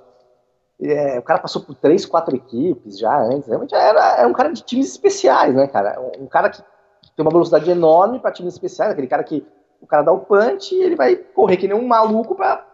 é, 0.90 1.18
o 1.18 1.22
cara 1.22 1.40
passou 1.40 1.62
por 1.62 1.74
três, 1.74 2.04
quatro 2.04 2.34
equipes 2.34 2.98
já 2.98 3.16
antes. 3.16 3.48
Realmente 3.48 3.74
era, 3.74 4.18
era 4.18 4.28
um 4.28 4.32
cara 4.32 4.52
de 4.52 4.62
times 4.62 4.88
especiais, 4.88 5.54
né, 5.54 5.66
cara? 5.66 6.00
Um, 6.18 6.26
cara 6.26 6.50
que, 6.50 6.62
tem 7.14 7.24
uma 7.24 7.30
velocidade 7.30 7.70
enorme 7.70 8.18
para 8.18 8.32
times 8.32 8.54
especiais, 8.54 8.90
aquele 8.90 9.06
cara 9.06 9.22
que 9.22 9.46
o 9.80 9.86
cara 9.86 10.02
dá 10.02 10.12
o 10.12 10.20
punch 10.20 10.74
e 10.74 10.82
ele 10.82 10.96
vai 10.96 11.16
correr 11.16 11.56
que 11.56 11.68
nem 11.68 11.76
um 11.76 11.86
maluco 11.86 12.34
para 12.34 12.64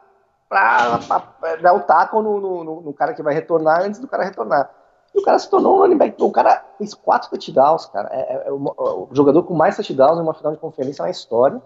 dar 1.61 1.75
o 1.75 1.81
taco 1.81 2.23
no, 2.23 2.40
no, 2.40 2.81
no, 2.83 2.92
cara 2.92 3.14
que 3.14 3.23
vai 3.23 3.35
retornar 3.35 3.83
antes 3.83 3.99
do 3.99 4.07
cara 4.07 4.25
retornar. 4.25 4.71
E 5.14 5.18
o 5.18 5.23
cara 5.23 5.38
se 5.38 5.51
tornou 5.51 5.77
um 5.77 5.79
running 5.79 5.97
back. 5.97 6.23
O 6.23 6.31
cara 6.31 6.64
fez 6.77 6.94
quatro 6.94 7.31
touchdowns, 7.31 7.87
cara. 7.87 8.09
É, 8.12 8.21
é, 8.21 8.49
é 8.49 8.53
o, 8.53 8.57
o, 8.57 9.09
jogador 9.12 9.42
com 9.42 9.55
mais 9.55 9.75
touchdowns 9.75 10.18
em 10.18 10.23
uma 10.23 10.35
final 10.35 10.53
de 10.53 10.59
conferência 10.59 11.03
na 11.03 11.11
história. 11.11 11.61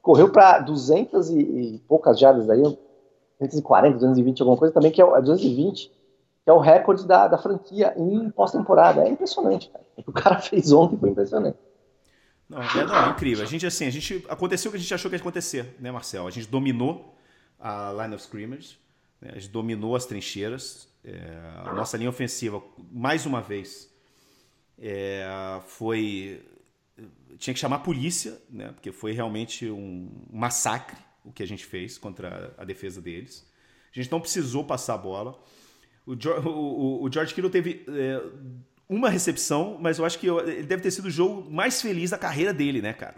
Correu 0.00 0.30
para 0.30 0.60
200 0.60 1.30
e, 1.30 1.38
e 1.38 1.78
poucas 1.88 2.18
jardas 2.18 2.48
aí, 2.48 2.62
240, 3.40 3.94
220, 3.94 4.40
alguma 4.40 4.58
coisa 4.58 4.72
também, 4.72 4.90
que 4.90 5.00
é 5.00 5.04
220, 5.04 5.88
que 6.44 6.50
é 6.50 6.52
o 6.52 6.58
recorde 6.58 7.06
da, 7.06 7.28
da 7.28 7.38
franquia 7.38 7.92
em 7.96 8.30
pós-temporada. 8.30 9.02
É 9.02 9.08
impressionante, 9.08 9.68
cara. 9.68 9.84
O 9.96 10.02
que 10.02 10.10
o 10.10 10.12
cara 10.12 10.38
fez 10.40 10.72
ontem 10.72 10.96
foi 10.96 11.10
impressionante. 11.10 11.58
Não, 12.48 12.62
é, 12.62 12.84
não, 12.84 13.06
é 13.06 13.10
incrível. 13.10 13.44
A 13.44 13.48
gente, 13.48 13.66
assim, 13.66 13.86
a 13.86 13.90
gente. 13.90 14.24
Aconteceu 14.28 14.68
o 14.68 14.72
que 14.72 14.78
a 14.78 14.80
gente 14.80 14.94
achou 14.94 15.10
que 15.10 15.16
ia 15.16 15.20
acontecer, 15.20 15.74
né, 15.80 15.90
Marcel? 15.90 16.26
A 16.26 16.30
gente 16.30 16.48
dominou 16.48 17.16
a 17.58 17.92
line 18.02 18.14
of 18.14 18.22
scrimmage, 18.22 18.78
né? 19.20 19.30
a 19.32 19.38
gente 19.38 19.50
dominou 19.50 19.96
as 19.96 20.06
trincheiras. 20.06 20.88
É, 21.04 21.18
a 21.64 21.72
nossa 21.72 21.96
linha 21.96 22.10
ofensiva, 22.10 22.60
mais 22.90 23.26
uma 23.26 23.40
vez, 23.40 23.92
é, 24.78 25.60
foi. 25.66 26.44
Tinha 27.38 27.52
que 27.52 27.60
chamar 27.60 27.76
a 27.76 27.80
polícia, 27.80 28.40
né? 28.48 28.68
Porque 28.72 28.90
foi 28.90 29.12
realmente 29.12 29.70
um 29.70 30.10
massacre 30.32 30.96
o 31.26 31.32
que 31.32 31.42
a 31.42 31.46
gente 31.46 31.66
fez 31.66 31.98
contra 31.98 32.54
a 32.56 32.64
defesa 32.64 33.00
deles. 33.00 33.46
A 33.92 34.00
gente 34.00 34.10
não 34.10 34.20
precisou 34.20 34.64
passar 34.64 34.94
a 34.94 34.98
bola. 34.98 35.38
O, 36.06 36.12
o, 36.12 37.04
o 37.04 37.12
George 37.12 37.34
Kittle 37.34 37.50
teve 37.50 37.84
é, 37.88 38.22
uma 38.88 39.10
recepção, 39.10 39.76
mas 39.80 39.98
eu 39.98 40.04
acho 40.04 40.18
que 40.18 40.28
ele 40.28 40.62
deve 40.62 40.82
ter 40.82 40.90
sido 40.90 41.06
o 41.06 41.10
jogo 41.10 41.50
mais 41.50 41.82
feliz 41.82 42.10
da 42.10 42.18
carreira 42.18 42.52
dele, 42.52 42.80
né, 42.80 42.92
cara? 42.92 43.16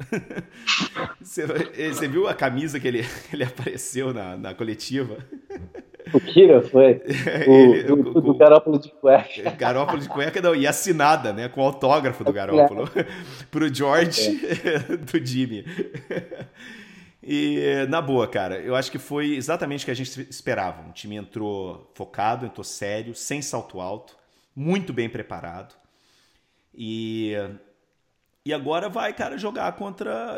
você, 1.20 1.46
você, 1.92 2.08
viu 2.08 2.26
a 2.26 2.34
camisa 2.34 2.80
que 2.80 2.88
ele, 2.88 3.04
ele 3.32 3.44
apareceu 3.44 4.14
na, 4.14 4.36
na 4.36 4.54
coletiva? 4.54 5.18
O 6.10 6.18
Kira 6.18 6.62
foi. 6.62 7.02
O, 7.46 7.52
ele, 7.52 7.92
o, 7.92 8.16
o, 8.16 8.20
do 8.22 8.34
Garópolo 8.34 8.78
de 8.78 8.90
cueca. 8.90 9.50
Garópolo 9.50 10.00
de 10.00 10.08
cueca, 10.08 10.40
não, 10.40 10.54
e 10.54 10.66
assinada, 10.66 11.34
né? 11.34 11.50
Com 11.50 11.60
o 11.60 11.64
autógrafo 11.64 12.24
do 12.24 12.32
Garópolo. 12.32 12.88
Pro 13.50 13.68
George 13.74 14.40
é. 14.64 14.96
do 14.96 15.26
Jimmy. 15.26 15.66
E, 17.30 17.86
na 17.90 18.00
boa, 18.00 18.26
cara, 18.26 18.58
eu 18.58 18.74
acho 18.74 18.90
que 18.90 18.98
foi 18.98 19.36
exatamente 19.36 19.82
o 19.82 19.84
que 19.84 19.90
a 19.90 19.94
gente 19.94 20.20
esperava. 20.30 20.88
O 20.88 20.92
time 20.92 21.16
entrou 21.16 21.90
focado, 21.92 22.46
entrou 22.46 22.64
sério, 22.64 23.14
sem 23.14 23.42
salto 23.42 23.80
alto 23.80 24.16
muito 24.58 24.92
bem 24.92 25.08
preparado. 25.08 25.74
E, 26.74 27.34
e 28.44 28.52
agora 28.52 28.88
vai, 28.88 29.12
cara, 29.12 29.38
jogar 29.38 29.70
contra. 29.76 30.36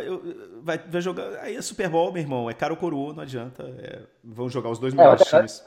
Vai, 0.63 0.77
vai 0.79 1.01
jogar. 1.01 1.39
Aí 1.41 1.57
é 1.57 1.63
Super 1.63 1.89
Bowl, 1.89 2.13
meu 2.13 2.21
irmão. 2.21 2.51
É 2.51 2.53
caro 2.53 2.77
coroa, 2.77 3.15
não 3.15 3.23
adianta. 3.23 3.63
É, 3.79 4.03
vão 4.23 4.51
jogar 4.51 4.69
os 4.69 4.79
dois 4.79 4.93
melhores 4.93 5.23
é, 5.23 5.37
times. 5.37 5.65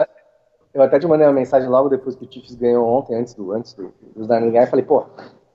Eu 0.72 0.84
até 0.84 1.00
te 1.00 1.08
mandei 1.08 1.26
uma 1.26 1.34
mensagem 1.34 1.68
logo 1.68 1.90
depois 1.90 2.16
que 2.16 2.26
o 2.26 2.32
Chiefs 2.32 2.56
ganhou 2.56 2.88
ontem, 2.88 3.16
antes 3.16 3.34
do 3.34 3.52
antes 3.52 3.74
do, 3.74 3.92
dos 4.16 4.28
Darling 4.28 4.52
Guy, 4.52 4.68
falei, 4.68 4.86
pô, 4.86 5.06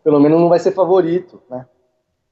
pelo 0.02 0.20
menos 0.20 0.40
não 0.40 0.48
vai 0.48 0.58
ser 0.58 0.72
favorito, 0.72 1.40
né? 1.48 1.66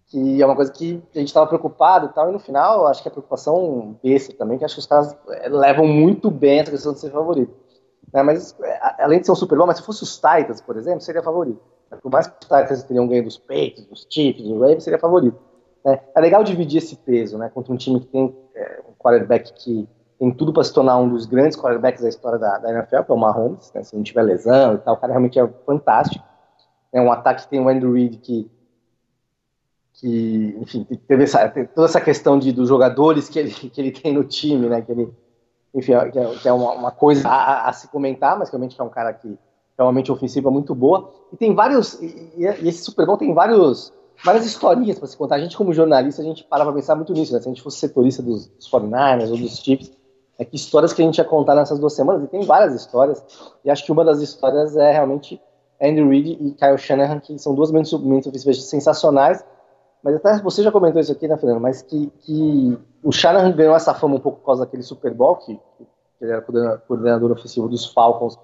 Que 0.08 0.40
é 0.40 0.46
uma 0.46 0.54
coisa 0.54 0.72
que 0.72 1.02
a 1.14 1.18
gente 1.18 1.28
estava 1.28 1.46
preocupado 1.46 2.06
e 2.06 2.08
tal, 2.10 2.28
e 2.28 2.32
no 2.32 2.38
final, 2.38 2.86
acho 2.86 3.02
que 3.02 3.08
a 3.08 3.10
preocupação 3.10 3.98
besta 4.02 4.32
também, 4.36 4.56
que 4.56 4.64
acho 4.64 4.74
que 4.74 4.80
os 4.80 4.86
caras 4.86 5.16
é, 5.30 5.48
levam 5.48 5.86
muito 5.86 6.30
bem 6.30 6.60
essa 6.60 6.70
questão 6.70 6.92
de 6.92 7.00
ser 7.00 7.10
favorito. 7.10 7.52
Né? 8.12 8.22
Mas, 8.22 8.54
é, 8.62 9.02
além 9.02 9.20
de 9.20 9.26
ser 9.26 9.32
um 9.32 9.36
Super 9.36 9.56
Bowl, 9.56 9.66
mas 9.66 9.78
se 9.78 9.82
fosse 9.82 10.02
os 10.02 10.14
Titans, 10.14 10.60
por 10.60 10.76
exemplo, 10.76 11.00
seria 11.00 11.22
favorito. 11.22 11.60
Por 12.02 12.10
mais 12.10 12.26
que 12.26 12.34
os 12.34 12.48
Titans 12.48 12.82
teriam 12.84 13.06
ganho 13.06 13.24
dos 13.24 13.38
Patriots, 13.38 13.86
dos 13.86 14.06
Chiefs, 14.08 14.46
do 14.46 14.60
Ravens, 14.60 14.84
seria 14.84 14.98
favorito. 14.98 15.38
Né? 15.84 16.00
É 16.14 16.20
legal 16.20 16.42
dividir 16.42 16.78
esse 16.78 16.96
peso 16.96 17.38
né, 17.38 17.48
contra 17.48 17.72
um 17.72 17.76
time 17.76 18.00
que 18.00 18.06
tem 18.06 18.36
é, 18.54 18.82
um 18.88 18.92
quarterback 18.98 19.52
que 19.52 19.88
tem 20.18 20.32
tudo 20.32 20.52
para 20.52 20.64
se 20.64 20.72
tornar 20.72 20.98
um 20.98 21.08
dos 21.08 21.26
grandes 21.26 21.56
quarterbacks 21.56 22.02
da 22.02 22.08
história 22.08 22.38
da, 22.38 22.58
da 22.58 22.70
NFL, 22.70 23.02
que 23.02 23.12
é 23.12 23.14
o 23.14 23.18
Mahomes, 23.18 23.70
né, 23.74 23.82
se 23.84 23.94
não 23.94 24.02
tiver 24.02 24.22
lesão 24.22 24.74
e 24.74 24.78
tal, 24.78 24.94
o 24.94 24.96
cara 24.96 25.12
realmente 25.12 25.38
é 25.38 25.46
fantástico. 25.64 26.24
É 26.92 27.00
um 27.00 27.12
ataque 27.12 27.42
que 27.42 27.50
tem 27.50 27.60
o 27.60 27.68
Andrew 27.68 27.92
Reid 27.92 28.16
que, 28.18 28.50
que 29.98 30.56
enfim, 30.60 30.84
teve 31.08 31.24
essa, 31.24 31.48
toda 31.74 31.86
essa 31.86 32.00
questão 32.00 32.38
de, 32.38 32.52
dos 32.52 32.68
jogadores 32.68 33.28
que 33.28 33.38
ele, 33.38 33.50
que 33.70 33.80
ele 33.80 33.90
tem 33.90 34.12
no 34.12 34.24
time, 34.24 34.68
né, 34.68 34.82
que 34.82 34.92
ele 34.92 35.12
enfim, 35.74 35.92
é, 35.92 36.10
que 36.10 36.18
é, 36.18 36.34
que 36.36 36.48
é 36.48 36.52
uma, 36.52 36.72
uma, 36.72 36.90
coisa 36.90 37.28
a, 37.28 37.68
a, 37.68 37.72
se 37.72 37.88
comentar, 37.88 38.38
mas 38.38 38.48
realmente 38.48 38.80
é 38.80 38.82
um 38.82 38.88
cara 38.88 39.12
que 39.12 39.38
realmente 39.76 40.10
ofensiva 40.10 40.50
muito 40.50 40.74
boa. 40.74 41.12
E 41.30 41.36
tem 41.36 41.54
vários, 41.54 42.00
e, 42.00 42.32
e 42.38 42.68
esse 42.68 42.78
Super 42.82 43.04
Bowl 43.04 43.18
tem 43.18 43.34
vários, 43.34 43.92
várias 44.24 44.46
historinhas 44.46 44.98
para 44.98 45.06
se 45.06 45.16
contar. 45.16 45.34
A 45.34 45.38
gente, 45.38 45.54
como 45.54 45.74
jornalista, 45.74 46.22
a 46.22 46.24
gente 46.24 46.44
para 46.44 46.64
para 46.64 46.72
pensar 46.72 46.94
muito 46.94 47.12
nisso, 47.12 47.34
né? 47.34 47.40
Se 47.40 47.46
a 47.46 47.50
gente 47.50 47.60
fosse 47.62 47.78
setorista 47.78 48.22
dos, 48.22 48.46
dos 48.46 48.70
49ers 48.70 49.30
ou 49.30 49.36
dos 49.36 49.58
Chiefs, 49.58 49.92
é 50.38 50.46
que 50.46 50.56
histórias 50.56 50.94
que 50.94 51.02
a 51.02 51.04
gente 51.04 51.18
ia 51.18 51.24
contar 51.24 51.54
nessas 51.54 51.78
duas 51.78 51.92
semanas, 51.92 52.24
e 52.24 52.26
tem 52.26 52.40
várias 52.40 52.74
histórias, 52.74 53.22
e 53.62 53.70
acho 53.70 53.84
que 53.84 53.92
uma 53.92 54.04
das 54.04 54.20
histórias 54.20 54.76
é 54.76 54.92
realmente 54.92 55.40
Andrew 55.80 56.08
Reid 56.08 56.38
e 56.40 56.52
Kyle 56.52 56.78
Shanahan, 56.78 57.20
que 57.20 57.38
são 57.38 57.54
duas 57.54 57.70
mentes 57.70 57.92
ofensivas 57.92 58.64
sensacionais, 58.64 59.44
mas 60.06 60.14
até 60.14 60.38
você 60.40 60.62
já 60.62 60.70
comentou 60.70 61.00
isso 61.00 61.10
aqui, 61.10 61.26
né, 61.26 61.36
Fernando? 61.36 61.60
Mas 61.60 61.82
que, 61.82 62.06
que 62.20 62.78
o 63.02 63.10
Shanahan 63.10 63.50
ganhou 63.50 63.74
essa 63.74 63.92
fama 63.92 64.14
um 64.14 64.20
pouco 64.20 64.38
por 64.38 64.46
causa 64.46 64.64
daquele 64.64 64.84
Super 64.84 65.12
Bowl, 65.12 65.34
que, 65.34 65.56
que 65.56 65.86
ele 66.20 66.30
era 66.30 66.40
coordenador 66.86 67.32
ofensivo 67.32 67.68
dos 67.68 67.86
Falcons 67.86 68.38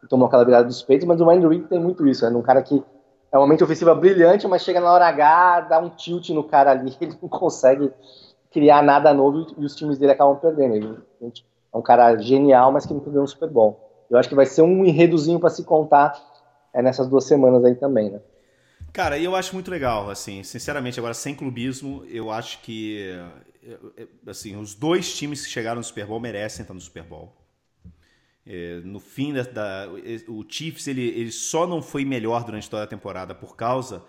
e 0.00 0.06
tomou 0.06 0.28
aquela 0.28 0.44
virada 0.44 0.68
dos 0.68 0.80
peitos, 0.80 1.08
mas 1.08 1.20
o 1.20 1.28
Andrew 1.28 1.50
Reid 1.50 1.64
tem 1.64 1.80
muito 1.80 2.06
isso, 2.06 2.24
é 2.24 2.28
um 2.28 2.40
cara 2.40 2.62
que 2.62 2.84
é 3.32 3.36
uma 3.36 3.48
mente 3.48 3.64
ofensiva 3.64 3.96
brilhante, 3.96 4.46
mas 4.46 4.62
chega 4.62 4.78
na 4.78 4.92
hora 4.92 5.08
H, 5.08 5.62
dá 5.62 5.80
um 5.80 5.88
tilt 5.88 6.28
no 6.30 6.44
cara 6.44 6.70
ali, 6.70 6.96
ele 7.02 7.18
não 7.20 7.28
consegue 7.28 7.92
criar 8.52 8.80
nada 8.80 9.12
novo 9.12 9.44
e 9.58 9.64
os 9.64 9.74
times 9.74 9.98
dele 9.98 10.12
acabam 10.12 10.36
perdendo. 10.36 10.76
Ele 10.76 10.98
é 11.20 11.76
um 11.76 11.82
cara 11.82 12.16
genial, 12.16 12.70
mas 12.70 12.86
que 12.86 12.94
nunca 12.94 13.10
ganhou 13.10 13.24
um 13.24 13.26
Super 13.26 13.50
Bowl. 13.50 13.80
Eu 14.08 14.18
acho 14.18 14.28
que 14.28 14.36
vai 14.36 14.46
ser 14.46 14.62
um 14.62 14.84
enredozinho 14.84 15.40
para 15.40 15.50
se 15.50 15.64
contar 15.64 16.16
é, 16.72 16.80
nessas 16.80 17.08
duas 17.08 17.24
semanas 17.24 17.64
aí 17.64 17.74
também, 17.74 18.08
né? 18.08 18.20
Cara, 18.92 19.18
eu 19.18 19.36
acho 19.36 19.54
muito 19.54 19.70
legal, 19.70 20.10
assim, 20.10 20.42
sinceramente, 20.42 20.98
agora 20.98 21.14
sem 21.14 21.34
clubismo, 21.34 22.04
eu 22.08 22.30
acho 22.30 22.60
que 22.62 23.14
assim, 24.26 24.56
os 24.56 24.74
dois 24.74 25.14
times 25.16 25.44
que 25.44 25.50
chegaram 25.50 25.78
no 25.78 25.84
Super 25.84 26.06
Bowl 26.06 26.20
merecem 26.20 26.62
estar 26.62 26.74
no 26.74 26.80
Super 26.80 27.02
Bowl. 27.02 27.34
É, 28.46 28.80
no 28.80 28.98
fim 28.98 29.34
da, 29.34 29.42
da, 29.42 29.88
o 30.26 30.44
Chiefs 30.48 30.86
ele, 30.86 31.02
ele 31.02 31.30
só 31.30 31.66
não 31.66 31.82
foi 31.82 32.04
melhor 32.04 32.44
durante 32.44 32.68
toda 32.70 32.84
a 32.84 32.86
temporada 32.86 33.34
por 33.34 33.56
causa 33.56 34.02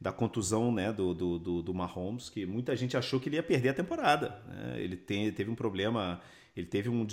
da 0.00 0.10
contusão 0.10 0.72
né, 0.72 0.90
do, 0.90 1.12
do, 1.12 1.38
do, 1.38 1.62
do 1.62 1.74
Mahomes, 1.74 2.30
que 2.30 2.46
muita 2.46 2.74
gente 2.74 2.96
achou 2.96 3.20
que 3.20 3.28
ele 3.28 3.36
ia 3.36 3.42
perder 3.42 3.68
a 3.68 3.74
temporada. 3.74 4.42
Né? 4.48 4.80
Ele 4.82 4.96
tem, 4.96 5.30
teve 5.30 5.50
um 5.50 5.54
problema, 5.54 6.20
ele 6.56 6.66
teve 6.66 6.88
um, 6.88 7.06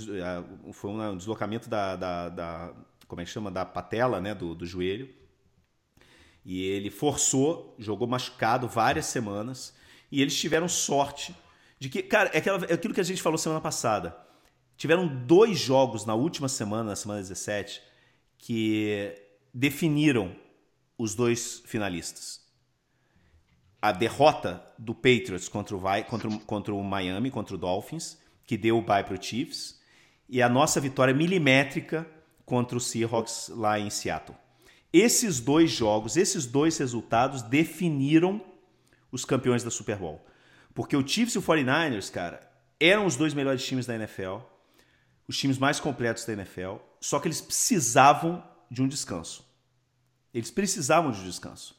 foi 0.72 0.90
um 0.90 1.18
deslocamento 1.18 1.70
da, 1.70 1.96
da, 1.96 2.30
da 2.30 2.74
como 3.08 3.22
é 3.22 3.26
que 3.26 3.30
chama, 3.30 3.52
da 3.52 3.66
patela, 3.66 4.22
né, 4.22 4.34
do, 4.34 4.56
do 4.56 4.66
joelho, 4.66 5.10
e 6.50 6.64
ele 6.64 6.90
forçou, 6.90 7.76
jogou 7.78 8.08
machucado 8.08 8.68
várias 8.68 9.06
semanas. 9.06 9.72
E 10.12 10.20
eles 10.20 10.36
tiveram 10.36 10.68
sorte 10.68 11.36
de 11.78 11.90
que, 11.90 12.02
cara, 12.02 12.32
é, 12.34 12.40
aquela, 12.40 12.66
é 12.66 12.74
aquilo 12.74 12.92
que 12.92 13.00
a 13.00 13.04
gente 13.04 13.22
falou 13.22 13.38
semana 13.38 13.62
passada. 13.62 14.18
Tiveram 14.76 15.08
dois 15.08 15.60
jogos 15.60 16.08
na 16.08 16.16
última 16.16 16.50
semana, 16.50 16.90
na 16.90 16.96
semana 16.96 17.22
17, 17.22 17.84
que 18.40 19.14
definiram 19.54 20.36
os 20.98 21.14
dois 21.14 21.62
finalistas. 21.68 22.42
A 23.80 23.92
derrota 23.92 24.66
do 24.76 24.96
Patriots 24.96 25.48
contra 25.48 25.78
o, 25.78 25.82
contra, 26.06 26.32
contra 26.48 26.74
o 26.74 26.84
Miami, 26.84 27.30
contra 27.30 27.54
o 27.54 27.60
Dolphins, 27.60 28.18
que 28.44 28.58
deu 28.58 28.80
o 28.80 28.82
bye 28.82 29.04
para 29.04 29.14
o 29.14 29.22
Chiefs, 29.22 29.80
e 30.28 30.42
a 30.42 30.50
nossa 30.50 30.82
vitória 30.82 31.14
milimétrica 31.14 32.10
contra 32.44 32.76
o 32.76 32.82
Seahawks 32.82 33.50
lá 33.50 33.80
em 33.80 33.92
Seattle. 33.92 34.36
Esses 34.92 35.40
dois 35.40 35.70
jogos, 35.70 36.18
esses 36.18 36.46
dois 36.46 36.78
resultados 36.78 37.42
definiram 37.42 38.44
os 39.12 39.24
campeões 39.24 39.64
da 39.64 39.70
Super 39.70 39.98
Bowl. 39.98 40.26
Porque 40.74 40.96
o 40.96 41.08
Chiefs 41.08 41.36
e 41.36 41.38
o 41.38 41.42
49ers, 41.42 42.12
cara, 42.12 42.50
eram 42.80 43.06
os 43.06 43.16
dois 43.16 43.34
melhores 43.34 43.64
times 43.64 43.86
da 43.86 43.96
NFL, 43.96 44.38
os 45.28 45.38
times 45.38 45.58
mais 45.58 45.80
completos 45.80 46.26
da 46.26 46.34
NFL, 46.34 46.78
só 47.00 47.20
que 47.20 47.28
eles 47.28 47.42
precisavam 47.42 48.44
de 48.70 48.82
um 48.82 48.88
descanso. 48.88 49.46
Eles 50.34 50.52
precisavam 50.52 51.12
de 51.12 51.20
um 51.20 51.26
descanso. 51.26 51.76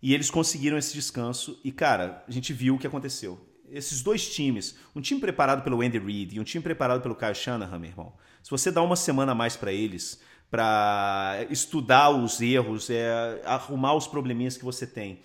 E 0.00 0.14
eles 0.14 0.30
conseguiram 0.30 0.76
esse 0.76 0.94
descanso 0.94 1.60
e, 1.64 1.70
cara, 1.70 2.24
a 2.26 2.30
gente 2.30 2.52
viu 2.52 2.74
o 2.74 2.78
que 2.78 2.86
aconteceu. 2.86 3.40
Esses 3.68 4.02
dois 4.02 4.32
times, 4.34 4.76
um 4.94 5.00
time 5.00 5.20
preparado 5.20 5.62
pelo 5.62 5.80
Andy 5.80 5.98
Reid 5.98 6.36
e 6.36 6.40
um 6.40 6.44
time 6.44 6.62
preparado 6.62 7.00
pelo 7.00 7.14
Kyle 7.14 7.34
Shanahan, 7.34 7.78
meu 7.78 7.90
irmão, 7.90 8.12
se 8.42 8.50
você 8.50 8.70
dá 8.70 8.82
uma 8.82 8.96
semana 8.96 9.32
a 9.32 9.34
mais 9.34 9.56
para 9.56 9.72
eles, 9.72 10.20
para 10.52 11.46
estudar 11.48 12.10
os 12.10 12.38
erros, 12.42 12.90
é, 12.90 13.40
arrumar 13.42 13.94
os 13.94 14.06
probleminhas 14.06 14.54
que 14.54 14.64
você 14.66 14.86
tem 14.86 15.20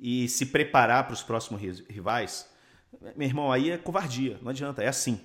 e 0.00 0.28
se 0.28 0.46
preparar 0.46 1.04
para 1.04 1.14
os 1.14 1.22
próximos 1.22 1.60
rivais, 1.88 2.50
meu 3.14 3.28
irmão, 3.28 3.52
aí 3.52 3.70
é 3.70 3.78
covardia, 3.78 4.36
não 4.42 4.50
adianta, 4.50 4.82
é 4.82 4.88
assim. 4.88 5.20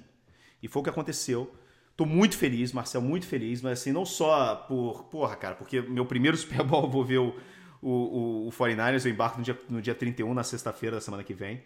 E 0.62 0.68
foi 0.68 0.82
o 0.82 0.84
que 0.84 0.92
aconteceu. 0.92 1.52
Tô 1.98 2.06
muito 2.06 2.38
feliz, 2.38 2.72
Marcel, 2.72 3.02
muito 3.02 3.26
feliz, 3.26 3.60
mas 3.60 3.80
assim, 3.80 3.92
não 3.92 4.06
só 4.06 4.56
por, 4.56 5.06
porra, 5.06 5.36
cara, 5.36 5.56
porque 5.56 5.82
meu 5.82 6.06
primeiro 6.06 6.38
Super 6.38 6.64
Bowl 6.64 6.88
vou 6.88 7.04
ver 7.04 7.18
o, 7.18 7.36
o, 7.82 7.90
o, 7.90 8.48
o 8.50 8.52
49ers, 8.52 9.04
eu 9.04 9.12
embarco 9.12 9.40
no 9.40 9.44
dia, 9.44 9.60
no 9.68 9.82
dia 9.82 9.96
31, 9.96 10.32
na 10.32 10.44
sexta-feira 10.44 10.98
da 10.98 11.02
semana 11.02 11.24
que 11.24 11.34
vem. 11.34 11.64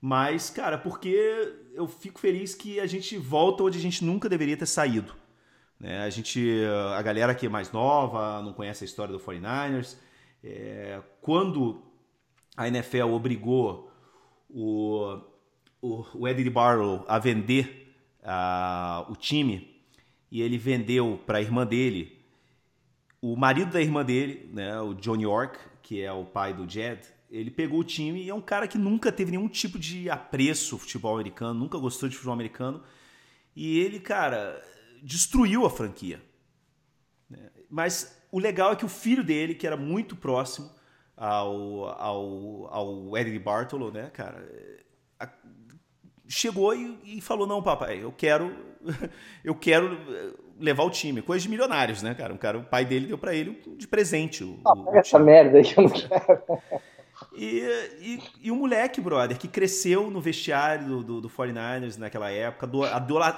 Mas, 0.00 0.50
cara, 0.50 0.78
porque 0.78 1.16
eu 1.74 1.86
fico 1.86 2.18
feliz 2.18 2.56
que 2.56 2.80
a 2.80 2.86
gente 2.86 3.16
volta 3.16 3.62
onde 3.62 3.78
a 3.78 3.80
gente 3.80 4.04
nunca 4.04 4.28
deveria 4.28 4.56
ter 4.56 4.66
saído. 4.66 5.14
Né? 5.84 6.02
A 6.02 6.08
gente, 6.08 6.42
a 6.96 7.02
galera 7.02 7.34
que 7.34 7.44
é 7.44 7.48
mais 7.50 7.70
nova, 7.70 8.40
não 8.40 8.54
conhece 8.54 8.84
a 8.84 8.86
história 8.86 9.12
do 9.12 9.20
49ers. 9.20 9.98
É, 10.42 10.98
quando 11.20 11.82
a 12.56 12.66
NFL 12.66 13.12
obrigou 13.12 13.92
o, 14.48 15.20
o, 15.82 16.06
o 16.14 16.26
Eddie 16.26 16.48
Barlow 16.48 17.04
a 17.06 17.18
vender 17.18 17.94
uh, 18.22 19.12
o 19.12 19.14
time, 19.14 19.78
e 20.32 20.40
ele 20.40 20.56
vendeu 20.56 21.20
para 21.26 21.36
a 21.36 21.42
irmã 21.42 21.66
dele, 21.66 22.24
o 23.20 23.36
marido 23.36 23.70
da 23.70 23.80
irmã 23.82 24.02
dele, 24.02 24.48
né, 24.54 24.80
o 24.80 24.94
John 24.94 25.20
York, 25.20 25.58
que 25.82 26.00
é 26.00 26.10
o 26.10 26.24
pai 26.24 26.54
do 26.54 26.66
Jed, 26.66 27.02
ele 27.30 27.50
pegou 27.50 27.80
o 27.80 27.84
time 27.84 28.22
e 28.22 28.30
é 28.30 28.34
um 28.34 28.40
cara 28.40 28.66
que 28.66 28.78
nunca 28.78 29.12
teve 29.12 29.32
nenhum 29.32 29.48
tipo 29.48 29.78
de 29.78 30.08
apreço 30.08 30.78
futebol 30.78 31.14
americano, 31.14 31.60
nunca 31.60 31.76
gostou 31.76 32.08
de 32.08 32.14
futebol 32.14 32.32
americano. 32.32 32.82
E 33.54 33.78
ele, 33.80 34.00
cara, 34.00 34.62
destruiu 35.04 35.66
a 35.66 35.70
franquia. 35.70 36.20
Né? 37.28 37.50
Mas 37.68 38.18
o 38.32 38.38
legal 38.38 38.72
é 38.72 38.76
que 38.76 38.84
o 38.84 38.88
filho 38.88 39.22
dele, 39.22 39.54
que 39.54 39.66
era 39.66 39.76
muito 39.76 40.16
próximo 40.16 40.70
ao, 41.16 41.86
ao, 42.00 42.66
ao 42.74 43.16
Eddie 43.16 43.38
Bartolo, 43.38 43.92
né, 43.92 44.10
cara, 44.12 44.44
chegou 46.26 46.74
e, 46.74 46.98
e, 47.04 47.20
falou: 47.20 47.46
Não, 47.46 47.62
papai, 47.62 48.02
eu 48.02 48.12
quero, 48.12 48.54
eu 49.44 49.54
quero 49.54 49.98
levar 50.58 50.84
o 50.84 50.90
time. 50.90 51.22
Coisa 51.22 51.42
de 51.42 51.48
milionários, 51.48 52.02
né, 52.02 52.14
cara? 52.14 52.32
Um 52.32 52.36
cara, 52.36 52.58
o 52.58 52.64
pai 52.64 52.84
dele 52.84 53.06
deu 53.06 53.18
para 53.18 53.34
ele 53.34 53.60
de 53.76 53.86
presente. 53.86 54.42
O, 54.42 54.58
ah, 54.64 54.74
o 54.74 54.96
essa 54.96 55.18
merda 55.18 55.58
aí 55.58 55.64
que 55.64 55.78
eu 55.78 55.84
não 55.84 55.90
quero. 55.90 56.62
E, 57.36 57.62
e, 58.00 58.22
e, 58.42 58.50
o 58.50 58.56
moleque, 58.56 59.00
brother, 59.00 59.38
que 59.38 59.46
cresceu 59.46 60.10
no 60.10 60.20
vestiário 60.20 60.86
do, 60.86 61.02
do, 61.02 61.20
do 61.22 61.30
49ers 61.30 61.96
naquela 61.96 62.30
época, 62.30 62.66
do, 62.66 62.82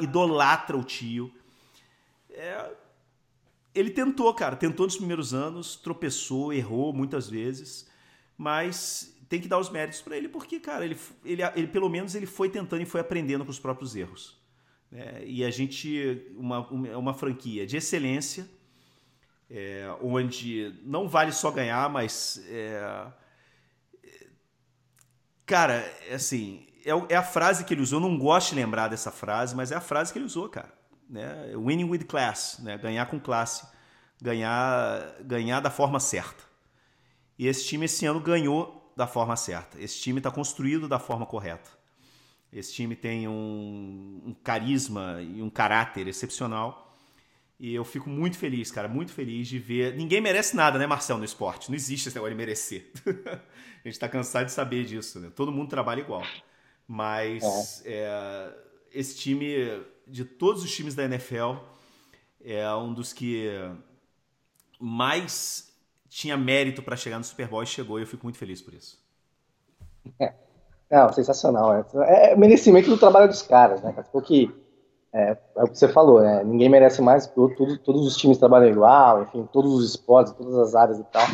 idolatra 0.00 0.76
o 0.76 0.82
tio. 0.82 1.30
É, 2.36 2.70
ele 3.74 3.90
tentou, 3.90 4.32
cara, 4.34 4.54
tentou 4.54 4.86
nos 4.86 4.96
primeiros 4.96 5.34
anos, 5.34 5.74
tropeçou, 5.74 6.52
errou 6.52 6.92
muitas 6.92 7.28
vezes, 7.28 7.90
mas 8.38 9.16
tem 9.28 9.40
que 9.40 9.48
dar 9.48 9.58
os 9.58 9.70
méritos 9.70 10.00
para 10.00 10.16
ele, 10.16 10.28
porque, 10.28 10.60
cara, 10.60 10.84
ele, 10.84 10.96
ele, 11.24 11.42
ele 11.54 11.66
pelo 11.66 11.88
menos 11.88 12.14
ele 12.14 12.26
foi 12.26 12.48
tentando 12.48 12.82
e 12.82 12.86
foi 12.86 13.00
aprendendo 13.00 13.44
com 13.44 13.50
os 13.50 13.58
próprios 13.58 13.96
erros. 13.96 14.38
É, 14.92 15.24
e 15.26 15.44
a 15.44 15.50
gente, 15.50 16.22
uma, 16.36 16.60
uma 16.68 17.14
franquia 17.14 17.66
de 17.66 17.76
excelência, 17.76 18.48
é, 19.50 19.88
onde 20.00 20.74
não 20.84 21.08
vale 21.08 21.32
só 21.32 21.50
ganhar, 21.50 21.88
mas. 21.88 22.42
É, 22.48 23.06
cara, 25.44 25.84
assim, 26.12 26.66
é, 26.84 26.90
é, 27.12 27.16
a 27.16 27.22
frase 27.22 27.64
que 27.64 27.74
ele 27.74 27.82
usou. 27.82 28.00
Eu 28.00 28.08
não 28.08 28.18
gosto 28.18 28.50
de 28.50 28.56
lembrar 28.56 28.88
dessa 28.88 29.10
frase, 29.10 29.54
mas 29.54 29.72
é 29.72 29.76
a 29.76 29.80
frase 29.80 30.12
que 30.12 30.18
ele 30.18 30.26
usou, 30.26 30.48
cara. 30.48 30.75
Né? 31.08 31.52
Winning 31.56 31.88
with 31.88 32.04
class, 32.04 32.58
né? 32.60 32.76
ganhar 32.78 33.06
com 33.06 33.18
classe, 33.20 33.66
ganhar, 34.20 35.16
ganhar 35.22 35.60
da 35.60 35.70
forma 35.70 36.00
certa. 36.00 36.44
E 37.38 37.46
esse 37.46 37.64
time 37.66 37.84
esse 37.84 38.06
ano 38.06 38.20
ganhou 38.20 38.92
da 38.96 39.06
forma 39.06 39.36
certa. 39.36 39.80
Esse 39.80 40.00
time 40.00 40.18
está 40.18 40.30
construído 40.30 40.88
da 40.88 40.98
forma 40.98 41.26
correta. 41.26 41.70
Esse 42.52 42.72
time 42.72 42.96
tem 42.96 43.28
um, 43.28 44.22
um, 44.26 44.34
carisma 44.42 45.20
e 45.20 45.42
um 45.42 45.50
caráter 45.50 46.08
excepcional. 46.08 46.96
E 47.58 47.74
eu 47.74 47.84
fico 47.84 48.08
muito 48.08 48.38
feliz, 48.38 48.70
cara, 48.70 48.88
muito 48.88 49.12
feliz 49.12 49.48
de 49.48 49.58
ver. 49.58 49.94
Ninguém 49.94 50.20
merece 50.20 50.56
nada, 50.56 50.78
né, 50.78 50.86
Marcel, 50.86 51.18
no 51.18 51.24
esporte. 51.24 51.68
Não 51.68 51.76
existe 51.76 52.08
esse 52.08 52.16
negócio 52.16 52.34
de 52.34 52.38
merecer. 52.38 52.90
a 53.04 53.88
gente 53.88 53.94
está 53.94 54.08
cansado 54.08 54.46
de 54.46 54.52
saber 54.52 54.84
disso, 54.84 55.20
né? 55.20 55.30
Todo 55.34 55.52
mundo 55.52 55.68
trabalha 55.68 56.00
igual. 56.00 56.22
Mas 56.86 57.82
é. 57.84 57.92
É, 57.92 58.54
esse 58.92 59.16
time, 59.16 59.54
de 60.06 60.24
todos 60.24 60.62
os 60.62 60.74
times 60.74 60.94
da 60.94 61.04
NFL, 61.04 61.54
é 62.44 62.72
um 62.74 62.94
dos 62.94 63.12
que 63.12 63.50
mais 64.78 65.74
tinha 66.08 66.36
mérito 66.36 66.82
para 66.82 66.96
chegar 66.96 67.18
no 67.18 67.24
Super 67.24 67.48
Bowl 67.48 67.62
e 67.62 67.66
chegou, 67.66 67.98
e 67.98 68.02
eu 68.02 68.06
fico 68.06 68.24
muito 68.24 68.38
feliz 68.38 68.62
por 68.62 68.72
isso. 68.72 68.98
É, 70.20 70.32
não, 70.90 71.12
sensacional. 71.12 71.74
É, 71.74 72.32
é 72.32 72.36
merecimento 72.36 72.88
do 72.88 72.96
trabalho 72.96 73.28
dos 73.28 73.42
caras, 73.42 73.82
né? 73.82 73.92
Porque 74.12 74.50
é, 75.12 75.36
é 75.56 75.64
o 75.64 75.68
que 75.68 75.78
você 75.78 75.88
falou, 75.88 76.20
né? 76.20 76.44
Ninguém 76.44 76.68
merece 76.68 77.02
mais, 77.02 77.26
tudo, 77.26 77.78
todos 77.78 78.06
os 78.06 78.16
times 78.16 78.38
trabalham 78.38 78.70
igual, 78.70 79.22
enfim, 79.22 79.48
todos 79.52 79.72
os 79.72 79.90
esportes, 79.90 80.32
todas 80.32 80.56
as 80.58 80.74
áreas 80.74 80.98
e 80.98 81.04
tal. 81.04 81.26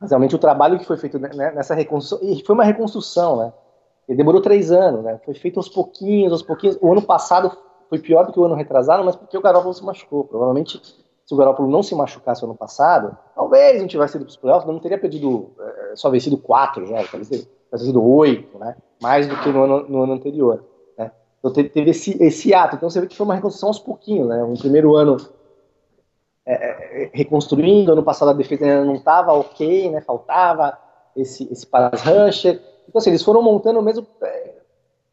Mas 0.00 0.10
realmente 0.10 0.34
o 0.34 0.38
trabalho 0.38 0.78
que 0.78 0.86
foi 0.86 0.96
feito 0.96 1.18
nessa 1.18 1.74
reconstrução, 1.74 2.26
e 2.26 2.42
foi 2.44 2.54
uma 2.54 2.64
reconstrução, 2.64 3.36
né? 3.36 3.52
E 4.08 4.14
demorou 4.14 4.40
três 4.40 4.72
anos, 4.72 5.04
né? 5.04 5.20
Foi 5.24 5.34
feito 5.34 5.58
aos 5.58 5.68
pouquinhos, 5.68 6.32
aos 6.32 6.42
pouquinhos. 6.42 6.78
O 6.80 6.90
ano 6.90 7.02
passado 7.02 7.56
foi 7.90 7.98
pior 7.98 8.24
do 8.24 8.32
que 8.32 8.38
o 8.38 8.44
ano 8.44 8.54
retrasado, 8.54 9.04
mas 9.04 9.16
porque 9.16 9.36
o 9.36 9.42
Garoppolo 9.42 9.74
se 9.74 9.84
machucou. 9.84 10.24
Provavelmente 10.24 10.80
se 11.30 11.34
o 11.34 11.36
Garoppolo 11.36 11.68
não 11.68 11.82
se 11.82 11.94
machucasse 11.94 12.44
ano 12.44 12.54
passado, 12.54 13.16
talvez 13.34 13.80
não 13.80 13.88
tivesse 13.88 14.16
ido 14.16 14.24
para 14.24 14.30
os 14.30 14.36
playoffs, 14.36 14.66
não 14.66 14.78
teria 14.78 14.98
perdido, 14.98 15.50
é, 15.60 15.96
só 15.96 16.08
vencido 16.08 16.38
quatro 16.38 16.86
jogos, 16.86 17.10
talvez 17.10 17.28
teria 17.28 17.46
sido 17.76 18.02
oito, 18.02 18.58
né? 18.58 18.76
mais 19.02 19.28
do 19.28 19.36
que 19.36 19.48
no 19.48 19.62
ano, 19.64 19.88
no 19.88 20.02
ano 20.02 20.12
anterior. 20.14 20.64
Né? 20.96 21.10
Então 21.38 21.52
teve, 21.52 21.90
esse, 21.90 22.20
esse, 22.22 22.54
ato. 22.54 22.76
Então 22.76 22.88
você 22.88 23.00
vê 23.00 23.06
que 23.06 23.16
foi 23.16 23.24
uma 23.24 23.34
reconstrução 23.34 23.68
aos 23.68 23.78
pouquinhos. 23.78 24.28
Né? 24.28 24.42
Um 24.42 24.54
primeiro 24.54 24.96
ano 24.96 25.18
é 26.46 27.10
reconstruindo, 27.12 27.92
ano 27.92 28.02
passado 28.02 28.30
a 28.30 28.34
defesa 28.34 28.64
ainda 28.64 28.84
não 28.84 28.94
estava 28.94 29.32
ok, 29.32 29.90
né? 29.90 30.00
faltava 30.00 30.78
esse, 31.16 31.48
esse 31.52 31.66
pass 31.66 32.02
rusher. 32.02 32.60
Então 32.88 32.98
assim, 32.98 33.10
eles 33.10 33.22
foram 33.22 33.42
montando 33.42 33.80
mesmo 33.82 34.06
é, 34.22 34.59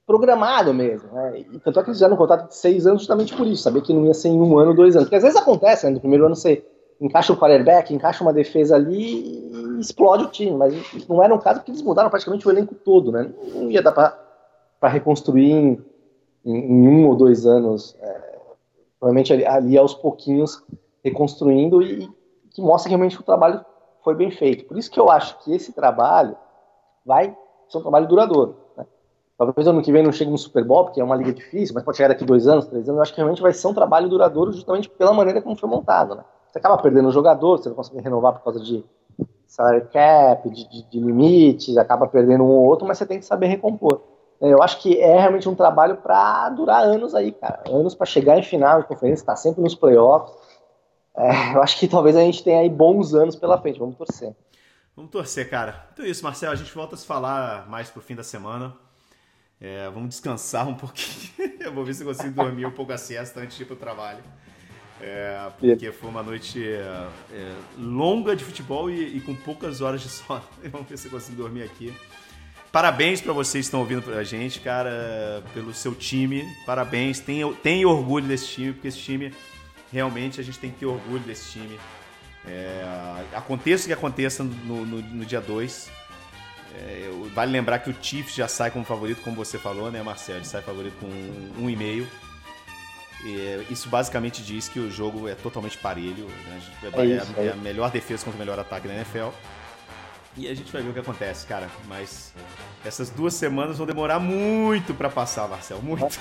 programado 0.08 0.74
mesmo, 0.74 1.12
né? 1.12 1.40
E 1.52 1.60
tanto 1.60 1.80
é 1.80 1.84
que 1.84 1.90
eles 1.90 1.98
fizeram 1.98 2.16
um 2.16 2.18
contrato 2.18 2.48
de 2.48 2.56
seis 2.56 2.88
anos 2.88 3.02
justamente 3.02 3.36
por 3.36 3.46
isso, 3.46 3.62
saber 3.62 3.82
que 3.82 3.94
não 3.94 4.06
ia 4.06 4.14
ser 4.14 4.30
em 4.30 4.42
um 4.42 4.58
ano, 4.58 4.74
dois 4.74 4.96
anos. 4.96 5.08
Porque 5.08 5.18
às 5.18 5.24
vezes 5.24 5.38
acontece, 5.38 5.86
né? 5.86 5.92
No 5.92 6.00
primeiro 6.00 6.26
ano 6.26 6.36
você 6.36 6.66
encaixa 7.00 7.34
o 7.34 7.38
quarterback, 7.38 7.94
encaixa 7.94 8.24
uma 8.24 8.32
defesa 8.32 8.76
ali 8.76 9.52
e 9.52 9.80
explode 9.82 10.24
o 10.24 10.30
time, 10.30 10.56
mas 10.56 10.74
não 11.10 11.22
era 11.22 11.36
um 11.36 11.38
caso 11.38 11.60
porque 11.60 11.72
eles 11.72 11.82
mudaram 11.82 12.10
praticamente 12.10 12.48
o 12.48 12.52
elenco 12.52 12.74
todo, 12.74 13.12
né? 13.12 13.30
Não 13.54 13.70
ia 13.70 13.82
dar 13.82 13.92
para 13.92 14.90
reconstruir 14.90 15.52
em, 15.52 15.86
em, 16.46 16.88
um 16.88 17.08
ou 17.08 17.16
dois 17.16 17.46
anos, 17.46 17.94
é, 18.00 18.38
provavelmente 18.98 19.34
ali, 19.34 19.46
ali, 19.46 19.78
aos 19.78 19.94
pouquinhos 19.94 20.64
reconstruindo 21.04 21.82
e 21.84 22.10
que 22.52 22.62
mostra 22.62 22.88
que 22.90 22.96
realmente 22.96 23.20
o 23.20 23.24
trabalho 23.24 23.64
foi 24.04 24.16
bem 24.16 24.32
feito. 24.32 24.66
Por 24.66 24.78
isso 24.78 24.90
que 24.90 25.00
eu 25.00 25.12
acho 25.12 25.38
que 25.44 25.54
esse 25.54 25.74
trabalho 25.74 26.36
vai 27.06 27.36
ser 27.68 27.78
um 27.78 27.82
trabalho 27.82 28.08
duradouro. 28.08 28.67
Talvez 29.38 29.68
ano 29.68 29.84
que 29.84 29.92
vem 29.92 30.02
não 30.02 30.12
chegue 30.12 30.32
no 30.32 30.38
Super 30.38 30.64
Bowl, 30.64 30.86
porque 30.86 31.00
é 31.00 31.04
uma 31.04 31.16
liga 31.16 31.32
difícil, 31.32 31.76
mas 31.76 31.84
pode 31.84 31.98
chegar 31.98 32.10
daqui 32.10 32.26
dois 32.26 32.48
anos, 32.48 32.66
três 32.66 32.90
anos. 32.90 32.98
Eu 32.98 33.04
acho 33.04 33.14
que 33.14 33.18
realmente 33.18 33.42
vai 33.42 33.54
ser 33.54 33.68
um 33.68 33.74
trabalho 33.74 34.10
duradouro 34.10 34.52
justamente 34.52 34.90
pela 34.90 35.14
maneira 35.14 35.42
como 35.42 35.56
foi 35.56 35.70
montado, 35.70 36.16
né? 36.16 36.24
Você 36.50 36.58
acaba 36.58 36.78
perdendo 36.80 37.10
o 37.10 37.12
jogador, 37.12 37.58
você 37.58 37.70
não 37.70 37.76
consegue 37.76 38.02
renovar 38.02 38.34
por 38.34 38.44
causa 38.44 38.60
de 38.60 38.84
salary 39.46 39.86
cap, 39.94 40.50
de, 40.50 40.68
de, 40.68 40.90
de 40.90 41.00
limites, 41.00 41.78
acaba 41.78 42.08
perdendo 42.08 42.44
um 42.44 42.48
ou 42.48 42.66
outro, 42.66 42.88
mas 42.88 42.98
você 42.98 43.06
tem 43.06 43.20
que 43.20 43.26
saber 43.26 43.46
recompor. 43.48 44.02
É, 44.42 44.52
eu 44.52 44.62
acho 44.62 44.80
que 44.82 45.00
é 45.00 45.20
realmente 45.20 45.48
um 45.48 45.56
trabalho 45.56 45.98
para 45.98 46.50
durar 46.50 46.84
anos 46.84 47.14
aí, 47.14 47.32
cara. 47.32 47.64
Anos 47.68 47.94
para 47.94 48.06
chegar 48.06 48.38
em 48.38 48.44
final 48.44 48.82
de 48.82 48.88
conferência, 48.88 49.22
estar 49.22 49.34
tá 49.34 49.38
sempre 49.38 49.62
nos 49.62 49.76
playoffs. 49.76 50.34
É, 51.16 51.56
eu 51.56 51.62
acho 51.62 51.80
que 51.80 51.88
talvez 51.88 52.16
a 52.16 52.22
gente 52.22 52.44
tenha 52.44 52.62
aí 52.62 52.70
bons 52.70 53.14
anos 53.14 53.36
pela 53.36 53.60
frente. 53.60 53.80
Vamos 53.80 53.96
torcer. 53.96 54.36
Vamos 54.96 55.12
torcer, 55.12 55.50
cara. 55.50 55.88
Então 55.94 56.06
é 56.06 56.10
isso, 56.10 56.24
Marcelo. 56.24 56.54
A 56.54 56.56
gente 56.56 56.74
volta 56.74 56.96
a 56.96 56.98
se 56.98 57.06
falar 57.06 57.68
mais 57.70 57.90
pro 57.90 58.02
fim 58.02 58.16
da 58.16 58.24
semana. 58.24 58.74
É, 59.60 59.90
vamos 59.90 60.10
descansar 60.10 60.68
um 60.68 60.76
pouquinho. 60.76 61.32
eu 61.60 61.74
vou 61.74 61.84
ver 61.84 61.94
se 61.94 62.04
consigo 62.04 62.34
dormir 62.34 62.66
um 62.66 62.72
pouco 62.72 62.92
a 62.92 62.98
siesta 62.98 63.40
antes 63.40 63.58
de 63.58 63.64
ir 63.64 63.66
para 63.66 63.74
o 63.74 63.78
trabalho. 63.78 64.24
É, 65.00 65.52
porque 65.60 65.92
foi 65.92 66.10
uma 66.10 66.24
noite 66.24 66.64
é, 66.64 67.56
longa 67.78 68.36
de 68.36 68.44
futebol 68.44 68.90
e, 68.90 69.18
e, 69.18 69.22
com 69.22 69.36
poucas 69.36 69.82
horas 69.82 70.02
de 70.02 70.10
sono. 70.10 70.44
Vamos 70.72 70.88
ver 70.88 70.98
se 70.98 71.08
eu 71.08 71.12
consigo 71.12 71.38
dormir 71.38 71.64
aqui. 71.64 71.94
Parabéns 72.72 73.22
para 73.22 73.34
vocês 73.34 73.66
que 73.66 73.68
estão 73.68 73.80
ouvindo 73.80 74.14
a 74.14 74.24
gente, 74.24 74.60
cara, 74.60 75.44
pelo 75.54 75.74
seu 75.74 75.96
time. 75.96 76.44
Parabéns. 76.66 77.20
Tenha, 77.20 77.52
tenha 77.54 77.88
orgulho 77.88 78.28
desse 78.28 78.48
time, 78.48 78.74
porque 78.74 78.88
esse 78.90 79.00
time, 79.00 79.34
realmente, 79.92 80.40
a 80.40 80.44
gente 80.44 80.60
tem 80.60 80.70
que 80.70 80.80
ter 80.80 80.86
orgulho 80.86 81.24
desse 81.24 81.52
time. 81.52 81.80
É, 82.46 82.84
aconteça 83.34 83.86
o 83.86 83.88
que 83.88 83.94
aconteça 83.94 84.44
no, 84.44 84.86
no, 84.86 85.02
no 85.02 85.26
dia 85.26 85.42
2, 85.42 85.90
é, 86.78 87.10
vale 87.34 87.52
lembrar 87.52 87.80
que 87.80 87.90
o 87.90 87.96
Chiefs 88.00 88.36
já 88.36 88.48
sai 88.48 88.70
como 88.70 88.86
favorito, 88.86 89.22
como 89.22 89.36
você 89.36 89.58
falou, 89.58 89.92
né, 89.92 90.02
Marcelo? 90.04 90.40
Ele 90.40 90.46
sai 90.46 90.62
favorito 90.62 90.96
com 91.00 91.08
um, 91.08 91.66
um 91.66 91.70
e 91.70 91.76
meio. 91.76 92.08
E, 93.24 93.66
isso 93.72 93.90
basicamente 93.90 94.44
diz 94.44 94.70
que 94.70 94.80
o 94.80 94.92
jogo 94.92 95.28
é 95.28 95.34
totalmente 95.34 95.78
parelho. 95.78 96.26
Né? 96.26 96.62
A, 96.84 97.02
é, 97.02 97.06
isso, 97.06 97.34
é, 97.38 97.46
é, 97.48 97.52
a 97.52 97.56
melhor 97.56 97.90
defesa 97.90 98.24
contra 98.24 98.38
o 98.38 98.40
melhor 98.40 98.60
ataque 98.60 98.88
da 98.88 98.94
NFL. 98.94 99.30
E 100.38 100.48
a 100.48 100.54
gente 100.54 100.72
vai 100.72 100.84
ver 100.84 100.90
o 100.90 100.94
que 100.94 101.00
acontece, 101.00 101.48
cara. 101.48 101.68
Mas 101.88 102.32
essas 102.86 103.10
duas 103.10 103.34
semanas 103.34 103.80
vão 103.80 103.88
demorar 103.88 104.20
muito 104.20 104.94
para 104.94 105.10
passar, 105.10 105.48
Marcelo. 105.48 105.82
Muito. 105.82 106.20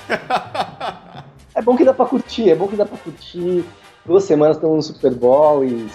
É 1.55 1.63
bom 1.63 1.75
que 1.75 1.85
dá 1.85 1.95
pra 1.95 2.05
curtir, 2.05 2.51
é 2.51 2.55
bom 2.55 2.69
que 2.69 2.77
dá 2.77 2.85
pra 2.85 2.99
curtir. 2.99 3.65
Duas 4.05 4.25
semanas 4.25 4.57
estamos 4.57 4.77
no 4.77 4.95
Super 4.95 5.15
Bowl 5.15 5.65
e. 5.65 5.89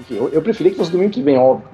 Enfim, 0.00 0.14
eu, 0.14 0.30
eu 0.30 0.40
preferia 0.40 0.72
que 0.72 0.78
fosse 0.78 0.90
domingo 0.90 1.12
que 1.12 1.22
vem, 1.22 1.36
óbvio. 1.36 1.68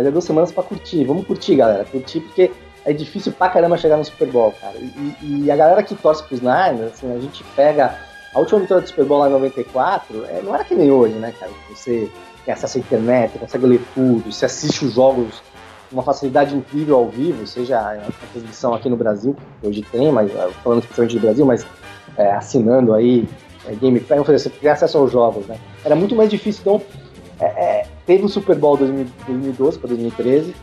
Mas 0.00 0.06
é 0.06 0.10
duas 0.10 0.24
semanas 0.24 0.50
pra 0.50 0.62
curtir. 0.62 1.04
Vamos 1.04 1.26
curtir, 1.26 1.56
galera. 1.56 1.84
Curtir 1.84 2.20
porque 2.20 2.50
é 2.86 2.92
difícil 2.94 3.32
pra 3.32 3.50
caramba 3.50 3.76
chegar 3.76 3.98
no 3.98 4.04
Super 4.06 4.28
Bowl, 4.28 4.50
cara. 4.58 4.78
E, 4.78 5.44
e 5.44 5.50
a 5.50 5.56
galera 5.56 5.82
que 5.82 5.94
torce 5.94 6.22
pros 6.22 6.40
Niners, 6.40 6.94
assim, 6.94 7.14
a 7.14 7.20
gente 7.20 7.44
pega. 7.54 7.98
A 8.32 8.38
última 8.38 8.60
vitória 8.60 8.82
do 8.82 8.88
Super 8.88 9.04
Bowl 9.04 9.18
lá 9.18 9.28
em 9.28 9.32
94, 9.32 10.24
é, 10.24 10.40
não 10.40 10.54
era 10.54 10.64
que 10.64 10.74
nem 10.74 10.90
hoje, 10.90 11.16
né, 11.16 11.34
cara? 11.38 11.52
Você 11.68 12.08
tem 12.46 12.54
acesso 12.54 12.78
à 12.78 12.80
internet, 12.80 13.38
consegue 13.38 13.66
ler 13.66 13.82
tudo, 13.92 14.32
você 14.32 14.46
assiste 14.46 14.86
os 14.86 14.94
jogos 14.94 15.42
com 15.90 15.96
uma 15.96 16.02
facilidade 16.02 16.56
incrível 16.56 16.96
ao 16.96 17.08
vivo, 17.08 17.46
seja 17.46 17.78
a 17.78 17.98
transmissão 18.32 18.72
aqui 18.72 18.88
no 18.88 18.96
Brasil, 18.96 19.36
que 19.60 19.66
hoje 19.66 19.82
tem, 19.82 20.10
mas 20.12 20.30
ah, 20.36 20.48
falando 20.62 20.78
especialmente 20.78 21.16
do 21.16 21.20
Brasil, 21.20 21.44
mas 21.44 21.66
é, 22.16 22.30
assinando 22.30 22.94
aí 22.94 23.28
é, 23.66 23.74
Game 23.74 23.98
Pass, 23.98 24.24
você 24.24 24.48
tem 24.48 24.70
acesso 24.70 24.96
aos 24.96 25.10
jogos, 25.10 25.44
né? 25.46 25.58
Era 25.84 25.96
muito 25.96 26.14
mais 26.14 26.30
difícil, 26.30 26.60
então 26.60 26.80
é, 26.80 27.09
é, 27.44 27.86
teve 28.06 28.24
o 28.24 28.28
Super 28.28 28.56
Bowl 28.56 28.76
2012 28.76 29.78
para 29.78 29.88
2013, 29.88 30.54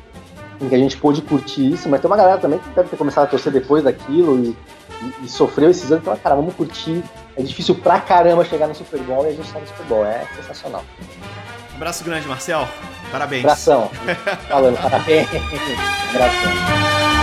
em 0.61 0.69
que 0.69 0.75
a 0.75 0.78
gente 0.78 0.97
pôde 0.97 1.21
curtir 1.21 1.73
isso, 1.73 1.88
mas 1.89 2.01
tem 2.01 2.09
uma 2.09 2.17
galera 2.17 2.39
também 2.39 2.59
que 2.59 2.69
deve 2.69 2.89
ter 2.89 2.97
começado 2.97 3.25
a 3.25 3.28
torcer 3.28 3.51
depois 3.51 3.84
daquilo 3.84 4.43
e, 4.43 4.55
e, 5.01 5.25
e 5.25 5.30
sofreu 5.30 5.69
esses 5.69 5.91
anos, 5.91 6.03
então, 6.03 6.17
cara, 6.17 6.36
vamos 6.36 6.55
curtir. 6.55 7.03
É 7.36 7.43
difícil 7.43 7.75
pra 7.75 7.99
caramba 7.99 8.43
chegar 8.43 8.67
no 8.67 8.73
Super 8.73 8.99
Bowl 9.01 9.23
e 9.25 9.30
a 9.30 9.32
gente 9.32 9.51
tá 9.51 9.59
no 9.59 9.67
Super 9.67 9.86
Bowl, 9.86 10.05
é 10.05 10.25
sensacional. 10.36 10.84
Abraço 11.75 12.03
grande, 12.03 12.28
Marcel. 12.28 12.67
Parabéns. 13.11 13.43
Abração. 13.43 13.89
Falando, 14.49 14.82
parabéns. 14.82 15.28
Abração. 16.09 17.16